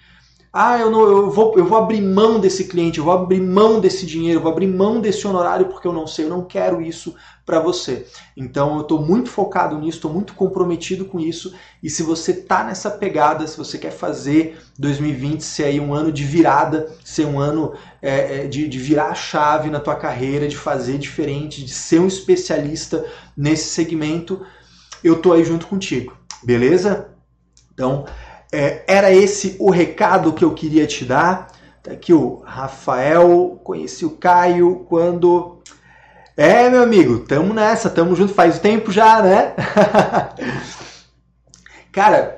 Ah, 0.57 0.79
eu, 0.79 0.89
não, 0.89 1.01
eu, 1.01 1.31
vou, 1.33 1.59
eu 1.59 1.65
vou 1.65 1.77
abrir 1.77 2.01
mão 2.01 2.39
desse 2.39 2.67
cliente, 2.69 3.01
eu 3.01 3.05
vou 3.05 3.13
abrir 3.13 3.41
mão 3.41 3.81
desse 3.81 4.07
dinheiro, 4.07 4.39
eu 4.39 4.43
vou 4.45 4.53
abrir 4.53 4.69
mão 4.69 5.01
desse 5.01 5.27
honorário 5.27 5.67
porque 5.67 5.89
eu 5.89 5.93
não 5.93 6.07
sei, 6.07 6.27
eu 6.27 6.29
não 6.29 6.45
quero 6.45 6.81
isso 6.81 7.17
para 7.45 7.59
você. 7.59 8.07
Então 8.37 8.77
eu 8.77 8.83
estou 8.83 9.05
muito 9.05 9.29
focado 9.31 9.77
nisso, 9.77 9.99
estou 9.99 10.13
muito 10.13 10.33
comprometido 10.35 11.07
com 11.07 11.19
isso. 11.19 11.53
E 11.83 11.91
se 11.91 12.05
você 12.05 12.31
está 12.31 12.63
nessa 12.63 12.89
pegada, 12.89 13.45
se 13.49 13.59
você 13.59 13.77
quer 13.77 13.91
fazer 13.91 14.57
2020 14.79 15.41
ser 15.41 15.65
aí 15.65 15.81
um 15.81 15.93
ano 15.93 16.13
de 16.13 16.23
virada, 16.23 16.89
ser 17.05 17.27
um 17.27 17.41
ano 17.41 17.75
é, 18.01 18.45
é, 18.45 18.47
de, 18.47 18.69
de 18.69 18.79
virar 18.79 19.09
a 19.09 19.15
chave 19.17 19.71
na 19.71 19.81
tua 19.81 19.97
carreira, 19.97 20.47
de 20.47 20.57
fazer 20.57 20.99
diferente, 20.99 21.65
de 21.65 21.73
ser 21.73 21.99
um 21.99 22.07
especialista 22.07 23.05
nesse 23.37 23.71
segmento, 23.71 24.41
eu 25.03 25.21
tô 25.21 25.33
aí 25.33 25.43
junto 25.43 25.67
contigo, 25.67 26.17
beleza? 26.45 27.09
Então 27.73 28.05
é, 28.53 28.83
era 28.87 29.13
esse 29.13 29.57
o 29.59 29.71
recado 29.71 30.33
que 30.33 30.45
eu 30.45 30.55
queria 30.55 30.87
te 30.87 31.05
dar. 31.05 31.49
Tá 31.83 31.93
aqui 31.93 32.13
o 32.15 32.43
Rafael, 32.47 33.61
conheci 33.63 34.05
o 34.05 34.11
Caio 34.11 34.87
quando. 34.89 35.59
É, 36.37 36.69
meu 36.69 36.83
amigo, 36.83 37.21
tamo 37.21 37.53
nessa, 37.53 37.91
tamo 37.91 38.17
junto 38.17 38.33
faz 38.33 38.59
tempo 38.59 38.91
já, 38.91 39.23
né? 39.23 39.55
Cara, 41.93 42.37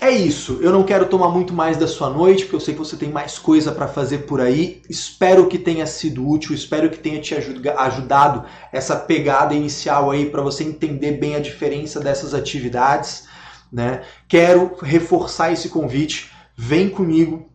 é 0.00 0.10
isso. 0.10 0.58
Eu 0.62 0.72
não 0.72 0.84
quero 0.84 1.06
tomar 1.06 1.28
muito 1.28 1.52
mais 1.52 1.76
da 1.76 1.88
sua 1.88 2.10
noite, 2.10 2.44
porque 2.44 2.56
eu 2.56 2.60
sei 2.60 2.74
que 2.74 2.80
você 2.80 2.96
tem 2.96 3.10
mais 3.10 3.38
coisa 3.38 3.72
para 3.72 3.88
fazer 3.88 4.18
por 4.18 4.40
aí. 4.40 4.82
Espero 4.88 5.48
que 5.48 5.58
tenha 5.58 5.86
sido 5.86 6.26
útil, 6.28 6.54
espero 6.54 6.88
que 6.88 6.98
tenha 6.98 7.20
te 7.20 7.34
ajudado 7.34 8.44
essa 8.72 8.94
pegada 8.94 9.54
inicial 9.54 10.10
aí 10.10 10.26
para 10.26 10.42
você 10.42 10.64
entender 10.64 11.12
bem 11.12 11.34
a 11.34 11.40
diferença 11.40 11.98
dessas 11.98 12.34
atividades 12.34 13.24
né? 13.72 14.02
Quero 14.28 14.76
reforçar 14.82 15.52
esse 15.52 15.68
convite. 15.68 16.30
Vem 16.56 16.88
comigo, 16.88 17.50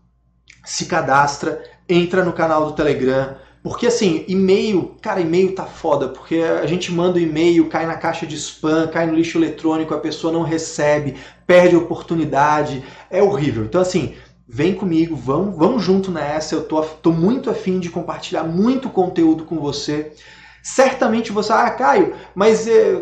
se 0.64 0.86
cadastra, 0.86 1.64
entra 1.88 2.24
no 2.24 2.34
canal 2.34 2.66
do 2.66 2.74
Telegram. 2.74 3.36
Porque 3.64 3.86
assim, 3.86 4.26
e-mail, 4.28 4.96
cara, 5.02 5.22
e-mail 5.22 5.54
tá 5.54 5.66
foda, 5.66 6.08
porque 6.08 6.38
a 6.38 6.66
gente 6.66 6.92
manda 6.92 7.20
o 7.20 7.22
e-mail, 7.22 7.70
cai 7.70 7.86
na 7.86 7.96
caixa 7.96 8.26
de 8.26 8.36
spam, 8.36 8.88
cai 8.88 9.06
no 9.06 9.14
lixo 9.14 9.38
eletrônico, 9.38 9.94
a 9.94 10.00
pessoa 10.00 10.34
não 10.34 10.42
recebe, 10.42 11.16
perde 11.46 11.76
oportunidade, 11.76 12.84
é 13.10 13.22
horrível. 13.22 13.64
Então 13.64 13.80
assim, 13.80 14.16
vem 14.48 14.74
comigo, 14.74 15.16
vamos, 15.16 15.56
vamos 15.56 15.84
junto 15.84 16.10
nessa, 16.12 16.56
eu 16.56 16.64
tô, 16.64 16.82
tô 16.82 17.12
muito 17.12 17.52
afim 17.52 17.80
de 17.80 17.90
compartilhar 17.90 18.44
muito 18.44 18.90
conteúdo 18.90 19.46
com 19.46 19.60
você. 19.60 20.12
Certamente 20.64 21.32
você, 21.32 21.52
ah, 21.52 21.70
Caio, 21.72 22.14
mas 22.36 22.68
é, 22.68 23.02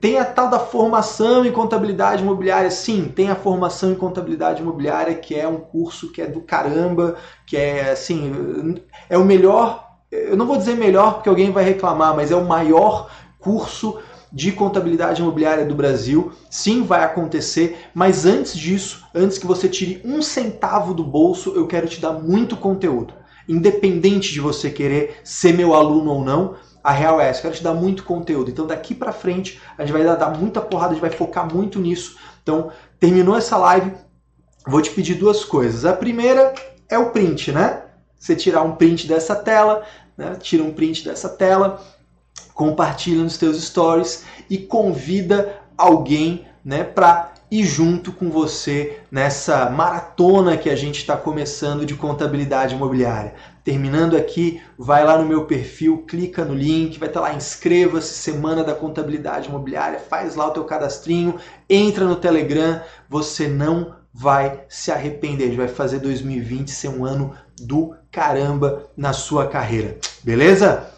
tem 0.00 0.18
a 0.18 0.24
tal 0.24 0.48
da 0.48 0.60
formação 0.60 1.44
em 1.44 1.50
contabilidade 1.50 2.22
imobiliária. 2.22 2.70
Sim, 2.70 3.12
tem 3.14 3.30
a 3.30 3.36
formação 3.36 3.90
em 3.90 3.96
contabilidade 3.96 4.62
imobiliária, 4.62 5.14
que 5.14 5.34
é 5.34 5.46
um 5.48 5.58
curso 5.58 6.12
que 6.12 6.22
é 6.22 6.26
do 6.26 6.40
caramba, 6.40 7.16
que 7.46 7.56
é 7.56 7.90
assim, 7.90 8.76
é 9.10 9.18
o 9.18 9.24
melhor, 9.24 9.84
eu 10.10 10.36
não 10.36 10.46
vou 10.46 10.56
dizer 10.56 10.76
melhor 10.76 11.14
porque 11.14 11.28
alguém 11.28 11.50
vai 11.50 11.64
reclamar, 11.64 12.14
mas 12.14 12.30
é 12.30 12.36
o 12.36 12.44
maior 12.44 13.10
curso 13.40 13.98
de 14.32 14.50
contabilidade 14.50 15.20
imobiliária 15.20 15.64
do 15.64 15.74
Brasil. 15.74 16.32
Sim, 16.50 16.82
vai 16.82 17.04
acontecer, 17.04 17.88
mas 17.94 18.24
antes 18.26 18.56
disso, 18.56 19.04
antes 19.14 19.38
que 19.38 19.46
você 19.46 19.68
tire 19.68 20.00
um 20.04 20.22
centavo 20.22 20.94
do 20.94 21.04
bolso, 21.04 21.52
eu 21.54 21.66
quero 21.66 21.86
te 21.86 22.00
dar 22.00 22.12
muito 22.12 22.56
conteúdo. 22.56 23.14
Independente 23.48 24.32
de 24.32 24.40
você 24.40 24.70
querer 24.70 25.16
ser 25.22 25.52
meu 25.52 25.74
aluno 25.74 26.10
ou 26.10 26.24
não, 26.24 26.56
a 26.84 26.92
real 26.92 27.18
é 27.18 27.30
essa, 27.30 27.40
quero 27.40 27.54
te 27.54 27.62
dar 27.62 27.72
muito 27.72 28.04
conteúdo. 28.04 28.50
Então 28.50 28.66
daqui 28.66 28.94
para 28.94 29.10
frente 29.10 29.58
a 29.78 29.86
gente 29.86 29.94
vai 29.94 30.04
dar 30.04 30.38
muita 30.38 30.60
porrada, 30.60 30.90
a 30.90 30.92
gente 30.92 31.00
vai 31.00 31.10
focar 31.10 31.50
muito 31.50 31.80
nisso. 31.80 32.18
Então 32.42 32.70
terminou 33.00 33.34
essa 33.34 33.56
live, 33.56 33.92
vou 34.66 34.82
te 34.82 34.90
pedir 34.90 35.14
duas 35.14 35.42
coisas. 35.46 35.86
A 35.86 35.94
primeira 35.94 36.54
é 36.86 36.98
o 36.98 37.10
print, 37.10 37.50
né? 37.52 37.84
Você 38.18 38.36
tirar 38.36 38.62
um 38.62 38.72
print 38.72 39.06
dessa 39.06 39.34
tela, 39.34 39.82
né? 40.16 40.36
tira 40.38 40.62
um 40.62 40.74
print 40.74 41.04
dessa 41.04 41.28
tela, 41.28 41.82
compartilha 42.52 43.22
nos 43.22 43.38
teus 43.38 43.62
stories 43.64 44.24
e 44.50 44.58
convida 44.58 45.60
alguém 45.76 46.46
né, 46.64 46.84
para 46.84 47.32
ir 47.50 47.64
junto 47.64 48.12
com 48.12 48.30
você 48.30 49.00
nessa 49.10 49.70
maratona 49.70 50.56
que 50.56 50.70
a 50.70 50.76
gente 50.76 50.98
está 50.98 51.16
começando 51.16 51.84
de 51.86 51.94
contabilidade 51.94 52.74
imobiliária. 52.74 53.34
Terminando 53.64 54.14
aqui, 54.14 54.60
vai 54.76 55.02
lá 55.02 55.16
no 55.16 55.24
meu 55.24 55.46
perfil, 55.46 56.04
clica 56.06 56.44
no 56.44 56.54
link, 56.54 56.98
vai 56.98 57.08
estar 57.08 57.22
lá, 57.22 57.32
inscreva-se, 57.32 58.12
Semana 58.12 58.62
da 58.62 58.74
Contabilidade 58.74 59.48
Imobiliária, 59.48 59.98
faz 59.98 60.34
lá 60.36 60.46
o 60.48 60.50
teu 60.50 60.64
cadastrinho, 60.64 61.36
entra 61.68 62.04
no 62.04 62.16
Telegram, 62.16 62.82
você 63.08 63.48
não 63.48 63.96
vai 64.12 64.60
se 64.68 64.92
arrepender. 64.92 65.56
Vai 65.56 65.66
fazer 65.66 65.98
2020 65.98 66.70
ser 66.70 66.88
um 66.88 67.06
ano 67.06 67.34
do 67.58 67.96
caramba 68.12 68.86
na 68.96 69.14
sua 69.14 69.48
carreira. 69.48 69.98
Beleza? 70.22 70.90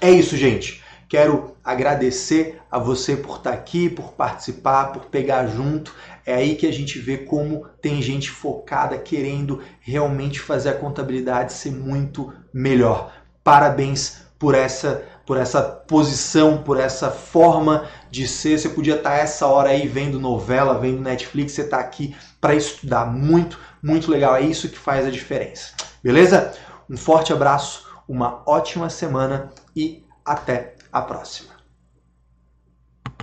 É 0.00 0.10
isso, 0.10 0.36
gente. 0.36 0.82
Quero 1.08 1.56
agradecer 1.62 2.60
a 2.70 2.78
você 2.78 3.16
por 3.16 3.36
estar 3.36 3.52
aqui, 3.52 3.88
por 3.88 4.12
participar, 4.12 4.86
por 4.86 5.06
pegar 5.06 5.46
junto. 5.46 5.94
É 6.24 6.34
aí 6.34 6.54
que 6.54 6.66
a 6.66 6.72
gente 6.72 6.98
vê 6.98 7.18
como 7.18 7.66
tem 7.80 8.00
gente 8.00 8.30
focada 8.30 8.98
querendo 8.98 9.60
realmente 9.80 10.40
fazer 10.40 10.70
a 10.70 10.78
contabilidade 10.78 11.52
ser 11.52 11.72
muito 11.72 12.32
melhor. 12.52 13.12
Parabéns 13.42 14.22
por 14.38 14.54
essa 14.54 15.04
por 15.26 15.36
essa 15.36 15.62
posição, 15.62 16.62
por 16.62 16.78
essa 16.78 17.10
forma 17.10 17.88
de 18.10 18.26
ser. 18.26 18.58
Você 18.58 18.68
podia 18.68 18.96
estar 18.96 19.14
essa 19.14 19.46
hora 19.46 19.70
aí 19.70 19.86
vendo 19.86 20.18
novela, 20.18 20.78
vendo 20.78 21.00
Netflix, 21.00 21.52
você 21.52 21.62
está 21.62 21.78
aqui 21.78 22.16
para 22.40 22.54
estudar. 22.54 23.06
Muito, 23.06 23.58
muito 23.82 24.10
legal. 24.10 24.34
É 24.34 24.42
isso 24.42 24.68
que 24.68 24.78
faz 24.78 25.06
a 25.06 25.10
diferença. 25.10 25.72
Beleza? 26.02 26.52
Um 26.90 26.96
forte 26.96 27.32
abraço, 27.32 27.86
uma 28.08 28.42
ótima 28.46 28.90
semana 28.90 29.50
e 29.74 30.04
até 30.24 30.74
a 30.92 31.00
próxima. 31.00 31.51